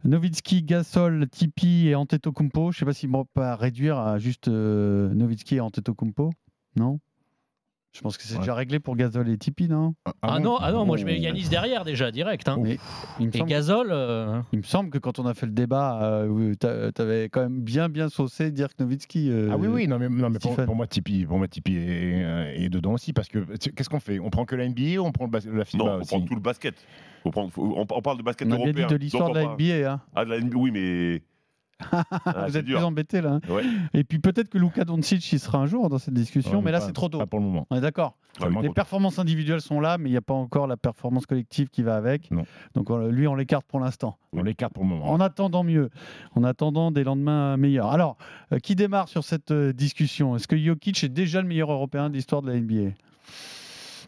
Nowitzki, 0.05 0.63
Gasol, 0.63 1.27
Tipeee 1.27 1.89
et 1.89 1.95
Antetokounmpo. 1.95 2.71
Je 2.71 2.77
ne 2.77 2.79
sais 2.81 2.85
pas 2.85 2.93
si 2.93 3.09
on 3.11 3.25
peut 3.25 3.41
réduire 3.55 3.99
à 3.99 4.19
juste 4.19 4.49
euh, 4.49 5.09
Nowitzki 5.15 5.55
et 5.55 5.61
Antetokounmpo. 5.61 6.33
Non? 6.77 7.01
Je 7.93 8.01
pense 8.03 8.17
que 8.17 8.23
c'est 8.23 8.35
Ouais. 8.35 8.41
déjà 8.41 8.55
réglé 8.55 8.79
pour 8.79 8.95
Gasol 8.95 9.29
et 9.29 9.37
Tipeee, 9.37 9.69
non? 9.69 9.95
Ah, 10.23 10.39
bon 10.39 10.41
non, 10.41 10.57
ah 10.61 10.71
non, 10.71 10.87
moi 10.87 10.97
je 10.97 11.05
mets. 11.05 11.19
Yanis 11.19 11.49
derrière 11.49 11.85
déjà, 11.85 12.13
direct. 12.13 12.49
hein. 12.49 12.57
Mais 12.63 12.79
il 13.19 13.27
me 13.27 13.33
Et 13.35 13.39
semble 13.39 13.51
Gasol, 13.51 13.89
euh, 13.91 14.41
Il 14.53 14.59
me 14.61 14.65
semble 14.65 14.91
que 14.91 14.99
quand 14.99 15.19
on 15.19 15.27
a 15.27 15.35
fait 15.35 15.47
le 15.47 15.53
débat, 15.53 16.01
euh, 16.05 16.55
tu 16.61 17.03
avais 17.03 17.25
quand 17.29 17.41
même 17.43 17.61
bien 17.63 17.89
bien 17.89 18.09
saucé 18.09 18.53
Dirk 18.53 18.79
Nowitzki. 18.79 19.29
euh, 19.31 19.49
Ah 19.53 19.57
oui, 19.57 19.67
oui, 19.67 19.89
non, 19.89 19.99
mais, 19.99 20.09
non, 20.09 20.31
mais 20.31 20.39
pour, 20.39 20.57
moi, 20.77 20.87
Tipeee, 20.87 21.27
pour 21.27 21.39
moi, 21.39 21.49
Tipeee 21.49 21.77
est, 21.79 22.25
euh, 22.25 22.53
est 22.55 22.69
dedans 22.69 22.93
aussi. 22.93 23.13
Parce 23.13 23.29
que 23.29 23.41
qu'est-ce 23.57 23.89
qu'on 23.91 23.99
fait? 24.01 24.21
On 24.21 24.31
prend 24.31 24.45
que 24.45 24.55
la 24.55 24.67
NBA 24.69 25.01
ou 25.01 25.07
on 25.07 25.13
prend 25.13 25.25
le 25.25 25.31
bas- 25.31 25.41
la 25.53 25.65
FIBA 25.65 25.85
Non, 25.85 25.91
on 25.91 25.99
aussi? 26.01 26.09
prend 26.09 26.21
tout 26.21 26.35
le 26.37 26.41
basket. 26.41 26.77
On, 27.25 27.51
on 27.57 28.03
parle 28.03 28.19
de 28.19 28.23
basket 28.23 28.47
On 28.49 28.53
a 28.53 28.57
bien 28.57 28.65
européen. 28.67 28.87
dit 28.87 28.95
de 28.95 28.99
l'histoire 28.99 29.31
de 29.31 29.35
la 29.35 29.43
NBA. 29.45 29.93
hein. 29.93 30.01
Ah, 30.15 30.25
de 30.25 30.31
la 30.31 30.39
NBA, 30.41 30.57
oui, 30.57 30.71
mais. 30.71 31.23
Ah, 31.93 32.47
Vous 32.49 32.57
êtes 32.57 32.65
dur. 32.65 32.79
plus 32.79 32.85
embêtés 32.85 33.21
là. 33.21 33.35
hein. 33.35 33.41
Ouais. 33.49 33.63
Et 33.95 34.05
puis 34.05 34.19
peut-être 34.19 34.49
que 34.49 34.59
Luka 34.59 34.85
Doncic 34.85 35.33
il 35.33 35.39
sera 35.41 35.59
un 35.59 35.67
jour 35.67 35.89
dans 35.89 35.99
cette 35.99 36.15
discussion, 36.15 36.59
Ouais, 36.59 36.65
mais 36.65 36.73
là 36.73 36.81
c'est 36.81 36.93
trop 36.93 37.09
tôt. 37.09 37.19
Pas 37.19 37.27
pour 37.27 37.39
le 37.41 37.47
moment. 37.47 37.67
On 37.71 37.77
est 37.77 37.81
d'accord. 37.81 38.17
Les 38.63 38.71
performances 38.71 39.19
individuelles 39.19 39.61
sont 39.61 39.81
là, 39.81 39.99
mais 39.99 40.09
il 40.09 40.13
n'y 40.13 40.17
a 40.19 40.23
pas 40.23 40.35
encore 40.35 40.67
la 40.67 40.77
performance 40.77 41.27
collective 41.27 41.69
qui 41.69 41.83
va 41.83 41.97
avec. 41.97 42.31
Non. 42.31 42.45
Donc 42.75 42.89
on- 42.91 43.09
lui, 43.09 43.27
on 43.27 43.35
l'écarte 43.35 43.67
pour 43.67 43.81
l'instant. 43.81 44.17
On 44.33 44.43
l'écarte 44.43 44.73
pour 44.73 44.85
le 44.85 44.89
moment. 44.91 45.11
En 45.11 45.21
attendant 45.21 45.65
mieux, 45.65 45.91
en 46.37 46.45
attendant 46.45 46.91
des 46.91 47.05
lendemains 47.05 47.57
meilleurs. 47.57 47.91
Alors, 47.91 48.17
euh, 48.53 48.59
qui 48.59 48.77
démarre 48.77 49.09
sur 49.09 49.25
cette 49.25 49.51
euh, 49.51 49.73
discussion? 49.73 50.37
Est-ce 50.37 50.47
que 50.49 50.57
Jokic 50.57 51.03
est 51.05 51.09
déjà 51.09 51.43
le 51.43 51.49
meilleur 51.49 51.71
Européen 51.73 52.09
de 52.09 52.15
l'histoire 52.15 52.41
de 52.43 52.51
la 52.51 52.59
NBA 52.61 52.93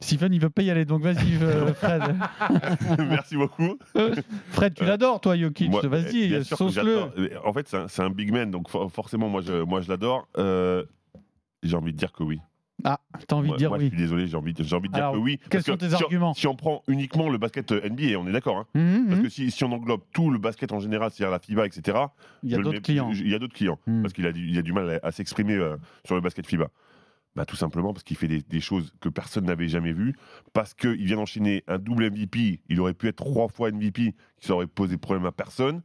Stephen, 0.00 0.32
il 0.32 0.40
veut 0.40 0.50
pas 0.50 0.62
y 0.62 0.70
aller, 0.70 0.84
donc 0.84 1.02
vas-y, 1.02 1.36
euh, 1.42 1.72
Fred. 1.74 2.02
Merci 3.08 3.36
beaucoup. 3.36 3.78
Fred, 4.50 4.74
tu 4.74 4.84
Euh, 4.84 4.86
l'adores, 4.86 5.20
toi, 5.20 5.36
Jokic. 5.36 5.72
Vas-y, 5.84 6.44
sauce-le. 6.44 7.38
En 7.44 7.52
fait, 7.52 7.74
c'est 7.88 8.02
un, 8.02 8.10
big 8.10 8.32
man, 8.32 8.50
donc 8.50 8.68
for- 8.68 8.90
forcément, 8.90 9.28
moi, 9.28 9.40
je, 9.42 9.62
moi, 9.62 9.80
je 9.80 9.88
l'adore. 9.88 10.26
Euh, 10.38 10.84
j'ai 11.62 11.76
envie 11.76 11.92
de 11.92 11.98
dire 11.98 12.12
que 12.12 12.22
oui. 12.22 12.40
Ah, 12.84 12.98
t'as 13.28 13.36
envie 13.36 13.46
moi, 13.48 13.56
de 13.56 13.58
dire 13.58 13.68
moi, 13.68 13.78
oui. 13.78 13.84
je 13.84 13.88
suis 13.90 13.98
désolé, 13.98 14.26
j'ai 14.26 14.36
envie, 14.36 14.52
de- 14.54 14.64
j'ai 14.64 14.74
envie 14.74 14.88
de 14.88 14.94
dire 14.94 15.12
que 15.12 15.16
oui. 15.16 15.38
quels 15.38 15.48
Parce 15.50 15.64
que 15.64 15.70
sont 15.72 15.76
tes 15.78 15.88
si 15.90 15.94
on- 15.94 15.98
arguments 16.04 16.34
Si 16.34 16.46
on 16.48 16.56
prend 16.56 16.82
uniquement 16.88 17.28
le 17.28 17.38
basket 17.38 17.70
euh, 17.70 17.88
NBA, 17.88 18.18
on 18.18 18.26
est 18.26 18.32
d'accord. 18.32 18.56
hein. 18.56 18.66
Mhm, 18.74 19.04
Parce 19.06 19.18
mhm. 19.18 19.22
que 19.22 19.28
si, 19.28 19.50
si 19.52 19.62
on 19.62 19.70
englobe 19.70 20.00
tout 20.12 20.30
le 20.30 20.38
basket 20.38 20.72
en 20.72 20.80
général, 20.80 21.10
c'est-à-dire 21.12 21.30
la 21.30 21.38
FIBA, 21.38 21.66
etc., 21.66 21.98
Il 22.42 22.50
y 22.50 22.54
a 22.54 22.58
d'autres 22.58 22.80
clients. 22.80 23.10
Il 23.12 23.28
y 23.28 23.34
a 23.34 23.38
d'autres 23.38 23.54
clients. 23.54 23.78
Parce 24.02 24.12
qu'il 24.12 24.26
a, 24.26 24.32
du- 24.32 24.48
il 24.48 24.58
a 24.58 24.62
du 24.62 24.72
mal 24.72 24.98
à, 25.02 25.06
à 25.06 25.12
s'exprimer 25.12 25.54
euh, 25.54 25.76
sur 26.04 26.16
le 26.16 26.20
basket 26.22 26.44
FIBA. 26.46 26.68
Bah, 27.34 27.46
tout 27.46 27.56
simplement 27.56 27.92
parce 27.94 28.04
qu'il 28.04 28.16
fait 28.16 28.28
des, 28.28 28.42
des 28.42 28.60
choses 28.60 28.92
que 29.00 29.08
personne 29.08 29.46
n'avait 29.46 29.68
jamais 29.68 29.92
vues. 29.94 30.14
Parce 30.52 30.74
qu'il 30.74 31.04
vient 31.04 31.16
d'enchaîner 31.16 31.64
un 31.66 31.78
double 31.78 32.10
MVP. 32.10 32.60
Il 32.68 32.78
aurait 32.80 32.92
pu 32.94 33.08
être 33.08 33.16
trois 33.16 33.48
fois 33.48 33.70
MVP, 33.70 34.14
qui 34.38 34.46
ça 34.46 34.54
aurait 34.54 34.66
posé 34.66 34.98
problème 34.98 35.24
à 35.26 35.32
personne. 35.32 35.80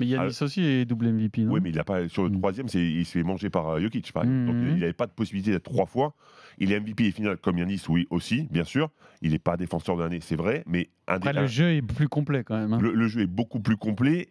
Mais 0.00 0.06
Yanis 0.06 0.38
aussi 0.42 0.62
est 0.62 0.84
double 0.84 1.10
MVP, 1.10 1.42
non? 1.44 1.52
Oui, 1.52 1.60
mais 1.62 1.70
il 1.70 1.78
a 1.78 1.84
pas 1.84 2.06
sur 2.08 2.24
le 2.24 2.28
Mm. 2.30 2.38
troisième, 2.38 2.68
c'est, 2.68 2.84
il 2.86 3.06
s'est 3.06 3.18
fait 3.20 3.22
manger 3.24 3.48
par 3.48 3.66
euh, 3.70 3.80
Jokic, 3.80 4.12
par 4.12 4.24
exemple. 4.24 4.46
Donc 4.46 4.56
mm. 4.56 4.68
il 4.74 4.80
n'avait 4.80 4.92
pas 4.92 5.06
de 5.06 5.12
possibilité 5.12 5.50
d'être 5.52 5.62
trois 5.64 5.86
fois. 5.86 6.14
Il 6.58 6.70
est 6.72 6.80
MVP 6.80 7.06
et 7.06 7.10
final 7.10 7.36
comme 7.38 7.56
Yanis, 7.58 7.82
oui 7.88 8.06
aussi, 8.10 8.46
bien 8.50 8.64
sûr. 8.64 8.90
Il 9.22 9.32
n'est 9.32 9.38
pas 9.38 9.56
défenseur 9.56 9.96
de 9.96 10.02
l'année, 10.02 10.20
c'est 10.20 10.36
vrai, 10.36 10.64
mais 10.66 10.90
un 11.08 11.18
des- 11.18 11.28
Après, 11.28 11.38
un- 11.38 11.42
le 11.42 11.46
jeu 11.48 11.72
est 11.74 11.82
plus 11.82 12.08
complet 12.08 12.44
quand 12.44 12.58
même. 12.58 12.74
hein. 12.74 12.78
le, 12.80 12.92
le 12.92 13.08
jeu 13.08 13.22
est 13.22 13.26
beaucoup 13.26 13.60
plus 13.60 13.76
complet. 13.78 14.28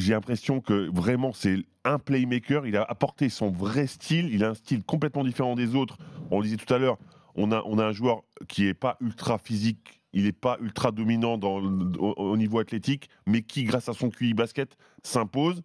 J'ai 0.00 0.14
l'impression 0.14 0.60
que 0.60 0.90
vraiment 0.92 1.32
c'est 1.32 1.58
un 1.84 1.98
playmaker. 1.98 2.66
Il 2.66 2.76
a 2.76 2.82
apporté 2.82 3.28
son 3.28 3.50
vrai 3.50 3.86
style. 3.86 4.32
Il 4.32 4.44
a 4.44 4.50
un 4.50 4.54
style 4.54 4.82
complètement 4.82 5.24
différent 5.24 5.54
des 5.54 5.74
autres. 5.74 5.98
On 6.30 6.38
le 6.38 6.44
disait 6.44 6.56
tout 6.56 6.72
à 6.72 6.78
l'heure. 6.78 6.96
On 7.34 7.52
a, 7.52 7.62
on 7.66 7.78
a 7.78 7.84
un 7.84 7.92
joueur 7.92 8.22
qui 8.48 8.66
est 8.66 8.74
pas 8.74 8.96
ultra 9.00 9.38
physique. 9.38 10.00
Il 10.12 10.24
n'est 10.24 10.32
pas 10.32 10.56
ultra 10.60 10.90
dominant 10.90 11.36
dans, 11.36 11.58
au, 11.58 12.14
au 12.16 12.36
niveau 12.36 12.58
athlétique, 12.58 13.10
mais 13.26 13.42
qui, 13.42 13.64
grâce 13.64 13.88
à 13.88 13.92
son 13.92 14.10
QI 14.10 14.34
basket, 14.34 14.76
s'impose. 15.02 15.62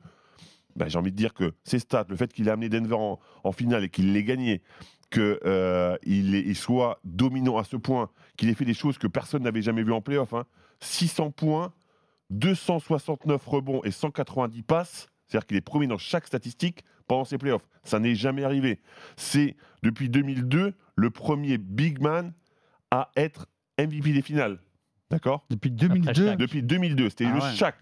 Ben, 0.75 0.89
J'ai 0.89 0.99
envie 0.99 1.11
de 1.11 1.15
dire 1.15 1.33
que 1.33 1.53
ses 1.63 1.79
stats, 1.79 2.05
le 2.09 2.17
fait 2.17 2.31
qu'il 2.31 2.47
ait 2.49 2.51
amené 2.51 2.67
Denver 2.67 2.97
en, 3.43 3.51
finale 3.53 3.85
et 3.85 3.89
qu'il 3.89 4.11
l'ait 4.11 4.23
gagné, 4.25 4.61
qu'il 5.09 5.95
il 6.05 6.55
soit 6.55 6.99
dominant 7.05 7.57
à 7.57 7.63
ce 7.63 7.77
point, 7.77 8.09
qu'il 8.35 8.49
ait 8.49 8.53
fait 8.53 8.65
des 8.65 8.73
choses 8.73 8.97
que 8.97 9.07
personne 9.07 9.43
n'avait 9.43 9.61
jamais 9.61 9.83
vues 9.83 9.93
en 9.93 10.01
playoff. 10.01 10.33
hein. 10.33 10.45
600 10.81 11.31
points, 11.31 11.71
269 12.39 13.45
rebonds 13.47 13.81
et 13.83 13.91
190 13.91 14.63
passes. 14.63 15.07
C'est-à-dire 15.27 15.47
qu'il 15.47 15.57
est 15.57 15.61
premier 15.61 15.87
dans 15.87 15.97
chaque 15.97 16.27
statistique 16.27 16.83
pendant 17.07 17.25
ses 17.25 17.37
playoffs. 17.37 17.67
Ça 17.83 17.99
n'est 17.99 18.15
jamais 18.15 18.43
arrivé. 18.43 18.79
C'est 19.17 19.55
depuis 19.83 20.09
2002 20.09 20.73
le 20.95 21.09
premier 21.09 21.57
big 21.57 21.99
man 22.01 22.33
à 22.91 23.09
être 23.15 23.47
MVP 23.79 24.11
des 24.13 24.21
finales. 24.21 24.59
D'accord? 25.09 25.45
Depuis 25.49 25.71
2002. 25.71 26.13
Shaq. 26.27 26.37
Depuis 26.39 26.63
2002, 26.63 27.09
c'était 27.09 27.25
Ah 27.25 27.33
le 27.35 27.41
ouais. 27.41 27.53
Shaq. 27.55 27.75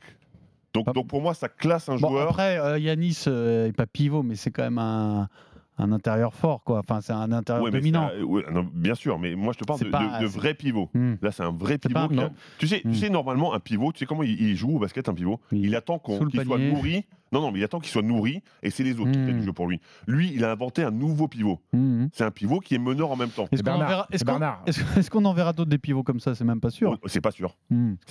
Donc, 0.74 0.92
donc 0.94 1.08
pour 1.08 1.22
moi, 1.22 1.34
ça 1.34 1.50
classe 1.50 1.88
un 1.90 1.98
Bon, 1.98 2.10
joueur. 2.10 2.30
après, 2.30 2.58
euh, 2.58 2.80
Yanis 2.80 3.24
euh, 3.28 3.68
est 3.68 3.74
pas 3.74 3.86
pivot, 3.86 4.24
mais 4.24 4.36
c'est 4.36 4.52
quand 4.52 4.64
même 4.64 4.80
un, 4.80 5.30
un 5.78 5.92
intérieur 5.92 6.34
fort, 6.36 6.64
quoi. 6.64 6.80
Enfin, 6.80 7.02
c'est 7.02 7.14
un 7.14 7.32
intérieur 7.32 7.64
Ouais, 7.66 7.72
dominant. 7.72 8.10
c'est 8.14 8.22
un- 8.22 8.24
ouais, 8.26 8.44
non, 8.52 8.68
bien 8.74 8.96
sûr, 8.96 9.18
mais 9.20 9.36
moi 9.36 9.54
je 9.54 9.60
te 9.60 9.64
parle 9.66 9.80
de, 9.80 9.86
pas- 9.86 10.20
de- 10.20 10.26
vrai 10.28 10.54
pivot. 10.54 10.90
Hmm. 10.94 11.16
Là, 11.22 11.32
c'est 11.32 11.44
un 11.44 11.52
vrai 11.52 11.78
pivot. 11.78 11.94
pas- 12.10 12.24
a-. 12.26 12.30
Tu, 12.60 12.68
sais, 12.68 12.82
Hmm. 12.86 12.92
tu 12.92 12.98
sais, 12.98 13.10
normalement, 13.10 13.54
un 13.54 13.60
pivot, 13.60 13.92
tu 13.92 14.00
sais 14.00 14.06
comment 14.06 14.24
il, 14.24 14.40
il 14.40 14.56
joue 14.56 14.76
au 14.76 14.80
basket, 14.80 15.10
un 15.10 15.14
pivot? 15.14 15.40
Il 15.52 15.76
attend 15.76 15.98
qu'on- 16.00 16.26
qu'il 16.26 16.42
soit 16.44 16.58
nourri. 16.60 17.06
Non, 17.34 17.42
non, 17.42 17.52
mais 17.52 17.60
il 17.60 17.64
attend 17.64 17.80
qu'il 17.80 17.90
soit 17.92 18.02
nourri 18.04 18.42
et 18.62 18.70
c'est 18.70 18.84
les 18.84 19.00
autres 19.00 19.12
qui 19.12 19.18
Hmm. 19.18 19.26
font 19.28 19.34
du 19.40 19.44
jeu 19.44 19.54
pour 19.54 19.68
lui. 19.68 19.82
Lui, 20.08 20.32
il 20.34 20.46
a 20.46 20.52
inventé 20.52 20.84
un 20.84 20.92
nouveau 20.92 21.28
pivot. 21.28 21.60
Mhm. 21.74 22.10
C'est 22.14 22.24
un 22.24 22.32
pivot 22.32 22.60
qui 22.60 22.76
est 22.76 22.80
meneur 22.80 23.12
en 23.12 23.16
même 23.16 23.30
temps. 23.30 23.48
Est-ce 23.52 23.64
qu'on 23.64 23.72
en 23.72 23.80
verra, 23.80 24.08
est-ce- 24.12 24.26
est-ce 25.00 25.10
qu'on 25.10 25.26
en 25.26 25.34
verra 25.34 25.52
d'autres 25.52 25.70
des 25.72 25.78
pivots 25.80 26.04
comme 26.04 26.20
ça? 26.20 26.36
C'est 26.36 26.44
même 26.46 26.62
pas 26.62 26.70
sûr. 26.70 26.92
Oh, 27.02 27.08
C'est 27.08 27.22
pas 27.22 27.32
sûr. 27.32 27.56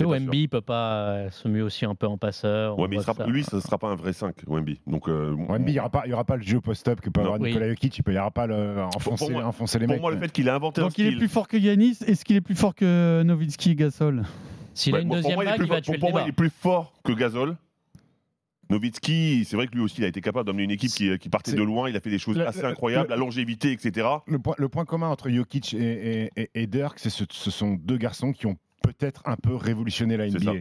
Wemby 0.01 0.49
peut 0.49 0.61
pas 0.61 0.93
euh, 1.05 1.31
se 1.31 1.49
muer 1.49 1.63
aussi 1.63 1.85
un 1.85 1.95
peu 1.95 2.07
en 2.07 2.19
passeur. 2.19 2.79
Ouais, 2.79 2.89
mais 2.89 3.01
sera- 3.01 3.15
ça. 3.15 3.27
lui, 3.27 3.45
ça 3.45 3.57
ne 3.57 3.61
sera 3.63 3.79
pas 3.79 3.89
un 3.89 3.95
vrai 3.95 4.13
5, 4.13 4.35
Wemby. 4.47 4.81
Donc, 4.87 5.09
euh, 5.09 5.35
Wemby, 5.49 5.71
il 5.71 5.75
n'y 5.75 5.79
aura, 5.81 5.91
pas- 5.91 6.03
il 6.07 6.11
y 6.11 6.13
aura 6.15 6.25
pas 6.25 6.37
le 6.37 6.43
jeu 6.43 6.61
post-up 6.61 7.01
que 7.01 7.09
peut 7.11 7.21
avoir 7.21 7.41
Oui. 7.41 7.49
Nicolas 7.51 7.69
Jokic. 7.69 8.01
Il 8.07 8.13
n'y 8.13 8.19
aura 8.19 8.31
pas 8.31 8.47
le, 8.47 8.83
enfoncer, 8.97 9.31
moi- 9.31 9.45
enfoncer 9.45 9.79
les 9.79 9.87
pour 9.87 9.95
mecs. 9.95 10.03
moi, 10.03 10.11
le 10.11 10.19
fait 10.19 10.33
qu'il 10.33 10.49
a 10.49 10.55
inventé 10.57 10.81
un 10.81 10.85
Donc 10.85 10.99
il 10.99 11.07
est 11.07 11.17
plus 11.17 11.29
fort 11.29 11.47
que 11.49 11.57
Yanis. 11.57 11.99
Est-ce 12.07 12.25
qu'il 12.25 12.37
est 12.37 12.41
plus 12.41 12.55
fort 12.57 12.75
que 12.75 13.23
Nowitzki 13.25 13.71
et 13.71 13.75
Gasol? 13.77 14.25
S'il 14.75 14.95
a 14.97 15.01
une 15.01 15.07
pour 15.09 15.17
deuxième 15.17 15.35
moi, 15.35 15.45
est 15.45 15.47
vague, 15.49 15.61
il 15.61 15.69
va 15.69 15.75
fort- 15.77 15.83
tuer 15.83 15.85
pour- 15.85 15.93
le 15.95 16.01
pour 16.01 16.11
moi, 16.13 16.23
il 16.25 16.29
est 16.31 16.33
plus 16.33 16.51
fort 16.51 16.93
que 17.05 17.13
Gasol. 17.13 17.57
Nowitzki, 18.73 19.45
c'est 19.45 19.57
vrai 19.57 19.67
que 19.67 19.75
lui 19.75 19.83
aussi, 19.83 19.97
il 20.01 20.05
a 20.05 20.09
été 20.09 20.21
capable 20.21 20.47
d'amener 20.47 20.65
une 20.65 20.71
équipe 20.71 20.91
qui, 20.91 21.17
qui 21.19 21.29
partait 21.29 21.53
de 21.53 21.63
loin. 21.63 21.89
Il 21.89 21.97
a 21.97 22.01
fait 22.01 22.11
des 22.11 22.19
choses 22.19 22.37
Le- 22.37 22.47
assez 22.47 22.63
le- 22.63 22.69
incroyables, 22.69 23.09
le- 23.09 23.15
la 23.15 23.17
longévité, 23.17 23.73
etc. 23.73 24.07
Le 24.27 24.39
point, 24.39 24.55
le 24.59 24.69
point 24.69 24.85
commun 24.85 25.09
entre 25.09 25.31
Jokic 25.31 25.75
et, 25.75 25.79
et- 26.37 26.41
et- 26.43 26.51
et 26.55 26.67
Dirk, 26.67 26.99
c'est 26.99 27.11
ce, 27.11 27.25
ce 27.31 27.51
sont 27.51 27.75
deux 27.75 27.97
garçons 27.99 28.33
qui 28.33 28.47
ont 28.47 28.57
peut-être 28.83 29.23
un 29.27 29.37
peu 29.37 29.55
révolutionné 29.55 30.17
la 30.17 30.27
NBA. 30.27 30.53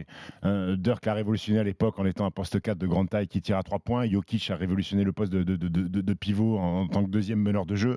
Euh, 0.44 0.76
Dirk 0.76 1.04
a 1.08 1.14
révolutionné 1.14 1.58
à 1.58 1.64
l'époque 1.64 1.98
en 1.98 2.06
étant 2.06 2.24
un 2.24 2.30
poste 2.30 2.60
4 2.60 2.78
de 2.78 2.86
grande 2.86 3.10
taille 3.10 3.26
qui 3.26 3.40
tire 3.42 3.56
à 3.58 3.64
3 3.64 3.80
points. 3.80 4.06
Jokic 4.08 4.48
a 4.50 4.54
révolutionné 4.56 5.02
le 5.02 5.12
poste 5.12 5.32
de, 5.32 5.42
de- 5.42 5.56
de- 5.56 5.68
de- 5.88 6.00
de 6.00 6.14
pivot 6.14 6.56
en, 6.58 6.82
en 6.82 6.86
tant 6.86 7.02
que 7.04 7.10
deuxième 7.10 7.40
meneur 7.40 7.66
de 7.66 7.74
jeu. 7.74 7.96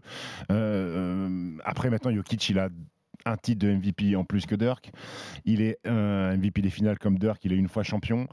Euh, 0.51 1.27
euh, 1.29 1.57
après, 1.63 1.91
maintenant, 1.91 2.11
Jokic, 2.11 2.49
il 2.49 2.57
a 2.57 2.69
un 3.25 3.37
titre 3.37 3.65
de 3.65 3.73
MVP 3.73 4.15
en 4.15 4.23
plus 4.23 4.45
que 4.45 4.55
Dirk. 4.55 4.91
Il 5.45 5.61
est 5.61 5.79
euh, 5.87 6.35
MVP 6.37 6.61
des 6.61 6.69
finales 6.69 6.99
comme 6.99 7.17
Dirk. 7.17 7.43
Il 7.43 7.53
est 7.53 7.57
une 7.57 7.67
fois 7.67 7.83
champion. 7.83 8.27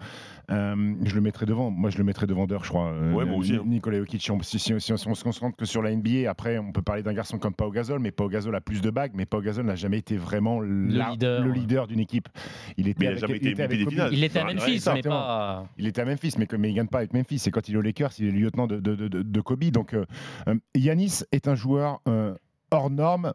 Euh, 0.51 0.95
je 1.05 1.15
le 1.15 1.21
mettrai 1.21 1.47
devant. 1.47 1.71
Moi, 1.71 1.91
je 1.91 1.99
le 1.99 2.05
mettrai 2.05 2.27
devant 2.27 2.47
Dirk, 2.47 2.65
je 2.65 2.69
crois. 2.69 2.89
Euh, 2.93 3.13
Ouais, 3.13 3.25
moi 3.25 3.37
aussi, 3.39 3.55
hein. 3.55 3.63
Nikola 3.67 3.99
Jokic. 3.99 4.23
Si, 4.23 4.31
on- 4.31 4.43
si- 4.43 4.59
si- 4.59 4.79
si 4.81 4.93
on 4.93 5.15
se 5.15 5.25
concentre 5.25 5.57
que 5.57 5.65
sur 5.65 5.83
la 5.83 5.91
NBA, 5.91 6.29
après, 6.31 6.59
on 6.59 6.73
peut 6.73 6.83
parler 6.83 7.03
d'un 7.03 7.13
garçon 7.15 7.39
comme 7.39 7.55
Pau 7.55 7.71
Gasol, 7.71 8.01
mais 8.01 8.11
Pau 8.11 8.29
Gasol 8.29 8.55
a 8.55 8.61
plus 8.61 8.81
de 8.81 8.91
bagues. 8.91 9.13
Mais 9.15 9.25
Pau 9.27 9.41
Gasol 9.41 9.65
n'a 9.67 9.75
jamais 9.77 9.99
été 9.99 10.17
vraiment 10.17 10.61
la- 10.61 11.11
leader. 11.11 11.45
le 11.45 11.53
leader 11.53 11.87
d'une 11.87 12.01
équipe. 12.01 12.29
Il 12.77 12.89
était 12.89 12.99
Mais 13.01 13.05
il 13.07 13.09
a 13.09 13.11
avec, 13.13 13.21
jamais 13.21 13.37
été 13.37 13.51
était 13.51 13.63
MVP 13.63 13.77
des 13.79 13.85
Kobe. 13.85 13.93
finales. 13.95 14.11
Il 14.15 14.25
était 14.25 14.39
à 14.39 14.45
Ouais, 14.47 14.55
Memphis, 14.55 14.67
mais 14.69 14.75
exactement. 14.75 15.15
pas. 15.15 15.67
Il 15.79 15.87
était 15.87 16.01
à 16.01 16.05
Memphis, 16.05 16.35
mais, 16.39 16.47
mais 16.59 16.69
il 16.69 16.73
ne 16.73 16.77
gagne 16.77 16.87
pas 16.89 16.99
avec 16.99 17.15
Memphis. 17.15 17.39
C'est 17.39 17.51
quand 17.51 17.69
il 17.69 17.75
est 17.75 17.79
aux 17.79 17.83
Lakers, 17.83 18.11
il 18.19 18.27
est 18.27 18.31
lieutenant 18.31 18.67
de, 18.67 18.79
de, 18.79 18.95
de- 18.95 19.09
de- 19.09 19.23
de 19.23 19.41
Kobe. 19.41 19.65
Donc, 19.71 19.95
euh, 19.95 20.05
euh, 20.49 20.55
Yanis 20.75 21.21
est 21.33 21.49
un 21.49 21.55
joueur 21.55 22.01
euh, 22.09 22.35
hors 22.71 22.91
norme, 22.91 23.33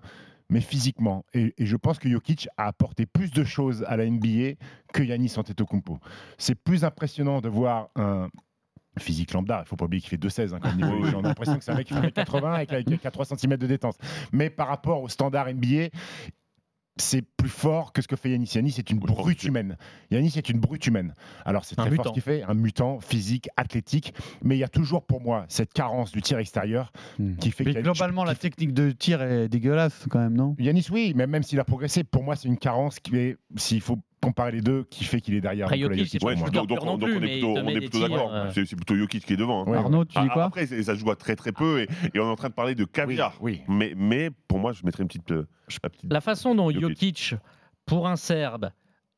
mais 0.50 0.62
physiquement. 0.62 1.26
Et, 1.34 1.54
et 1.58 1.66
je 1.66 1.76
pense 1.76 2.00
que 2.00 2.10
Jokic 2.10 2.48
a 2.58 2.68
apporté 2.68 3.06
plus 3.06 3.32
de 3.32 3.44
choses 3.44 3.84
à 3.88 3.98
la 3.98 4.10
NBA 4.10 4.56
que 4.94 5.04
Yanis 5.04 5.34
Antetokounmpo. 5.38 6.00
C'est 6.38 6.56
plus 6.56 6.84
impressionnant 6.84 7.42
de 7.42 7.50
voir 7.50 7.90
un 7.96 8.30
physique 9.00 9.34
lambda. 9.34 9.58
Il 9.58 9.62
ne 9.62 9.66
faut 9.66 9.76
pas 9.76 9.86
oublier 9.86 10.02
qu'il 10.02 10.10
fait 10.10 10.18
2,16 10.18 10.56
hein. 10.56 10.60
On 11.16 11.20
a 11.20 11.28
l'impression 11.28 11.58
que 11.58 11.64
c'est 11.64 11.72
un 11.72 11.76
mec 11.76 11.88
qui 11.88 11.94
fait 11.94 12.12
80 12.12 12.54
avec, 12.54 12.72
avec, 12.74 12.88
avec 12.88 13.12
3 13.12 13.26
cm 13.26 13.58
de 13.58 13.68
détente. 13.68 13.98
Mais 14.32 14.50
par 14.50 14.68
rapport 14.68 15.02
au 15.02 15.10
standard 15.10 15.54
NBA, 15.54 15.90
c'est 17.02 17.22
plus 17.22 17.50
fort 17.50 17.94
que 17.94 18.02
ce 18.02 18.08
que 18.08 18.16
fait 18.16 18.30
Yanis. 18.32 18.52
Yanis 18.56 18.76
est 18.78 18.90
une 18.90 19.00
brute 19.00 19.44
humaine. 19.44 19.78
Yanis 20.12 20.34
est 20.38 20.50
une 20.50 20.60
brute 20.60 20.86
humaine. 20.88 21.14
Alors 21.46 21.66
c'est 21.66 21.80
Un 21.80 21.86
très 21.86 21.96
fort 21.96 22.06
mutant. 22.06 22.10
ce 22.10 22.14
qu'il 22.14 22.24
fait, 22.24 22.44
un 22.44 22.54
mutant 22.54 23.00
physique, 23.00 23.50
athlétique, 23.58 24.14
mais 24.44 24.56
il 24.56 24.60
y 24.60 24.64
a 24.64 24.68
toujours 24.68 25.04
pour 25.06 25.22
moi 25.22 25.46
cette 25.50 25.74
carence 25.74 26.12
du 26.12 26.22
tir 26.22 26.38
extérieur 26.40 26.92
qui 27.40 27.52
fait 27.52 27.64
Mais 27.64 27.72
qu'il 27.72 27.78
y 27.78 27.80
a- 27.80 27.82
globalement, 27.84 28.24
la 28.24 28.36
technique 28.36 28.74
de 28.74 28.92
tir 28.92 29.22
est 29.22 29.48
dégueulasse 29.50 30.06
quand 30.10 30.20
même, 30.20 30.34
non? 30.36 30.56
Yanis, 30.60 30.88
oui, 30.92 31.14
mais 31.16 31.28
même 31.28 31.44
s'il 31.44 31.60
a 31.60 31.64
progressé, 31.64 32.04
pour 32.04 32.24
moi 32.24 32.36
c'est 32.36 32.48
une 32.48 32.58
carence 32.58 33.00
qui 33.00 33.16
est, 33.18 33.38
s'il 33.56 33.82
faut 33.82 34.00
comparer 34.22 34.52
les 34.52 34.62
deux, 34.62 34.84
qui 34.90 35.04
fait 35.04 35.22
qu'il 35.22 35.36
est 35.36 35.42
derrière 35.42 35.66
Après, 35.68 35.78
Nikola 35.78 35.96
Jokic, 35.98 36.20
pour 36.22 36.30
moi. 36.36 36.50
donc, 36.50 36.68
donc, 36.68 36.78
pur 36.80 36.86
non 36.86 36.98
donc 36.98 37.10
plus, 37.10 37.18
on 37.18 37.22
est 37.24 37.32
plutôt, 37.32 37.54
on 37.58 37.68
est 37.68 38.10
d'accord. 38.10 38.34
euh, 38.34 38.52
C'est 38.54 38.76
plutôt 38.76 38.96
Jokic 38.96 39.26
qui 39.26 39.34
est 39.34 39.38
devant. 39.38 39.64
hein. 39.66 39.70
Ouais, 39.70 39.78
Arnaud, 39.78 40.06
tu 40.06 40.20
dis 40.20 40.28
Ah, 40.30 40.34
quoi 40.34 40.44
Après, 40.46 40.66
c'est- 40.66 40.82
ça 40.84 40.96
se 40.96 41.00
joue 41.00 41.12
à 41.12 41.16
très 41.16 41.36
très 41.36 41.52
peu 41.52 41.82
et, 41.82 41.88
et 42.14 42.20
on 42.20 42.26
est 42.28 42.32
en 42.32 42.36
train 42.36 42.50
de 42.50 42.54
parler 42.54 42.76
de 42.76 42.84
caviar. 42.86 43.34
Oui, 43.42 43.62
Mais, 43.68 43.94
mais 43.96 44.30
pour 44.48 44.60
moi, 44.60 44.74
je 44.74 44.84
mettrais 44.86 45.04
une 45.04 45.08
petite. 45.08 45.32
euh, 45.32 45.48
la 45.84 45.90
petite- 45.90 46.12
La 46.12 46.22
façon 46.22 46.56
dont 46.56 46.70
Jokic. 46.72 46.82
Jokic, 46.82 47.36
pour 47.86 48.08
un 48.08 48.16
Serbe, 48.16 48.72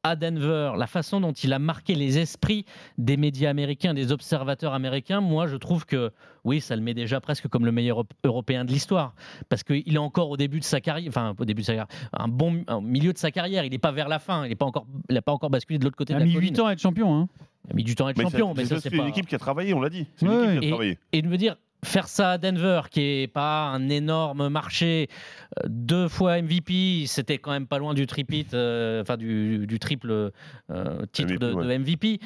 à 0.03 0.15
Denver, 0.15 0.71
la 0.77 0.87
façon 0.87 1.19
dont 1.19 1.33
il 1.33 1.51
a 1.51 1.59
marqué 1.59 1.93
les 1.93 2.17
esprits 2.19 2.65
des 2.97 3.17
médias 3.17 3.49
américains, 3.49 3.93
des 3.93 4.11
observateurs 4.13 4.73
américains, 4.73 5.19
moi 5.19 5.47
je 5.47 5.57
trouve 5.57 5.85
que 5.85 6.11
oui, 6.45 6.61
ça 6.61 6.75
le 6.75 6.81
met 6.81 6.93
déjà 6.93 7.19
presque 7.19 7.47
comme 7.49 7.65
le 7.65 7.71
meilleur 7.73 7.97
Euro- 7.97 8.07
Européen 8.23 8.63
de 8.63 8.71
l'histoire. 8.71 9.13
Parce 9.49 9.63
qu'il 9.63 9.93
est 9.93 9.97
encore 9.97 10.29
au 10.29 10.37
début 10.37 10.59
de 10.59 10.63
sa 10.63 10.79
carrière, 10.79 11.09
enfin 11.09 11.35
au 11.37 11.43
début 11.45 11.61
de 11.61 11.65
sa 11.65 11.73
carrière, 11.73 11.87
un 12.13 12.27
bon 12.29 12.63
un 12.67 12.79
milieu 12.81 13.11
de 13.11 13.17
sa 13.17 13.29
carrière. 13.31 13.65
Il 13.65 13.71
n'est 13.71 13.77
pas 13.77 13.91
vers 13.91 14.07
la 14.07 14.19
fin, 14.19 14.45
il 14.45 14.49
n'a 14.51 14.55
pas, 14.55 14.65
encore- 14.65 14.87
il 15.09 15.17
a 15.17 15.21
pas 15.21 15.33
encore 15.33 15.49
basculé 15.49 15.79
de 15.79 15.83
l'autre 15.83 15.97
côté 15.97 16.13
Il 16.13 16.15
de 16.15 16.17
a 16.17 16.19
la 16.21 16.25
mis 16.27 16.33
colline. 16.33 16.53
8 16.53 16.59
ans 16.61 16.67
à 16.67 16.71
être 16.73 16.79
champion. 16.81 17.13
Hein. 17.13 17.27
Il 17.65 17.71
a 17.71 17.75
mis 17.75 17.83
du 17.83 17.95
temps 17.95 18.07
à 18.07 18.11
être 18.11 18.17
Mais 18.17 18.23
champion, 18.23 18.55
ça- 18.55 18.61
mais 18.61 18.65
ça 18.65 18.79
c'est 18.79 18.89
pas... 18.89 18.97
une 18.97 19.07
équipe 19.09 19.27
qui 19.27 19.35
a 19.35 19.39
travaillé, 19.39 19.73
on 19.73 19.81
l'a 19.81 19.89
dit. 19.89 20.07
C'est 20.15 20.27
Ouais, 20.27 20.33
une 20.33 20.41
équipe 20.43 20.53
ouais. 20.53 20.59
qui 20.61 20.65
a 20.67 20.69
travaillé. 20.71 20.97
Et 21.11 21.21
de 21.21 21.27
me 21.27 21.37
dire, 21.37 21.57
faire 21.83 22.07
ça 22.07 22.31
à 22.31 22.37
Denver, 22.37 22.81
qui 22.91 23.01
est 23.01 23.27
pas 23.27 23.67
un 23.67 23.89
énorme 23.89 24.49
marché, 24.49 25.07
euh, 25.57 25.67
deux 25.67 26.07
fois 26.07 26.41
MVP, 26.41 27.05
c'était 27.07 27.37
quand 27.37 27.51
même 27.51 27.67
pas 27.67 27.77
loin 27.77 27.93
du 27.93 28.05
tripit, 28.05 28.47
euh, 28.53 29.01
enfin 29.01 29.17
du, 29.17 29.65
du 29.65 29.79
triple 29.79 30.11
euh, 30.11 31.05
titre 31.11 31.33
MVP, 31.33 31.45
de, 31.45 31.53
ouais. 31.53 31.65
de 31.65 31.77
MVP. 31.77 32.19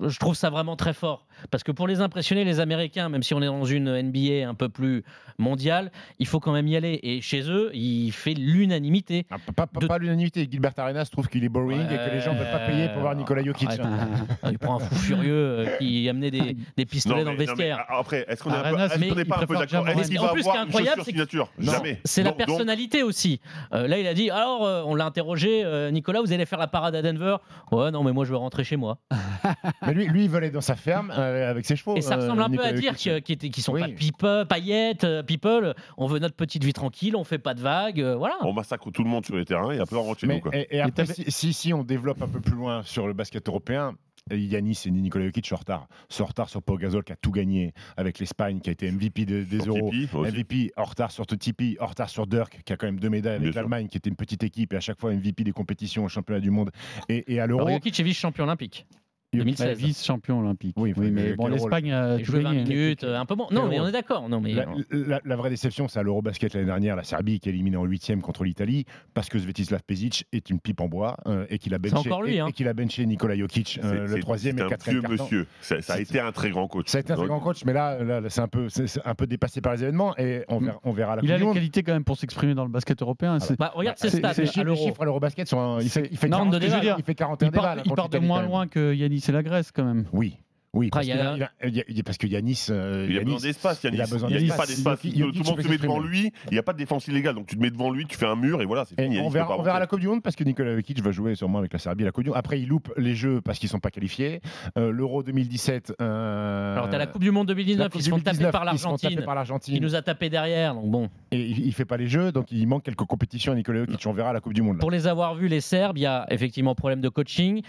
Je 0.00 0.18
trouve 0.18 0.34
ça 0.34 0.50
vraiment 0.50 0.76
très 0.76 0.94
fort. 0.94 1.26
Parce 1.50 1.62
que 1.62 1.72
pour 1.72 1.86
les 1.88 2.00
impressionner, 2.00 2.44
les 2.44 2.60
Américains, 2.60 3.08
même 3.08 3.22
si 3.22 3.34
on 3.34 3.42
est 3.42 3.46
dans 3.46 3.64
une 3.64 3.90
NBA 4.02 4.48
un 4.48 4.54
peu 4.54 4.68
plus 4.68 5.04
mondiale, 5.38 5.90
il 6.18 6.26
faut 6.26 6.40
quand 6.40 6.52
même 6.52 6.66
y 6.68 6.76
aller. 6.76 7.00
Et 7.02 7.20
chez 7.20 7.42
eux, 7.50 7.70
il 7.74 8.10
fait 8.12 8.34
l'unanimité. 8.34 9.26
Ah, 9.30 9.36
Pas, 9.56 9.66
pas- 9.66 9.80
De- 9.80 9.86
pas 9.86 9.98
l'unanimité. 9.98 10.46
Gilbert 10.50 10.72
Arenas 10.76 11.08
trouve 11.10 11.28
qu'il 11.28 11.44
est 11.44 11.48
boring 11.48 11.80
et 11.90 11.96
que 11.96 12.14
les 12.14 12.20
gens 12.20 12.34
ne 12.34 12.38
veulent 12.38 12.50
pas 12.52 12.66
payer 12.66 12.88
pour 12.88 13.00
voir 13.02 13.14
Nikola 13.14 13.42
Jokic. 13.42 13.68
Arrête, 13.68 13.80
hein. 13.80 14.08
il 14.50 14.58
prend 14.58 14.76
un 14.76 14.80
fou 14.80 14.94
furieux 14.94 15.32
euh, 15.34 15.76
qui 15.78 16.08
amenait 16.08 16.30
des, 16.30 16.56
des 16.76 16.86
pistolets 16.86 17.20
Non, 17.20 17.24
dans 17.26 17.32
le 17.32 17.38
mais- 17.38 17.46
non, 17.46 17.52
mais 17.56 17.64
vestiaire. 17.64 17.84
Après, 17.88 18.24
est-ce 18.28 18.42
qu'on 18.42 18.50
est 18.50 18.54
un 18.56 18.60
peu- 18.60 18.66
Arenas, 18.68 18.86
est-ce 18.86 18.98
mais 18.98 19.08
qu'on 19.08 19.14
n'est 19.14 19.24
pas 19.24 19.36
un 19.40 19.46
peu 19.46 19.56
d'accord? 19.56 19.88
Est-ce 19.88 20.08
qu'il 20.10 20.18
En 20.20 20.24
va 20.26 20.32
plus, 20.32 20.42
ce 20.42 20.44
qui 20.44 20.48
est 20.48 20.50
avoir 20.50 20.62
une 20.64 20.68
incroyable, 20.68 21.04
signature? 21.04 21.50
Jamais. 21.58 22.00
C'est 22.04 22.22
la 22.22 22.32
personnalité 22.32 23.02
aussi. 23.02 23.40
Euh, 23.72 23.86
là, 23.88 23.98
il 23.98 24.06
a 24.06 24.14
dit 24.14 24.30
alors, 24.30 24.64
euh, 24.66 24.82
on 24.86 24.94
l'a 24.94 25.06
interrogé, 25.06 25.62
euh, 25.64 25.90
Nicolas, 25.90 26.20
vous 26.20 26.32
allez 26.32 26.46
faire 26.46 26.58
la 26.58 26.66
parade 26.68 26.94
à 26.94 27.02
Denver? 27.02 27.36
Ouais, 27.72 27.90
non, 27.90 28.02
mais 28.04 28.12
moi, 28.12 28.24
je 28.24 28.30
veux 28.30 28.36
rentrer 28.36 28.64
chez 28.64 28.76
moi. 28.76 28.98
Mais 29.86 29.94
lui, 29.94 30.06
lui, 30.06 30.24
il 30.24 30.30
veut 30.30 30.36
aller 30.38 30.50
dans 30.50 30.60
sa 30.60 30.76
ferme 30.76 31.12
euh, 31.16 31.29
avec 31.30 31.64
ses 31.66 31.76
chevaux. 31.76 31.96
Et 31.96 32.00
ça 32.00 32.14
euh, 32.14 32.22
ressemble 32.22 32.42
un 32.42 32.50
peu 32.50 32.64
à 32.64 32.72
dire 32.72 32.96
que- 32.96 33.18
qu'ils 33.18 33.36
qu'ils 33.38 33.62
sont 33.62 33.72
Oui. 33.72 33.80
pas 33.80 33.88
people, 33.88 34.46
paillettes, 34.48 35.04
euh, 35.04 35.22
people. 35.22 35.74
On 35.96 36.06
veut 36.06 36.18
notre 36.18 36.34
petite 36.36 36.64
vie 36.64 36.72
tranquille, 36.72 37.16
on 37.16 37.24
fait 37.24 37.38
pas 37.38 37.54
de 37.54 37.60
vagues, 37.60 38.00
euh, 38.00 38.16
voilà. 38.16 38.36
On 38.42 38.52
massacre 38.52 38.90
tout 38.90 39.02
le 39.04 39.10
monde 39.10 39.24
sur 39.24 39.36
les 39.36 39.44
terrains 39.44 39.70
et 39.72 39.78
après 39.78 39.96
on 39.96 40.02
rentre 40.02 40.20
chez 40.20 40.26
Mais- 40.26 40.36
nous. 40.36 40.40
Quoi. 40.40 40.56
et, 40.56 40.66
et 40.76 40.80
après, 40.80 41.06
si, 41.06 41.24
si, 41.28 41.52
si 41.52 41.72
on 41.74 41.84
développe 41.84 42.22
un 42.22 42.28
peu 42.28 42.40
plus 42.40 42.54
loin 42.56 42.82
sur 42.84 43.06
le 43.06 43.12
basket 43.12 43.46
européen, 43.48 43.94
Yanis 44.30 44.82
et 44.86 44.90
Nikola 44.90 45.24
Jokic 45.24 45.46
sont 45.46 45.54
en 45.54 45.58
retard. 45.58 45.88
Sont 46.08 46.22
en 46.22 46.26
retard 46.26 46.48
sur 46.50 46.62
Pau 46.62 46.76
Gasol 46.76 47.02
qui 47.02 47.12
a 47.12 47.16
tout 47.16 47.30
gagné 47.32 47.72
avec 47.96 48.18
l'Espagne, 48.20 48.60
qui 48.60 48.68
a 48.68 48.72
été 48.72 48.86
MVP 48.92 49.24
de- 49.24 49.42
des 49.44 49.60
Sur 49.60 49.74
Euros. 49.76 49.90
MVP 50.24 50.70
en 50.76 50.84
retard 50.84 51.10
sur 51.10 51.26
Tipeee, 51.26 51.76
en 51.80 51.86
retard 51.86 52.08
sur 52.10 52.26
Dirk, 52.26 52.60
qui 52.64 52.72
a 52.72 52.76
quand 52.76 52.86
même 52.86 53.00
deux 53.00 53.08
médailles 53.08 53.36
avec 53.36 53.54
l'Allemagne, 53.54 53.88
qui 53.88 53.96
était 53.96 54.10
une 54.10 54.16
petite 54.16 54.44
équipe 54.44 54.72
et 54.72 54.76
à 54.76 54.80
chaque 54.80 55.00
fois 55.00 55.10
MVP 55.12 55.42
des 55.42 55.52
compétitions 55.52 56.04
au 56.04 56.08
championnat 56.08 56.40
du 56.40 56.50
monde 56.50 56.70
et, 57.08 57.32
et 57.32 57.40
à 57.40 57.46
l'Euro. 57.46 57.68
Jokic 57.68 57.98
est 57.98 58.02
vice-champion 58.02 58.44
olympique. 58.44 58.86
Jokic- 59.32 59.38
2016. 59.58 59.78
vice-champion 59.78 60.40
olympique. 60.40 60.74
Oui, 60.76 60.92
Oui, 60.96 61.10
mais 61.12 61.34
bon, 61.34 61.46
l'Espagne 61.46 61.92
a 61.92 62.16
Il 62.18 62.24
tout 62.24 62.32
jouait 62.32 62.40
20 62.40 62.52
gagné. 62.54 62.64
minutes, 62.74 63.04
euh, 63.04 63.16
un 63.16 63.24
peu 63.26 63.36
bon. 63.36 63.46
Non, 63.52 63.68
mais 63.68 63.78
on 63.78 63.86
est 63.86 63.92
d'accord. 63.92 64.28
Non, 64.28 64.40
mais 64.40 64.54
La, 64.54 64.66
la- 64.90 65.20
la 65.24 65.36
vraie 65.36 65.50
déception, 65.50 65.86
c'est 65.86 66.00
à 66.00 66.02
l'Eurobasket 66.02 66.52
l'année 66.54 66.66
dernière, 66.66 66.96
la 66.96 67.04
Serbie 67.04 67.38
qui 67.38 67.48
est 67.48 67.52
éliminée 67.52 67.76
en 67.76 67.84
huitième 67.84 68.22
contre 68.22 68.42
l'Italie, 68.42 68.86
parce 69.14 69.28
que 69.28 69.38
Svetislav 69.38 69.82
Pezic 69.86 70.26
est 70.32 70.50
une 70.50 70.58
pipe 70.58 70.80
en 70.80 70.88
bois 70.88 71.16
euh, 71.26 71.46
et 71.48 71.58
qu'il 71.58 71.72
a 71.74 71.78
benché, 71.78 72.10
lui, 72.24 72.34
et- 72.36 72.40
hein. 72.40 72.46
et 72.48 72.52
qu'il 72.52 72.66
a 72.66 72.72
benché 72.74 73.06
Nikola 73.06 73.36
Jokic, 73.36 73.78
euh, 73.84 73.88
C'est- 73.88 74.00
le 74.00 74.08
c'est- 74.08 74.20
troisième 74.20 74.56
c'est 74.56 74.62
et 74.62 74.66
un 74.66 74.68
quatrième 74.68 75.00
vieux 75.00 75.08
carton. 75.16 75.24
monsieur. 75.24 75.46
Ça, 75.60 75.80
ça 75.80 75.92
a 75.92 75.96
C'est- 75.98 76.02
été 76.02 76.18
un 76.20 76.32
très 76.32 76.50
grand 76.50 76.66
coach. 76.66 76.88
Ça 76.88 76.98
a 76.98 77.00
été 77.00 77.12
un 77.12 77.16
très 77.16 77.26
grand 77.28 77.38
coach, 77.40 77.64
mais 77.64 77.72
là, 77.72 78.02
là, 78.02 78.20
là, 78.20 78.30
c'est 78.30 78.40
un 78.40 78.48
peu, 78.48 78.68
c'est- 78.68 78.88
c'est 78.88 79.00
un 79.06 79.14
peu 79.14 79.28
dépassé 79.28 79.60
par 79.60 79.74
les 79.74 79.82
événements 79.84 80.16
et 80.18 80.42
on 80.48 80.58
verra, 80.58 80.80
on 80.82 80.90
verra 80.92 81.14
la 81.16 81.22
Il 81.22 81.30
a 81.30 81.38
les 81.38 81.52
qualités 81.52 81.84
quand 81.84 81.92
même 81.92 82.02
pour 82.04 82.16
s'exprimer 82.18 82.54
dans 82.54 82.64
le 82.64 82.70
basket 82.70 83.00
européen. 83.00 83.38
C'est- 83.38 83.56
Bah, 83.56 83.70
regarde 83.76 83.96
C'est- 83.96 84.08
ses 84.10 84.16
stats 84.18 84.34
c'est- 84.34 84.40
Les 84.64 84.76
chiffres, 84.76 85.00
à 85.00 85.04
l'Eurobasket 85.04 85.46
sont, 85.46 85.78
il 85.80 85.88
fait, 85.88 86.08
il 86.10 86.16
fait 86.16 86.28
Non, 86.28 86.38
40, 86.38 86.50
de 86.54 86.56
je 86.56 86.60
veux 86.62 86.66
déval. 86.66 86.80
dire, 86.80 86.94
il 86.98 87.04
fait 87.04 87.14
41 87.14 87.46
il 87.48 87.52
part, 87.52 87.62
déval 87.76 87.82
il 87.86 87.92
part 87.94 88.08
de 88.08 88.18
moins 88.18 88.42
loin 88.42 88.66
que 88.66 88.92
Et 89.28 89.32
la 89.32 89.42
Grèce 89.42 89.70
quand 89.72 89.84
même. 89.84 90.06
Oui, 90.12 90.36
oui, 90.72 90.88
parce, 90.88 91.04
Après, 91.08 91.16
il 91.16 91.18
y 91.18 91.20
a- 91.20 91.32
qu'il 91.32 91.48
il 91.64 91.68
il 91.70 91.76
y 91.76 91.80
a- 91.80 91.84
il 92.24 92.32
Yanis, 92.32 92.66
euh, 92.70 93.06
Il 93.10 93.18
a 93.18 93.24
besoin 93.24 93.40
d'espace, 93.40 93.82
Yanis. 93.82 93.96
il 93.96 94.00
a 94.02 94.06
besoin 94.06 94.28
Il 94.28 94.32
n'y 94.32 94.36
a 94.36 94.40
d'espace. 94.40 94.56
pas 94.58 94.66
d'espace. 94.66 95.00
Tout 95.02 95.08
le 95.08 95.44
monde 95.50 95.62
se 95.62 95.68
met 95.68 95.78
devant 95.78 95.98
lui. 95.98 96.32
Il 96.46 96.52
n'y 96.52 96.58
a 96.58 96.62
pas 96.62 96.72
de 96.72 96.78
défense 96.78 97.08
illégale. 97.08 97.34
Donc 97.34 97.46
tu 97.48 97.56
te 97.56 97.60
mets 97.60 97.70
devant 97.72 97.90
lui, 97.90 98.06
tu 98.06 98.16
fais 98.16 98.26
un 98.26 98.36
mur 98.36 98.62
et 98.62 98.66
voilà, 98.66 98.84
c'est 98.84 99.00
fini. 99.00 99.18
on 99.18 99.28
verra, 99.30 99.58
on 99.58 99.62
la. 99.64 99.86
Coupe 99.88 99.98
du 99.98 100.06
Monde 100.06 100.22
parce 100.22 100.36
que 100.36 100.44
Nikola 100.44 100.76
Jokic 100.76 101.02
va 101.02 101.10
jouer 101.10 101.34
sûrement 101.34 101.58
avec 101.58 101.72
la 101.72 101.80
Serbie 101.80 102.04
à 102.04 102.06
la 102.06 102.12
Coupe 102.12 102.22
du 102.24 102.30
Monde. 102.30 102.38
Après, 102.38 102.60
il 102.60 102.68
loupe 102.68 102.92
les 102.96 103.14
jeux 103.16 103.40
parce 103.40 103.58
qu'ils 103.58 103.68
sont 103.68 103.80
pas 103.80 103.90
qualifiés. 103.90 104.40
Euh, 104.78 104.92
L'Euro 104.92 105.24
2017. 105.24 105.92
euh, 106.00 106.74
Alors, 106.76 106.88
t'as 106.88 106.98
la 106.98 107.06
Coupe 107.08 107.22
du 107.22 107.32
Monde 107.32 107.48
la 107.48 107.54
2019, 107.54 107.90
Coupe 107.90 108.00
ils 108.00 108.04
se 108.04 108.10
font 108.10 108.16
taper 108.18 108.36
2019, 108.38 108.52
par 108.52 108.64
l'Argentine, 108.64 109.22
par 109.24 109.34
l'Argentine. 109.34 109.74
qui 109.74 109.80
nous 109.80 109.96
a 109.96 110.02
tapé 110.02 110.30
derrière. 110.30 110.74
Donc 110.74 110.88
bon, 110.90 111.08
Et 111.32 111.40
il, 111.44 111.66
il 111.66 111.72
fait 111.74 111.84
pas 111.84 111.96
les 111.96 112.06
jeux, 112.06 112.30
donc 112.30 112.52
il 112.52 112.64
manque 112.68 112.84
quelques 112.84 112.98
compétitions 113.04 113.52
à 113.52 113.56
Nikola 113.56 113.80
Jokic. 113.80 114.06
On 114.06 114.12
verra 114.12 114.32
la 114.32 114.40
Coupe 114.40 114.54
du 114.54 114.62
Monde. 114.62 114.78
pour 114.78 114.92
les 114.92 115.08
avoir 115.08 115.34
vus, 115.34 115.48
les 115.48 115.60
Serbes, 115.60 115.98
il 115.98 116.02
y 116.02 116.06
a 116.06 116.26
effectivement 116.30 116.76
problème 116.76 117.00
de 117.00 117.08
coaching. 117.08 117.62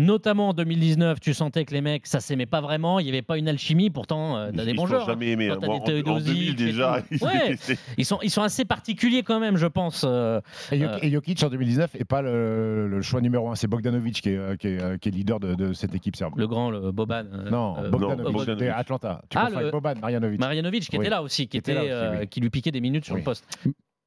Notamment 0.00 0.48
en 0.48 0.52
2019, 0.54 1.20
tu 1.20 1.34
sentais 1.34 1.64
que 1.64 1.74
les 1.74 1.80
mecs, 1.82 2.06
ça 2.06 2.20
s'aimait 2.20 2.46
pas 2.46 2.60
vraiment. 2.60 2.98
Il 2.98 3.04
n'y 3.04 3.10
avait 3.10 3.22
pas 3.22 3.36
une 3.38 3.48
alchimie. 3.48 3.90
Pourtant, 3.90 4.36
euh, 4.36 4.50
t'as 4.54 4.62
Ils 4.62 4.66
des 4.66 4.74
bons 4.74 4.86
joueurs. 4.86 5.02
hein. 5.02 5.06
jamais 5.12 5.28
aimés. 5.32 5.48
Quand 5.48 5.62
hein. 5.62 5.66
Moi, 5.66 5.78
des 5.80 5.80
en- 5.80 5.82
En 5.82 6.02
Teodosic 6.02 6.26
2000 6.34 6.50
et 6.50 6.54
déjà, 6.54 7.02
ils 7.10 7.22
Ouais. 7.22 7.56
Ils 7.98 8.04
sont, 8.04 8.18
ils 8.22 8.30
sont 8.30 8.42
assez 8.42 8.64
particuliers 8.64 9.22
quand 9.22 9.40
même, 9.40 9.56
je 9.56 9.66
pense. 9.66 10.04
euh, 10.08 10.40
Et, 10.72 10.82
Euh, 10.82 10.98
et 11.02 11.10
Jokic 11.10 11.42
en 11.42 11.48
2019 11.50 11.94
est 11.96 12.04
pas 12.04 12.22
le, 12.22 12.88
le 12.88 13.02
choix 13.02 13.20
numéro 13.20 13.50
un. 13.50 13.54
C'est 13.54 13.66
Bogdanovic 13.68 14.22
qui 14.22 14.30
est, 14.30 14.36
euh, 14.36 14.56
qui 14.56 14.68
est, 14.68 14.82
euh, 14.82 14.96
qui 14.96 15.08
est 15.10 15.12
leader 15.12 15.38
de, 15.38 15.54
de 15.54 15.72
cette 15.74 15.94
équipe 15.94 16.16
serbe. 16.16 16.32
le 16.38 16.46
grand, 16.48 16.70
le 16.70 16.90
Boban. 16.92 17.24
euh, 17.32 17.50
Non, 17.50 17.76
euh, 17.78 17.90
Bogdanovic, 17.90 18.32
Bogdanovic. 18.32 18.68
Atlanta. 18.74 19.22
Tu 19.28 19.36
Ah, 19.38 19.48
le- 19.50 19.70
Boban, 19.70 19.94
Marjanovic. 20.00 20.40
Marjanovic 20.40 20.82
qui 20.88 20.96
Oui. 20.96 21.04
était 21.04 21.10
là 21.10 21.22
aussi, 21.22 21.46
qui, 21.46 21.58
était 21.58 21.74
là 21.74 21.82
était, 21.84 21.92
aussi, 21.92 22.00
euh, 22.02 22.20
oui. 22.20 22.28
qui 22.28 22.40
lui 22.40 22.48
piquait 22.50 22.70
des 22.70 22.80
minutes 22.80 23.04
sur 23.04 23.14
Oui. 23.16 23.20
le 23.20 23.24
poste. 23.24 23.44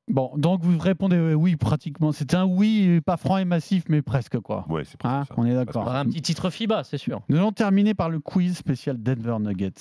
Bon, 0.10 0.32
donc 0.36 0.62
vous 0.64 0.78
répondez 0.78 1.16
euh, 1.16 1.34
oui 1.34 1.56
pratiquement. 1.56 2.12
C'était 2.12 2.36
un 2.36 2.46
oui, 2.46 3.00
pas 3.06 3.16
franc 3.18 3.38
et 3.38 3.46
massif, 3.46 3.84
mais 3.88 4.02
presque 4.02 4.38
quoi. 4.40 4.66
Ouais, 4.70 4.84
c'est 4.84 4.98
Hein, 5.06 5.24
presque 5.26 5.30
ça. 5.30 5.36
on 5.38 5.46
est 5.46 5.56
d'accord. 5.56 5.88
un 5.90 6.06
petit 6.06 6.22
titre 6.22 6.50
FIBA, 6.50 6.84
c'est 6.84 6.98
sûr. 6.98 7.22
Nous 7.30 7.38
allons 7.38 7.52
terminer 7.54 7.94
par 7.94 8.10
le 8.10 8.20
quiz 8.20 8.58
spécial 8.58 9.02
Denver 9.02 9.38
Nuggets. 9.40 9.72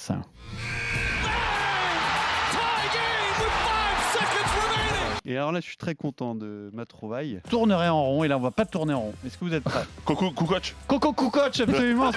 Et 5.24 5.36
alors 5.36 5.52
là, 5.52 5.60
je 5.60 5.66
suis 5.66 5.76
très 5.76 5.94
content 5.94 6.34
de 6.34 6.68
ma 6.72 6.84
trouvaille. 6.84 7.40
Je 7.44 7.50
tournerai 7.50 7.88
en 7.88 8.02
rond 8.02 8.24
et 8.24 8.28
là 8.28 8.38
on 8.38 8.40
va 8.40 8.50
pas 8.50 8.64
tourner 8.64 8.92
en 8.92 9.02
rond. 9.02 9.14
Est-ce 9.24 9.38
que 9.38 9.44
vous 9.44 9.54
êtes 9.54 9.62
prêts? 9.62 9.84
Coucou, 10.04 10.30
coach. 10.32 10.74
Coco 10.88 11.12
Coucoche, 11.12 11.60
absolument. 11.60 12.10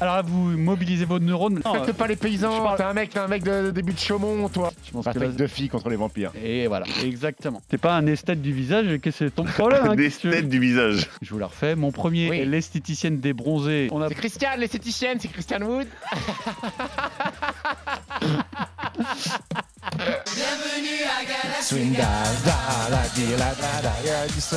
Alors 0.00 0.16
là, 0.16 0.22
vous 0.22 0.50
mobilisez 0.58 1.06
vos 1.06 1.18
neurones. 1.18 1.62
Non, 1.64 1.82
Faites 1.84 1.96
pas 1.96 2.06
les 2.06 2.14
Je 2.14 2.18
paysans, 2.20 2.76
t'es 2.76 2.82
un 2.82 2.92
mec, 2.92 3.08
t'es 3.10 3.18
un 3.20 3.28
mec 3.28 3.42
de 3.42 3.70
début 3.70 3.94
de 3.94 3.98
Chaumont, 3.98 4.48
toi. 4.50 4.70
je 4.84 4.90
pense 4.90 5.04
que 5.06 5.10
Patrick 5.12 5.30
là- 5.30 5.36
de 5.36 5.46
filles 5.46 5.68
contre 5.70 5.88
les 5.88 5.96
vampires. 5.96 6.32
Et 6.42 6.66
voilà, 6.66 6.84
exactement. 7.02 7.62
T'es 7.68 7.78
pas 7.78 7.94
un 7.96 8.06
esthète 8.06 8.42
du 8.42 8.52
visage, 8.52 8.86
qu'est-ce 9.00 9.18
que 9.20 9.24
c'est 9.26 9.30
ton 9.34 9.44
problème 9.44 9.86
hein, 9.86 9.94
Des 9.96 10.04
qu'est-ce 10.04 10.16
que 10.16 10.20
tu 10.22 10.26
veux 10.28 10.34
têtes 10.34 10.48
du 10.50 10.60
visage. 10.60 11.08
Je 11.22 11.30
vous 11.30 11.38
la 11.38 11.46
refais. 11.46 11.74
Mon 11.74 11.90
premier 11.92 12.28
Oui. 12.28 12.38
est 12.40 12.44
l'esthéticienne 12.44 13.20
des 13.20 13.32
bronzés. 13.32 13.88
On 13.92 14.02
a 14.02 14.08
C'est 14.08 14.14
Christiane, 14.14 14.60
l'esthéticienne, 14.60 15.18
c'est 15.20 15.28
Christian 15.28 15.62
Wood. 15.62 15.86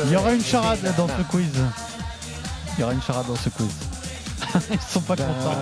Il 0.05 0.11
y 0.11 0.15
aura 0.15 0.33
une 0.33 0.43
charade 0.43 0.79
dans 0.97 1.07
ce 1.07 1.21
quiz. 1.29 1.47
Il 2.77 2.81
y 2.81 2.83
aura 2.83 2.93
une 2.93 3.01
charade 3.01 3.27
dans 3.27 3.35
ce 3.35 3.49
quiz. 3.49 3.96
Ils 4.71 4.79
sont 4.79 5.01
pas 5.01 5.15
contents. 5.15 5.55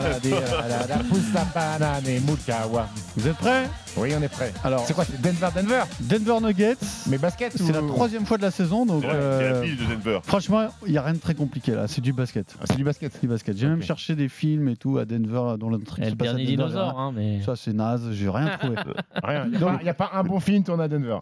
Vous 3.15 3.27
êtes 3.27 3.37
prêts? 3.37 3.69
Oui, 3.97 4.13
on 4.17 4.21
est 4.21 4.27
prêt. 4.27 4.51
Alors, 4.63 4.85
C'est 4.85 4.93
quoi 4.93 5.05
C'est 5.05 5.21
Denver, 5.21 5.47
Denver? 5.55 5.83
Denver 6.01 6.45
Nuggets. 6.45 6.75
Mais 7.07 7.17
basket 7.17 7.53
C'est 7.55 7.71
la 7.71 7.81
troisième 7.81 8.25
fois 8.25 8.37
de 8.37 8.41
la 8.41 8.51
saison, 8.51 8.85
donc 8.85 9.03
Ouais, 9.03 9.09
C'est 9.09 9.15
euh, 9.15 9.53
la 9.53 9.61
pile 9.61 9.77
de 9.77 9.85
Denver. 9.85 10.19
franchement, 10.23 10.67
il 10.85 10.91
n'y 10.91 10.97
a 10.97 11.01
rien 11.01 11.13
de 11.13 11.19
très 11.19 11.35
compliqué 11.35 11.73
là. 11.73 11.87
C'est 11.87 12.01
du 12.01 12.13
basket. 12.13 12.55
Ah, 12.59 12.65
C'est 12.69 12.77
du 12.77 12.83
basket. 12.83 13.13
C'est 13.13 13.21
du 13.21 13.27
basket. 13.27 13.57
J'ai 13.57 13.67
même 13.67 13.83
cherché 13.83 14.15
des 14.15 14.29
films 14.29 14.67
et 14.69 14.75
tout 14.75 14.97
à 14.97 15.05
Denver, 15.05 15.57
dont 15.59 15.69
l'autre 15.69 15.99
Et 16.01 16.09
le 16.09 16.15
dernier 16.15 16.45
dinosaure, 16.45 16.99
hein, 16.99 17.13
mais. 17.15 17.41
Ça, 17.41 17.55
c'est 17.55 17.73
naze. 17.73 18.11
J'ai 18.11 18.29
rien 18.29 18.57
trouvé. 18.57 18.75
Rien. 19.23 19.47
Il 19.51 19.83
n'y 19.83 19.89
a, 19.89 19.93
pas 19.93 20.11
un 20.13 20.23
bon 20.23 20.39
film 20.39 20.63
tourné 20.63 20.83
à 20.83 20.87
Denver. 20.87 21.19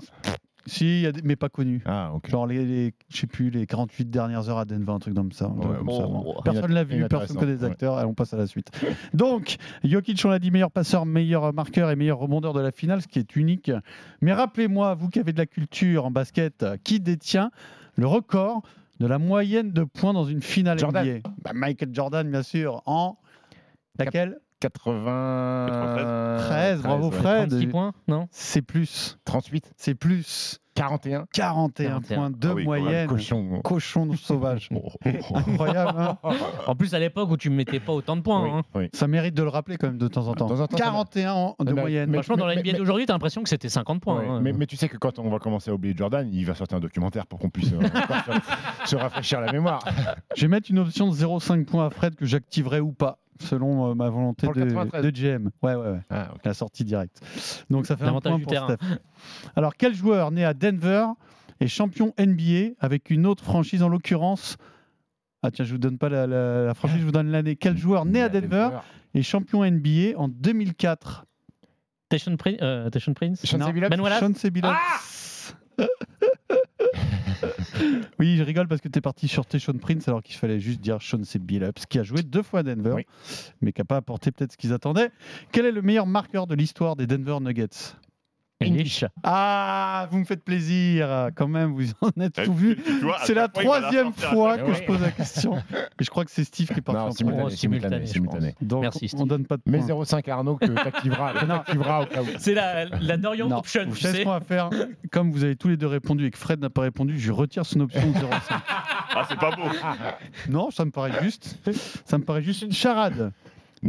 Si, 0.66 0.86
il 0.86 1.02
y 1.02 1.08
a 1.08 1.12
des- 1.12 1.22
mais 1.24 1.36
pas 1.36 1.50
connu. 1.50 1.82
Ah. 1.86 2.12
Genre 2.28 2.48
les, 2.48 2.66
les- 2.66 2.94
je 3.10 3.18
sais 3.18 3.28
plus, 3.28 3.50
les 3.50 3.66
48 3.68 4.10
dernières 4.10 4.50
heures 4.50 4.60
à 4.60 4.66
Denver, 4.66 4.92
un 4.94 5.00
truc 5.00 5.14
comme 5.14 5.32
ça. 5.32 5.46
truc 5.46 5.58
Ouais, 5.64 5.78
comme 5.78 5.86
bon, 5.88 6.00
ça, 6.00 6.08
bon. 6.08 6.36
Personne 6.44 6.72
l'a 6.74 6.84
vu, 6.84 7.06
personne 7.08 7.38
connaît 7.38 7.56
les 7.56 7.64
ouais. 7.64 7.70
acteurs. 7.72 7.98
Allez, 7.98 8.08
on 8.08 8.14
passe 8.14 8.34
à 8.34 8.38
la 8.38 8.48
suite. 8.48 8.70
Donc, 9.14 9.58
Jokic, 9.84 10.22
on 10.26 10.30
l'a 10.30 10.40
dit, 10.40 10.52
meilleur 10.52 10.72
passeur, 10.72 11.06
meilleur 11.06 11.54
marqueur 11.54 11.90
et 11.92 11.96
meilleur 11.96 12.18
rebondeur 12.20 12.54
de 12.54 12.62
la 12.62 12.72
finale, 12.72 13.02
ce 13.02 13.08
qui 13.08 13.20
est 13.20 13.36
unique. 13.36 13.72
Mais 14.22 14.34
rappelez-moi, 14.34 14.94
vous 14.96 15.10
qui 15.10 15.20
avez 15.20 15.34
de 15.34 15.38
la 15.38 15.46
culture 15.48 16.06
en 16.06 16.12
basket, 16.12 16.66
qui 16.84 17.00
détient 17.00 17.52
le 17.96 18.08
record 18.08 18.62
de 19.00 19.08
la 19.08 19.20
moyenne 19.20 19.72
de 19.72 19.84
points 19.84 20.14
dans 20.14 20.24
une 20.26 20.42
finale 20.42 20.80
Jordan. 20.80 21.06
NBA 21.06 21.30
Bah, 21.44 21.52
Michael 21.54 21.90
Jordan, 21.94 22.30
bien 22.30 22.44
sûr, 22.44 22.82
en 22.86 23.18
laquelle 24.00 24.38
80... 24.64 26.38
13, 26.40 26.82
bravo 26.82 27.10
ouais. 27.10 27.18
Fred. 27.18 27.50
36 27.50 27.68
points 27.68 27.92
Non 28.08 28.28
C'est 28.32 28.62
plus, 28.62 29.18
38, 29.26 29.72
c'est 29.76 29.96
plus. 29.96 30.60
41. 30.76 31.26
41 31.32 31.88
41. 32.02 32.16
points 32.18 32.30
de 32.32 32.48
Ah 32.50 32.54
oui, 32.56 32.64
moyenne. 32.64 33.08
Cochon. 33.08 33.62
Cochon 33.64 34.12
sauvage. 34.16 34.70
Incroyable, 35.06 36.00
hein 36.00 36.18
En 36.66 36.76
plus, 36.76 36.96
à 36.96 37.00
l'époque 37.00 37.30
où 37.30 37.38
tu 37.38 37.52
mettais 37.52 37.80
pas 37.80 37.94
autant 37.94 38.16
de 38.16 38.22
points. 38.22 38.44
Oui, 38.44 38.50
hein. 38.52 38.62
oui. 38.74 38.90
Ça 38.92 39.08
mérite 39.08 39.36
de 39.36 39.44
le 39.44 39.50
rappeler 39.50 39.78
quand 39.78 39.86
même 39.86 40.00
de 40.00 40.08
temps 40.08 40.28
en 40.28 40.34
temps. 40.34 40.48
De 40.48 40.56
temps 40.56 40.62
en 40.62 40.68
temps, 40.68 40.78
ça 40.78 40.84
41 40.84 41.32
ans 41.34 41.56
de 41.60 41.74
Mais- 41.74 41.80
moyenne. 41.82 42.10
mais- 42.10 42.18
Franchement, 42.18 42.38
dans 42.38 42.48
la 42.48 42.56
NBA 42.56 42.72
mais- 42.72 42.78
d'aujourd'hui, 42.80 43.06
t'as 43.06 43.14
l'impression 43.14 43.44
que 43.44 43.50
c'était 43.50 43.70
50 43.70 44.02
points. 44.02 44.20
Ouais, 44.22 44.28
hein. 44.28 44.40
mais, 44.42 44.52
mais 44.54 44.66
tu 44.66 44.76
sais 44.76 44.90
que 44.90 44.98
quand 44.98 45.20
on 45.20 45.30
va 45.30 45.38
commencer 45.38 45.70
à 45.70 45.76
oublier 45.76 45.94
Jordan, 45.96 46.28
il 46.34 46.44
va 46.44 46.56
sortir 46.56 46.78
un 46.78 46.82
documentaire 46.82 47.28
pour 47.28 47.38
qu'on 47.38 47.50
puisse 47.52 47.72
euh, 47.74 47.80
se, 48.86 48.90
se 48.90 48.96
rafraîchir 48.96 49.42
la 49.42 49.52
mémoire. 49.52 49.84
Je 50.36 50.42
vais 50.42 50.48
mettre 50.48 50.72
une 50.72 50.80
option 50.80 51.08
de 51.08 51.14
0,5 51.16 51.66
points 51.66 51.86
à 51.86 51.90
Fred 51.92 52.16
que 52.16 52.26
j'activerai 52.26 52.80
ou 52.80 52.94
pas, 52.94 53.20
selon 53.44 53.92
euh, 53.92 53.94
ma 53.96 54.10
volonté 54.10 54.48
de, 54.48 54.54
93. 54.54 55.04
de 55.04 55.10
GM. 55.10 55.50
Ouais, 55.62 55.76
ouais, 55.76 55.90
ouais. 55.92 56.00
Ah. 56.10 56.30
La 56.44 56.54
sortie 56.54 56.84
directe. 56.84 57.22
Donc 57.70 57.86
ça 57.86 57.96
fait 57.98 58.06
un 58.06 58.20
point 58.20 58.38
du 58.38 58.44
pour 58.44 58.52
terrain. 58.52 58.68
Steph. 58.76 58.98
Alors, 59.56 59.76
quel 59.76 59.94
joueur 59.94 60.32
né 60.32 60.44
à 60.46 60.54
Denver 60.54 61.06
est 61.60 61.68
champion 61.68 62.14
NBA 62.20 62.76
avec 62.80 63.10
une 63.10 63.26
autre 63.26 63.44
franchise, 63.44 63.84
en 63.84 63.90
l'occurrence? 63.90 64.58
Ah 65.44 65.52
tiens, 65.52 65.66
je 65.66 65.72
vous 65.74 65.78
donne 65.78 65.98
pas 65.98 66.10
la, 66.10 66.26
la- 66.26 66.66
la 66.66 66.74
franchise, 66.74 67.00
je 67.00 67.06
vous 67.06 67.12
donne 67.12 67.30
l'année. 67.30 67.56
Quel 67.56 67.78
joueur 67.78 68.06
né 68.06 68.22
à 68.22 68.30
Denver 68.30 68.70
est 69.14 69.22
champion 69.24 69.64
NBA 69.70 70.18
en 70.18 70.28
2004 70.30 71.26
Tation 72.10 72.36
Pri- 72.36 72.58
euh, 72.62 72.90
Prince? 73.16 73.54
Non. 73.58 73.70
Billups 73.72 73.90
Ben 73.90 74.00
Wallace? 74.00 74.20
Chauncey 74.20 74.50
Billups. 74.52 74.72
oui, 78.20 78.38
je 78.38 78.44
rigole 78.44 78.68
parce 78.68 78.82
que 78.82 78.88
tu 78.88 78.98
es 79.00 79.02
parti 79.02 79.28
sur 79.28 79.46
Teshon 79.46 79.74
Prince 79.74 80.08
alors 80.08 80.22
qu'il 80.24 80.36
fallait 80.36 80.60
juste 80.60 80.80
dire 80.82 81.02
Chauncey 81.02 81.40
Billups, 81.40 81.86
qui 81.90 82.00
a 82.00 82.04
joué 82.04 82.24
deux 82.24 82.44
fois 82.44 82.60
à 82.62 82.64
Denver, 82.64 82.94
Oui. 82.96 83.06
mais 83.62 83.72
qui 83.72 83.82
n'a 83.82 83.86
pas 83.86 83.98
apporté 83.98 84.32
peut-être 84.32 84.54
ce 84.54 84.58
qu'ils 84.58 84.74
attendaient. 84.74 85.12
Quel 85.52 85.66
est 85.66 85.72
le 85.72 85.82
meilleur 85.82 86.06
marqueur 86.08 86.48
de 86.48 86.56
l'histoire 86.56 86.96
des 86.96 87.08
Denver 87.08 87.38
Nuggets? 87.42 87.96
English. 88.64 89.06
Ah, 89.24 90.08
vous 90.12 90.20
me 90.20 90.26
faites 90.26 90.44
plaisir, 90.44 91.30
quand 91.36 91.48
même, 91.48 91.74
vous 91.74 91.86
en 92.02 92.10
êtes 92.22 92.38
Eh, 92.40 92.44
tout 92.46 92.54
vu. 92.54 92.78
C'est 93.24 93.34
la 93.34 93.48
troisième 93.48 94.14
fois 94.14 94.58
que 94.58 94.74
je 94.74 94.84
pose 94.84 95.02
la 95.02 95.12
question. 95.12 95.56
Et 95.58 96.04
je 96.04 96.10
crois 96.10 96.26
que 96.26 96.32
c'est 96.32 96.44
Steve 96.44 96.68
qui 96.68 96.80
est 96.80 96.82
parti 96.82 97.00
Non, 97.00 97.08
en 97.08 97.12
simultané, 97.12 97.56
simultané, 97.56 98.06
simultané, 98.06 98.08
simultané. 98.08 98.56
Donc, 98.62 98.82
Merci, 98.82 99.06
on 99.14 99.18
Steve. 99.18 99.28
donne 99.28 99.46
pas 99.46 99.58
de 99.58 99.62
Mais 99.66 99.80
points. 99.80 100.04
0,5 100.04 100.30
Arnaud 100.32 100.56
que 100.58 100.66
t'activeras 100.84 102.02
au 102.02 102.06
cas 102.06 102.22
où. 102.22 102.26
C'est 102.40 102.54
la, 102.54 102.86
la 102.86 103.18
Dorian 103.18 103.48
Non, 103.48 103.58
Option, 103.58 103.86
vous 103.88 103.96
tu 103.96 104.02
savez 104.02 104.20
ce 104.20 104.24
qu'on 104.24 104.32
va 104.32 104.42
faire 104.42 104.70
Comme 105.12 105.32
vous 105.32 105.44
avez 105.44 105.56
tous 105.56 105.68
les 105.70 105.78
deux 105.78 105.88
répondu 105.88 106.26
et 106.26 106.32
que 106.32 106.38
Fred 106.38 106.60
n'a 106.62 106.70
pas 106.70 106.82
répondu, 106.82 107.20
je 107.20 107.32
retire 107.32 107.66
son 107.66 107.82
option 107.82 108.02
de 108.02 108.18
0,5. 108.18 108.60
Ah, 109.16 109.26
c'est 109.30 109.38
pas 109.40 109.52
beau. 109.52 109.64
Non, 110.50 110.72
ça 110.72 110.86
me 110.86 110.92
paraît 110.92 111.22
juste. 111.24 111.58
Ça 112.06 112.18
me 112.18 112.24
paraît 112.24 112.42
juste 112.44 112.64
une 112.64 112.72
charade. 112.74 113.32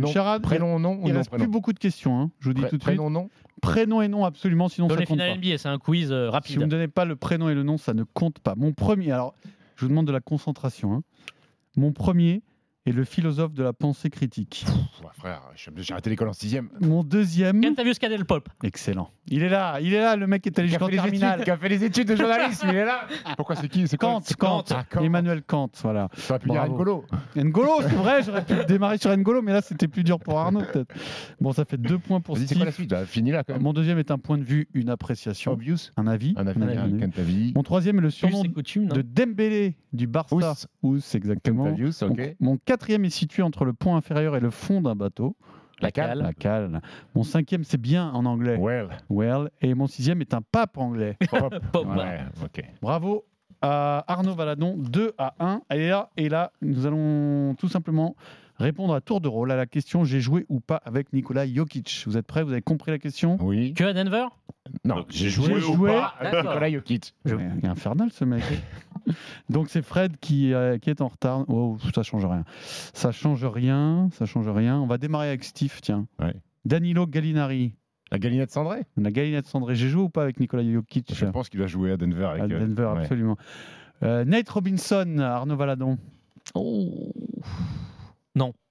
Non, 0.00 0.08
charade. 0.08 0.42
prénom, 0.42 0.78
nom 0.78 0.94
ou 1.02 1.06
Il 1.06 1.12
non 1.12 1.18
reste 1.18 1.30
prénom 1.30 1.44
plus 1.44 1.50
beaucoup 1.50 1.72
de 1.72 1.78
questions. 1.78 2.18
hein. 2.20 2.30
Je 2.40 2.48
vous 2.48 2.54
dis 2.54 2.60
Pré- 2.62 2.70
tout 2.70 2.76
de 2.78 2.82
suite. 2.82 2.96
Prénom, 2.96 3.10
nom 3.10 3.28
Prénom 3.62 4.02
et 4.02 4.08
nom, 4.08 4.24
absolument, 4.24 4.68
sinon 4.68 4.88
Dans 4.88 4.94
ça 4.94 5.00
les 5.00 5.06
compte 5.06 5.18
pas. 5.18 5.24
finales 5.24 5.38
NBA, 5.38 5.58
c'est 5.58 5.68
un 5.68 5.78
quiz 5.78 6.10
euh, 6.12 6.16
Si 6.16 6.18
vous 6.18 6.26
ne 6.26 6.30
rapide. 6.32 6.58
me 6.60 6.66
donnez 6.66 6.88
pas 6.88 7.04
le 7.04 7.16
prénom 7.16 7.48
et 7.48 7.54
le 7.54 7.62
nom, 7.62 7.78
ça 7.78 7.94
ne 7.94 8.02
compte 8.02 8.38
pas. 8.40 8.54
Mon 8.56 8.72
premier, 8.72 9.10
alors, 9.12 9.34
je 9.76 9.82
vous 9.84 9.88
demande 9.88 10.06
de 10.06 10.12
la 10.12 10.20
concentration. 10.20 10.92
hein. 10.92 11.02
Mon 11.76 11.92
premier 11.92 12.42
est 12.86 12.92
le 12.92 13.04
philosophe 13.04 13.54
de 13.54 13.62
la 13.62 13.72
pensée 13.72 14.10
critique. 14.10 14.64
Ouais, 15.02 15.08
Frère, 15.14 15.40
j'ai 15.56 15.92
arrêté 15.92 16.10
l'école 16.10 16.28
en 16.28 16.32
6ème. 16.32 16.68
Mon 16.80 17.02
deuxième, 17.02 17.60
Kentavius 17.62 17.98
Cadel 17.98 18.24
Pop. 18.26 18.48
excellent. 18.62 19.10
Il 19.28 19.42
est 19.42 19.48
là, 19.48 19.78
il 19.80 19.94
est 19.94 20.00
là, 20.00 20.16
le 20.16 20.26
mec 20.26 20.46
est 20.46 20.58
allé 20.58 20.68
Qui 20.68 20.74
a, 20.74 20.78
jusqu'en 20.78 20.90
terminale. 20.90 21.32
études, 21.36 21.44
qui 21.44 21.50
a 21.50 21.56
fait 21.56 21.68
les 21.70 21.82
études 21.84 22.08
de 22.08 22.14
journalisme, 22.16 22.66
il 22.68 22.74
est 22.76 22.84
là. 22.84 23.06
Pourquoi 23.38 23.56
c'est 23.56 23.68
qui 23.68 23.88
C'est 23.88 23.96
Kant, 23.96 24.20
Ah, 24.70 24.84
Kant. 24.90 25.00
Emmanuel 25.02 25.42
Kant, 25.42 25.70
voilà. 25.82 26.08
Ça 26.14 26.34
aurait 26.34 26.40
pu 26.40 26.50
dire. 26.50 26.62
N'Golo. 26.68 27.04
N'Golo, 27.36 27.70
c'est 27.80 27.94
vrai, 27.94 28.22
j'aurais 28.22 28.44
pu 28.44 28.52
démarrer 28.68 28.98
sur 28.98 29.16
N'Golo, 29.16 29.40
mais 29.40 29.52
là 29.52 29.62
c'était 29.62 29.88
plus 29.88 30.04
dur 30.04 30.18
pour 30.20 30.38
Arnaud 30.38 30.60
peut-être. 30.70 30.94
Bon, 31.40 31.52
ça 31.52 31.64
fait 31.64 31.78
deux 31.78 31.98
points 31.98 32.20
pour 32.20 32.36
Vas-y, 32.36 32.48
c'est 32.48 32.54
quoi 32.56 32.66
la 32.66 32.70
Steve. 32.72 32.82
suite 32.84 32.92
là 32.92 33.06
Fini 33.06 33.30
là 33.30 33.44
quand 33.44 33.54
même. 33.54 33.62
Mon 33.62 33.72
deuxième 33.72 33.98
est 33.98 34.10
un 34.10 34.18
point 34.18 34.36
de 34.36 34.44
vue, 34.44 34.68
une 34.74 34.90
appréciation, 34.90 35.52
Obvious. 35.52 35.90
un 35.96 36.06
avis. 36.06 36.34
Un 36.36 36.46
avis, 36.46 36.62
un 36.62 36.68
avis. 36.68 37.48
un. 37.50 37.52
Mon 37.56 37.62
troisième 37.62 37.96
est 37.98 38.02
le 38.02 38.10
surnom 38.10 38.42
coutume, 38.52 38.88
de 38.88 39.00
Dembélé 39.00 39.76
du 39.94 40.06
Barça. 40.06 40.54
Ous. 40.82 40.98
Exactement. 41.14 41.64
Kantavius, 41.64 42.02
Mon, 42.02 42.10
ok. 42.10 42.36
mon 42.40 42.56
quatrième 42.74 43.04
est 43.04 43.10
situé 43.10 43.44
entre 43.44 43.64
le 43.64 43.72
pont 43.72 43.94
inférieur 43.94 44.34
et 44.34 44.40
le 44.40 44.50
fond 44.50 44.80
d'un 44.80 44.96
bateau. 44.96 45.36
La 45.80 45.92
cale. 45.92 46.18
La 46.18 46.32
cale. 46.32 46.82
Mon 47.14 47.22
cinquième, 47.22 47.62
c'est 47.62 47.80
bien 47.80 48.10
en 48.10 48.24
anglais. 48.26 48.56
Well. 48.58 48.88
Well. 49.08 49.50
Et 49.62 49.74
mon 49.74 49.86
sixième 49.86 50.20
est 50.20 50.34
un 50.34 50.42
pape 50.42 50.76
anglais. 50.76 51.16
Pop. 51.30 51.54
Pop. 51.70 51.86
Ouais, 51.86 52.20
ok. 52.42 52.64
Bravo 52.82 53.24
à 53.62 54.04
Arnaud 54.08 54.34
Valadon, 54.34 54.74
2 54.76 55.14
à 55.18 55.34
1. 55.38 55.62
Et 55.70 55.88
là, 55.88 56.10
et 56.16 56.28
là, 56.28 56.50
nous 56.62 56.84
allons 56.84 57.54
tout 57.54 57.68
simplement 57.68 58.16
répondre 58.58 58.92
à 58.92 59.00
tour 59.00 59.20
de 59.20 59.28
rôle 59.28 59.52
à 59.52 59.56
la 59.56 59.66
question 59.66 60.04
j'ai 60.04 60.20
joué 60.20 60.44
ou 60.48 60.58
pas 60.60 60.82
avec 60.84 61.12
Nikola 61.12 61.46
Jokic. 61.46 62.02
Vous 62.06 62.16
êtes 62.16 62.26
prêts? 62.26 62.42
Vous 62.42 62.52
avez 62.52 62.62
compris 62.62 62.90
la 62.90 62.98
question? 62.98 63.38
Oui. 63.40 63.72
Que 63.72 63.84
à 63.84 63.92
Denver? 63.92 64.26
Non, 64.84 65.06
j'ai 65.08 65.28
joué, 65.28 65.60
joué 65.60 65.76
ou 65.76 65.86
pas 65.86 66.14
pas 66.18 66.26
avec 66.26 66.44
Nicolas 66.44 66.70
Jokic. 66.72 67.14
Il 67.24 67.32
est 67.62 67.68
infernal 67.68 68.10
ce 68.10 68.24
mec. 68.24 68.42
Donc 69.48 69.68
c'est 69.68 69.82
Fred 69.82 70.16
qui, 70.20 70.52
euh, 70.52 70.78
qui 70.78 70.90
est 70.90 71.00
en 71.00 71.08
retard. 71.08 71.44
Oh, 71.48 71.76
ça 71.94 72.02
change 72.02 72.24
rien. 72.24 72.44
Ça 72.92 73.12
change 73.12 73.44
rien. 73.44 74.08
Ça 74.12 74.26
change 74.26 74.48
rien. 74.48 74.78
On 74.78 74.86
va 74.86 74.98
démarrer 74.98 75.28
avec 75.28 75.44
Steve, 75.44 75.78
tiens. 75.82 76.06
Ouais. 76.18 76.34
Danilo 76.64 77.06
Gallinari. 77.06 77.74
La 78.10 78.18
galinette 78.18 78.50
cendrée? 78.50 78.84
La 78.96 79.10
Gallinette 79.10 79.46
Cendré. 79.46 79.74
J'ai 79.74 79.88
joué 79.88 80.02
ou 80.02 80.08
pas 80.08 80.22
avec 80.22 80.38
Nikola 80.38 80.62
Jokic? 80.62 81.12
Je 81.14 81.24
pense 81.26 81.48
qu'il 81.48 81.58
va 81.58 81.66
jouer 81.66 81.90
à 81.90 81.96
Denver 81.96 82.24
avec. 82.24 82.42
à 82.42 82.44
euh, 82.44 82.60
Denver, 82.60 82.92
ouais. 82.94 83.00
absolument. 83.00 83.36
Euh, 84.02 84.24
Nate 84.24 84.48
Robinson, 84.48 85.18
Arnaud 85.18 85.56
Valadon. 85.56 85.98
Oh. 86.54 87.12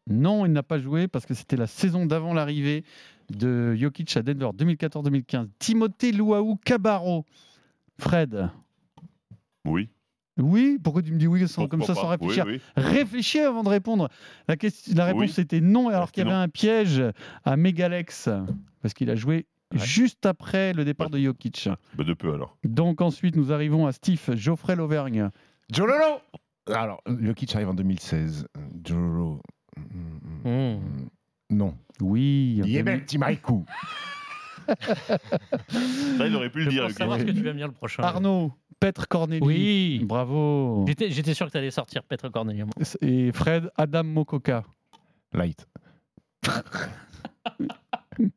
Non, 0.08 0.46
il 0.46 0.52
n'a 0.52 0.64
pas 0.64 0.80
joué 0.80 1.08
parce 1.08 1.26
que 1.26 1.34
c'était 1.34 1.56
la 1.56 1.68
saison 1.68 2.06
d'avant 2.06 2.34
l'arrivée 2.34 2.84
de 3.30 3.74
Jokic 3.76 4.16
à 4.18 4.22
Denver 4.22 4.50
2014-2015. 4.58 5.48
Timothée 5.60 6.12
Luau 6.12 6.58
Cabarro. 6.66 7.26
Fred. 8.00 8.50
Oui. 9.66 9.90
Oui, 10.40 10.80
pourquoi 10.84 11.02
tu 11.04 11.12
me 11.12 11.18
dis 11.20 11.28
oui 11.28 11.48
sans, 11.48 11.68
comme 11.68 11.84
ça 11.84 11.94
sans 11.94 12.02
pas? 12.04 12.10
Réfléchir? 12.10 12.46
Oui, 12.48 12.54
oui. 12.54 12.62
Réfléchis 12.84 13.40
avant 13.40 13.64
de 13.64 13.70
répondre. 13.70 14.10
La, 14.48 14.56
question, 14.58 14.94
la 14.96 15.06
réponse 15.06 15.38
Oui. 15.38 15.44
était 15.44 15.62
non, 15.62 15.90
alors 15.90 16.12
qu'il 16.12 16.24
y 16.26 16.28
avait 16.28 16.36
un 16.36 16.48
piège 16.50 17.04
à 17.46 17.56
Megalex 17.58 18.30
parce 18.82 18.94
qu'il 18.94 19.10
a 19.10 19.16
joué 19.16 19.46
Ouais. 19.74 19.80
juste 19.80 20.28
après 20.28 20.72
le 20.74 20.86
départ 20.86 21.10
de 21.10 21.18
Jokic. 21.20 21.68
Bah, 21.96 22.04
de 22.04 22.14
peu 22.14 22.32
alors. 22.32 22.58
Donc 22.64 23.02
ensuite, 23.02 23.36
nous 23.36 23.52
arrivons 23.52 23.88
à 23.88 23.92
Steve 23.92 24.36
Geoffrey 24.36 24.76
Lauvergne. 24.76 25.30
Jololo 25.72 26.20
Alors, 26.72 27.02
Jokic 27.08 27.56
arrive 27.56 27.70
en 27.70 27.74
2016. 27.74 28.48
Jololo. 28.86 29.42
mm, 29.78 30.48
Hmm. 30.76 30.80
Non. 31.50 31.76
Oui. 32.02 32.62
Petit 32.64 33.18
Maïkou. 33.18 33.66
Ça, 36.18 36.28
il 36.28 36.36
aurait 36.36 36.50
pu 36.50 36.60
le 36.60 36.66
Je 36.66 36.70
dire. 36.70 36.82
pense 36.84 36.90
Luc. 36.90 36.98
savoir 36.98 37.20
ce 37.20 37.24
que 37.26 37.32
tu 37.32 37.42
vas 37.44 37.52
me 37.54 37.58
dire 37.58 37.68
le 37.68 37.74
prochain. 37.74 38.04
Arnaud, 38.04 38.52
Petre 38.80 39.08
Corneli. 39.08 39.40
Oui. 39.42 40.02
Bravo. 40.06 40.86
J'étais 40.88 41.10
j'étais 41.12 41.34
sûr 41.34 41.48
que 41.48 41.52
tu 41.52 41.58
allais 41.58 41.72
sortir 41.72 42.04
Petre 42.04 42.30
Cornelius. 42.30 42.98
Et 43.02 43.32
Fred, 43.32 43.70
Adam 43.78 44.04
Mokoka. 44.04 44.64
Light. 45.34 45.68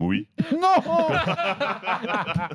Oui. 0.00 0.26
Non 0.52 0.82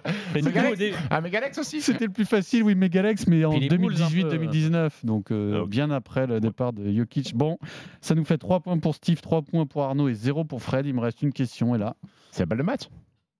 Ah, 1.11 1.21
Megalex 1.21 1.57
aussi 1.59 1.79
C'était 1.81 2.05
le 2.07 2.11
plus 2.11 2.25
facile, 2.25 2.63
oui, 2.63 2.73
Megalex, 2.73 3.27
mais 3.27 3.45
en 3.45 3.51
Puis 3.51 3.69
les 3.69 3.77
Bulls, 3.77 3.93
un 4.01 4.09
peu, 4.09 4.15
2018-2019, 4.37 4.89
donc 5.05 5.31
euh, 5.31 5.57
Ah, 5.59 5.61
ok. 5.63 5.69
bien 5.69 5.91
après 5.91 6.25
le 6.25 6.39
départ 6.39 6.73
de 6.73 6.91
Jokic. 6.91 7.35
Bon, 7.35 7.59
ça 8.01 8.15
nous 8.15 8.25
fait 8.25 8.39
3 8.39 8.61
points 8.61 8.79
pour 8.79 8.95
Steve, 8.95 9.21
3 9.21 9.43
points 9.43 9.67
pour 9.67 9.83
Arnaud 9.83 10.09
et 10.09 10.15
0 10.15 10.45
pour 10.45 10.63
Fred. 10.63 10.85
Il 10.87 10.95
me 10.95 10.99
reste 11.01 11.21
une 11.21 11.31
question, 11.31 11.75
et 11.75 11.77
là, 11.77 11.95
C'est 12.31 12.41
la 12.41 12.45
balle 12.47 12.57
de 12.57 12.63
match 12.63 12.83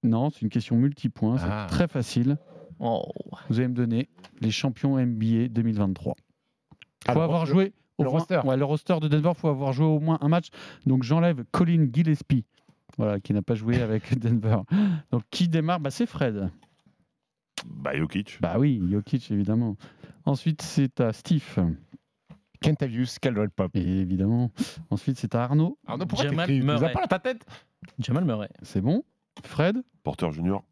Non, 0.04 0.30
c'est 0.32 0.42
une 0.42 0.50
question 0.50 0.76
multipoint, 0.76 1.38
c'est 1.38 1.46
Ah. 1.50 1.68
très 1.70 1.88
facile. 1.88 2.38
Oh. 2.80 3.04
Vous 3.50 3.60
allez 3.60 3.68
me 3.68 3.74
donner 3.76 4.10
les 4.40 4.50
champions 4.52 4.98
NBA 4.98 5.48
2023. 5.50 6.16
Il 7.08 7.14
faut 7.14 7.20
avoir 7.22 7.46
le- 7.46 7.52
joué 7.52 7.74
au 7.98 8.04
le 8.04 8.10
moins- 8.10 8.20
roster. 8.20 8.40
Ouais, 8.44 8.58
le 8.58 8.66
roster 8.66 9.00
de 9.00 9.08
Denver, 9.08 9.32
il 9.36 9.40
faut 9.40 9.50
avoir 9.50 9.74
joué 9.74 9.86
au 9.86 10.00
moins 10.00 10.18
un 10.22 10.28
match. 10.30 10.48
Donc 10.88 11.04
j'enlève 11.04 11.44
Colin 11.52 11.88
Gillespie, 11.94 12.46
voilà, 12.98 13.20
qui 13.20 13.34
n'a 13.34 13.42
pas 13.44 13.54
joué 13.56 13.76
avec 13.82 14.18
Denver. 14.18 14.58
Donc 15.12 15.24
qui 15.30 15.48
démarre? 15.48 15.80
Bah, 15.80 15.92
C'est 15.92 16.08
Fred. 16.08 16.50
Bah, 17.68 17.96
Jokic. 17.96 18.40
Bah 18.42 18.56
oui, 18.58 18.82
Jokic 18.92 19.30
évidemment. 19.30 19.76
Ensuite 20.26 20.64
c'est 20.64 21.00
à 21.00 21.14
Steve, 21.14 21.44
Kentavius 22.64 23.20
Caldwell 23.20 23.50
Pop. 23.52 23.72
et 23.76 23.82
évidemment. 24.00 24.52
Ensuite 24.90 25.18
c'est 25.20 25.36
à 25.36 25.44
Arnaud, 25.44 25.78
Arnaud, 25.86 26.06
pourquoi 26.08 26.28
Jamal 26.30 26.48
t'écris 26.48 26.62
Tu 26.62 26.66
les 26.66 26.72
as 26.74 26.80
Murray. 26.80 26.94
pas 26.94 27.02
dans 27.02 27.08
ta 27.08 27.20
tête? 27.20 27.46
Jamal 28.00 28.26
Murray. 28.26 28.50
c'est 28.64 28.82
bon? 28.82 29.04
Fred, 29.44 29.78
Porter 30.04 30.32
Junior. 30.32 30.64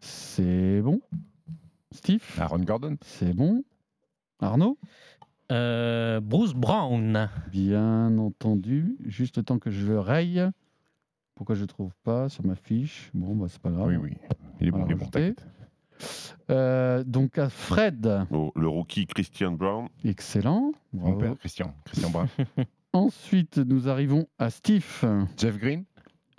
c'est 0.00 0.80
bon? 0.82 1.00
Steve, 1.92 2.22
Aaron 2.38 2.58
Gordon. 2.60 2.96
c'est 3.02 3.32
bon? 3.34 3.64
Arnaud? 4.40 4.78
Euh, 5.52 6.20
Bruce 6.20 6.54
Brown. 6.54 7.28
Bien 7.50 8.18
entendu. 8.18 8.96
Juste 9.04 9.38
le 9.38 9.42
temps 9.44 9.58
que 9.58 9.70
je 9.70 9.86
le 9.86 10.00
raye. 10.00 10.42
Pourquoi 11.34 11.54
je 11.54 11.62
ne 11.62 11.66
trouve 11.66 11.92
pas 12.02 12.28
sur 12.28 12.44
ma 12.44 12.54
fiche? 12.56 13.10
Bon, 13.14 13.34
bah, 13.36 13.46
c'est 13.48 13.60
pas 13.60 13.70
grave. 13.70 13.86
Oui, 13.88 13.96
oui. 13.96 14.12
Il 14.60 14.68
est 14.68 14.70
bon, 14.70 14.86
il 14.88 15.20
est. 15.20 15.46
Euh, 16.50 17.02
donc 17.04 17.38
à 17.38 17.48
Fred, 17.48 18.26
Oh, 18.30 18.52
le 18.54 18.68
rookie 18.68 19.06
Christian 19.06 19.52
Brown. 19.52 19.88
excellent. 20.04 20.72
Mon 20.92 21.16
père, 21.16 21.36
Christian. 21.38 21.74
Christian 21.84 22.10
Brun. 22.10 22.26
Ensuite, 22.92 23.58
nous 23.58 23.88
arrivons 23.88 24.26
à 24.38 24.50
Steve. 24.50 25.04
Jeff 25.36 25.58
Green. 25.58 25.84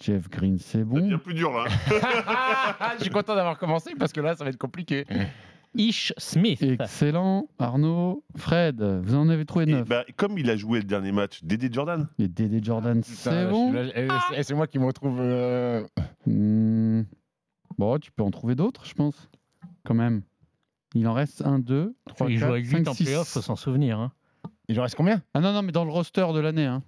Jeff 0.01 0.29
Green, 0.29 0.57
c'est 0.59 0.79
Ça 0.79 0.83
devient 0.83 1.09
bon. 1.11 1.17
plus 1.19 1.33
dur 1.33 1.51
là. 1.51 1.65
Je 2.97 3.03
suis 3.03 3.09
content 3.11 3.35
d'avoir 3.35 3.57
commencé 3.57 3.93
parce 3.97 4.13
que 4.13 4.21
là, 4.21 4.35
ça 4.35 4.43
va 4.43 4.49
être 4.51 4.57
compliqué. 4.57 5.05
Ish 5.75 6.13
Smith. 6.17 6.61
Excellent. 6.63 7.49
Arnaud, 7.59 8.23
Fred, 8.35 8.81
vous 8.81 9.15
en 9.15 9.29
avez 9.29 9.45
trouvé 9.45 9.65
Et 9.67 9.71
neuf. 9.73 9.87
bah, 9.87 10.05
comme 10.15 10.37
il 10.37 10.49
a 10.49 10.55
joué 10.55 10.79
le 10.79 10.85
dernier 10.85 11.11
match, 11.11 11.43
Dédé 11.43 11.69
Jordan. 11.71 12.07
Et 12.19 12.27
Dédé 12.27 12.59
Jordan, 12.63 13.01
Putain, 13.01 13.13
c'est 13.15 13.47
bon. 13.49 13.67
suis 13.71 13.77
là- 13.77 13.91
eh, 14.35 14.43
c'est- 14.43 14.53
moi 14.55 14.65
qui 14.67 14.79
me 14.79 14.85
retrouve. 14.85 15.19
euh, 15.19 15.85
Hmm. 16.25 17.03
Bon, 17.77 17.99
tu 17.99 18.11
peux 18.11 18.23
en 18.23 18.31
trouver 18.31 18.55
d'autres, 18.55 18.85
je 18.85 18.93
pense. 18.93 19.29
Quand 19.85 19.93
même. 19.93 20.23
Il 20.95 21.07
en 21.07 21.13
reste 21.13 21.45
1, 21.45 21.59
2, 21.59 21.95
3, 22.07 22.29
il 22.31 22.37
joue 22.37 22.45
4, 22.45 22.51
avec 22.51 22.65
5, 22.65 22.79
lui 22.79 22.87
en 22.89 22.93
6. 22.93 23.03
playoff, 23.03 23.27
faut 23.27 23.41
s'en 23.41 23.55
souvenir. 23.55 23.99
hein. 23.99 24.11
Il 24.69 24.79
en 24.79 24.83
reste 24.83 24.95
combien? 24.95 25.21
Ah 25.33 25.41
non, 25.41 25.53
non, 25.53 25.61
mais 25.61 25.71
dans 25.71 25.85
le 25.85 25.91
roster 25.91 26.25
de 26.33 26.39
l'année. 26.39 26.65
Hein. 26.65 26.81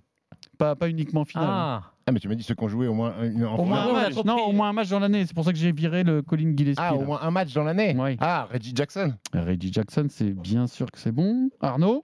Pas, 0.59 0.75
pas 0.75 0.89
uniquement 0.89 1.23
final. 1.25 1.47
Ah, 1.49 1.83
Ah, 2.05 2.11
mais 2.11 2.19
tu 2.19 2.27
m'as 2.27 2.35
dit 2.35 2.43
ceux 2.43 2.53
qui 2.53 2.63
ont 2.63 2.67
joué 2.67 2.87
au 2.87 2.93
moins 2.93 3.13
une- 3.23 3.45
en 3.45 3.55
Au 3.55 3.63
moins, 3.65 3.85
Ouais, 3.85 3.91
un 3.91 4.09
match. 4.09 4.25
Non, 4.25 4.37
au 4.45 4.51
moins 4.51 4.69
un 4.69 4.73
match 4.73 4.89
dans 4.89 4.99
l'année. 4.99 5.25
C'est 5.25 5.33
pour 5.33 5.45
ça 5.45 5.53
que 5.53 5.57
j'ai 5.57 5.71
viré 5.71 6.03
le 6.03 6.21
Colin 6.21 6.53
Gillespie. 6.55 6.81
Ah, 6.83 6.91
là. 6.91 6.97
au 6.97 7.05
moins 7.05 7.19
un 7.21 7.31
match 7.31 7.53
dans 7.53 7.63
l'année 7.63 7.95
Ouais. 7.95 8.17
Ah, 8.19 8.47
Reggie 8.51 8.73
Jackson. 8.75 9.13
Reggie 9.33 9.71
Jackson, 9.71 10.07
c'est 10.09 10.31
bien 10.33 10.67
sûr 10.67 10.91
que 10.91 10.99
c'est 10.99 11.11
bon. 11.13 11.49
Arnaud, 11.61 12.03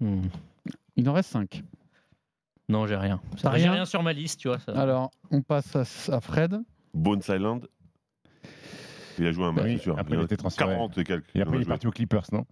hmm. 0.00 0.20
il 0.96 1.08
en 1.08 1.12
reste 1.12 1.30
5. 1.30 1.64
Non, 2.68 2.86
j'ai 2.86 2.96
rien. 2.96 3.20
T'as 3.42 3.50
J'ai 3.56 3.62
rien 3.64 3.72
rien 3.72 3.84
sur 3.84 4.02
ma 4.02 4.12
liste, 4.12 4.38
tu 4.40 4.48
vois. 4.48 4.58
ça. 4.60 4.72
Alors, 4.72 5.10
on 5.32 5.40
passe 5.42 5.74
à, 5.74 6.14
à 6.14 6.20
Fred. 6.20 6.60
Bones 6.94 7.22
Island. 7.28 7.66
Il 9.18 9.26
a 9.26 9.32
joué 9.32 9.44
un 9.46 9.52
match, 9.52 9.64
Oui, 9.64 9.76
c'est 9.78 9.82
sûr. 9.82 9.98
après, 9.98 10.14
il 10.14 10.20
a 10.20 10.22
était 10.22 10.36
transféré. 10.36 10.74
40 10.74 10.98
et 10.98 11.04
quelques. 11.04 11.34
Et 11.34 11.40
après, 11.40 11.56
il 11.56 11.62
est 11.62 11.64
parti 11.64 11.88
aux 11.88 11.90
Clippers, 11.90 12.26
non? 12.32 12.44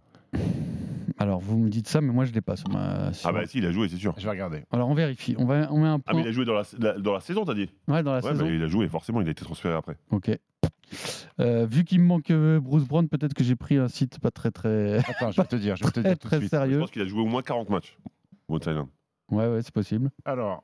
Alors, 1.18 1.40
vous 1.40 1.56
me 1.58 1.68
dites 1.70 1.88
ça, 1.88 2.00
mais 2.00 2.12
moi, 2.12 2.24
je 2.26 2.32
l'ai 2.32 2.40
pas 2.42 2.56
sur 2.56 2.68
ma. 2.68 3.12
sur- 3.12 3.28
Ah 3.28 3.32
bah 3.32 3.46
si, 3.46 3.58
il 3.58 3.66
a 3.66 3.72
joué, 3.72 3.88
c'est 3.88 3.96
sûr. 3.96 4.14
Je 4.18 4.24
vais 4.24 4.30
regarder. 4.30 4.64
Alors, 4.70 4.88
on 4.90 4.94
vérifie. 4.94 5.34
On, 5.38 5.46
va, 5.46 5.68
on 5.72 5.80
met 5.80 5.86
un 5.88 5.94
Ah 5.94 6.10
point 6.10 6.14
mais 6.20 6.26
il 6.26 6.28
a 6.28 6.32
joué 6.32 6.44
dans 6.44 6.52
la, 6.54 6.62
la- 6.78 6.98
dans 6.98 7.14
la 7.14 7.20
saison, 7.20 7.44
t'as 7.44 7.54
dit? 7.54 7.70
Ouais, 7.88 8.02
dans 8.02 8.12
la 8.12 8.18
Ouais, 8.22 8.30
saison. 8.32 8.44
mais 8.44 8.54
il 8.56 8.62
a 8.62 8.66
joué, 8.68 8.86
forcément, 8.88 9.20
il 9.22 9.28
a 9.28 9.30
été 9.30 9.44
transféré 9.44 9.74
après. 9.74 9.96
Ok. 10.10 10.30
Euh, 11.40 11.66
vu 11.66 11.84
qu'il 11.84 12.00
me 12.00 12.06
manque 12.06 12.30
euh, 12.30 12.60
Bruce 12.60 12.84
Brown, 12.84 13.08
peut-être 13.08 13.34
que 13.34 13.42
j'ai 13.44 13.56
pris 13.56 13.76
un 13.76 13.88
site 13.88 14.20
pas 14.20 14.30
très 14.30 14.50
très 14.50 14.98
Attends, 14.98 15.32
je 15.32 15.40
vais 15.40 15.46
te 15.48 15.56
dire, 15.60 15.74
je 15.76 15.84
vais 15.84 15.90
te 15.90 16.00
très, 16.00 16.02
dire 16.10 16.18
tout 16.18 16.26
de 16.26 16.28
très 16.28 16.38
suite. 16.38 16.50
Je 16.52 16.56
sérieux. 16.56 16.78
pense 16.78 16.90
qu'il 16.90 17.02
a 17.02 17.06
joué 17.06 17.20
au 17.22 17.26
moins 17.26 17.42
40 17.42 17.70
matchs. 17.70 17.96
Bones 18.48 18.60
Island. 18.66 18.86
Ouais, 19.30 19.48
ouais, 19.48 19.62
c'est 19.62 19.72
possible. 19.74 20.10
Alors, 20.24 20.62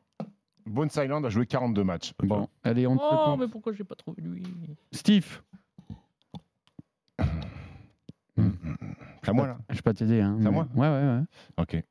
Bones 0.66 0.90
Island 0.96 1.24
a 1.26 1.28
joué 1.30 1.46
42 1.46 1.82
matchs. 1.82 2.12
Bon, 2.22 2.46
allez, 2.62 2.86
on 2.86 2.96
te 2.96 3.02
Oh, 3.02 3.36
mais 3.38 3.48
pourquoi 3.48 3.72
j'ai 3.72 3.82
pas 3.84 3.96
trouvé 3.96 4.22
lui? 4.22 4.42
Steve, 4.92 5.40
C'est 9.22 9.30
à 9.30 9.32
moi, 9.32 9.46
là 9.46 9.58
je 9.70 9.76
vais 9.76 9.82
pas 9.82 9.94
t'aider. 9.94 10.20
Hein, 10.20 10.36
C'est 10.40 10.48
à 10.48 10.50
moi 10.50 10.66
Ouais, 10.74 10.88
ouais, 10.88 11.02
ouais. 11.18 11.22
Ok. 11.58 11.82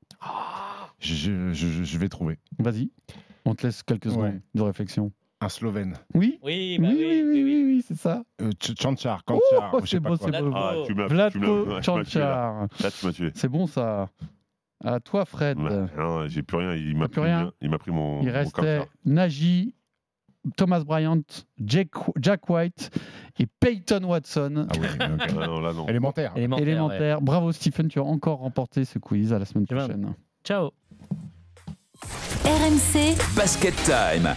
Je, 1.00 1.16
je- 1.16 1.52
je- 1.54 1.84
je 1.84 1.98
vais 1.98 2.10
trouver. 2.10 2.38
Vas-y. 2.60 2.92
On 3.46 3.56
te 3.56 3.66
laisse 3.66 3.82
quelques 3.84 4.10
secondes 4.12 4.24
Ouais. 4.26 4.42
de 4.54 4.62
réflexion. 4.62 5.12
Un 5.44 5.50
Slovène. 5.50 5.96
Oui 6.14 6.38
Oui, 6.44 6.78
Oui, 6.80 6.80
bah 6.80 6.88
oui, 6.92 6.96
oui, 7.00 7.24
oui, 7.24 7.32
oui, 7.32 7.44
oui, 7.44 7.64
oui, 7.66 7.86
c'est 7.88 7.98
ça. 7.98 8.22
Euh, 8.42 8.52
Ch- 8.62 8.78
Chanchar, 8.80 9.24
Oh, 9.28 9.40
Kanchar, 9.52 9.72
je 9.74 9.86
sais 9.86 9.88
c'est 9.98 10.00
pas 10.02 10.10
beau, 10.10 10.18
quoi. 10.18 10.30
c'est 10.32 10.42
beau. 10.44 10.52
Ah, 10.54 10.74
tu 10.86 10.94
m'as 10.94 11.08
tu 11.08 11.16
m'as- 11.16 11.32
tu 11.32 11.40
Vlatko 11.40 11.66
m'as- 11.66 11.82
tu 11.82 11.92
m'as 11.92 12.04
tué, 12.04 12.20
là. 12.20 12.44
Chanchar. 12.62 12.68
Là, 12.84 12.92
tu 12.92 13.06
m'as 13.08 13.12
tué. 13.14 13.32
C'est 13.34 13.50
bon 13.50 13.66
ça. 13.66 14.10
À 14.84 15.00
toi, 15.00 15.26
Fred. 15.26 15.58
Ouais, 15.60 15.86
non, 15.98 16.28
j'ai 16.28 16.44
plus 16.44 16.58
rien. 16.58 16.76
Il 16.76 16.96
m'a 16.98 17.08
plus 17.08 17.22
pris, 17.22 17.30
rien 17.32 17.52
il 17.62 17.70
m'a 17.72 17.80
pris 17.80 17.92
mon. 17.92 18.22
Il 18.22 18.28
mon 18.28 18.34
restait 18.34 18.62
Kamsar. 18.78 18.86
Nagy, 19.06 19.74
Thomas 20.58 20.84
Bryant, 20.84 21.22
Jack, 21.64 21.89
Jack 22.20 22.50
White 22.50 22.89
et 23.39 23.48
Peyton 23.60 24.04
Watson. 24.04 24.68
Ah 24.70 24.74
oui, 24.80 24.88
ok. 24.88 25.32
Ah, 25.42 25.46
non, 25.48 25.60
là, 25.62 25.74
non. 25.74 25.88
Élémentaire. 25.88 26.34
Élémentaire. 26.36 27.18
ouais. 27.18 27.24
Bravo 27.24 27.52
Stephen, 27.52 27.88
tu 27.88 28.00
as 28.00 28.04
encore 28.04 28.39
remporté 28.39 28.86
ce 28.86 29.00
quiz 29.00 29.34
à 29.34 29.39
la 29.39 29.46
semaine 29.46 29.66
prochaine. 29.68 30.14
Ciao. 30.44 30.72
RMC, 32.44 33.16
Basket 33.36 33.76
Time. 33.84 34.34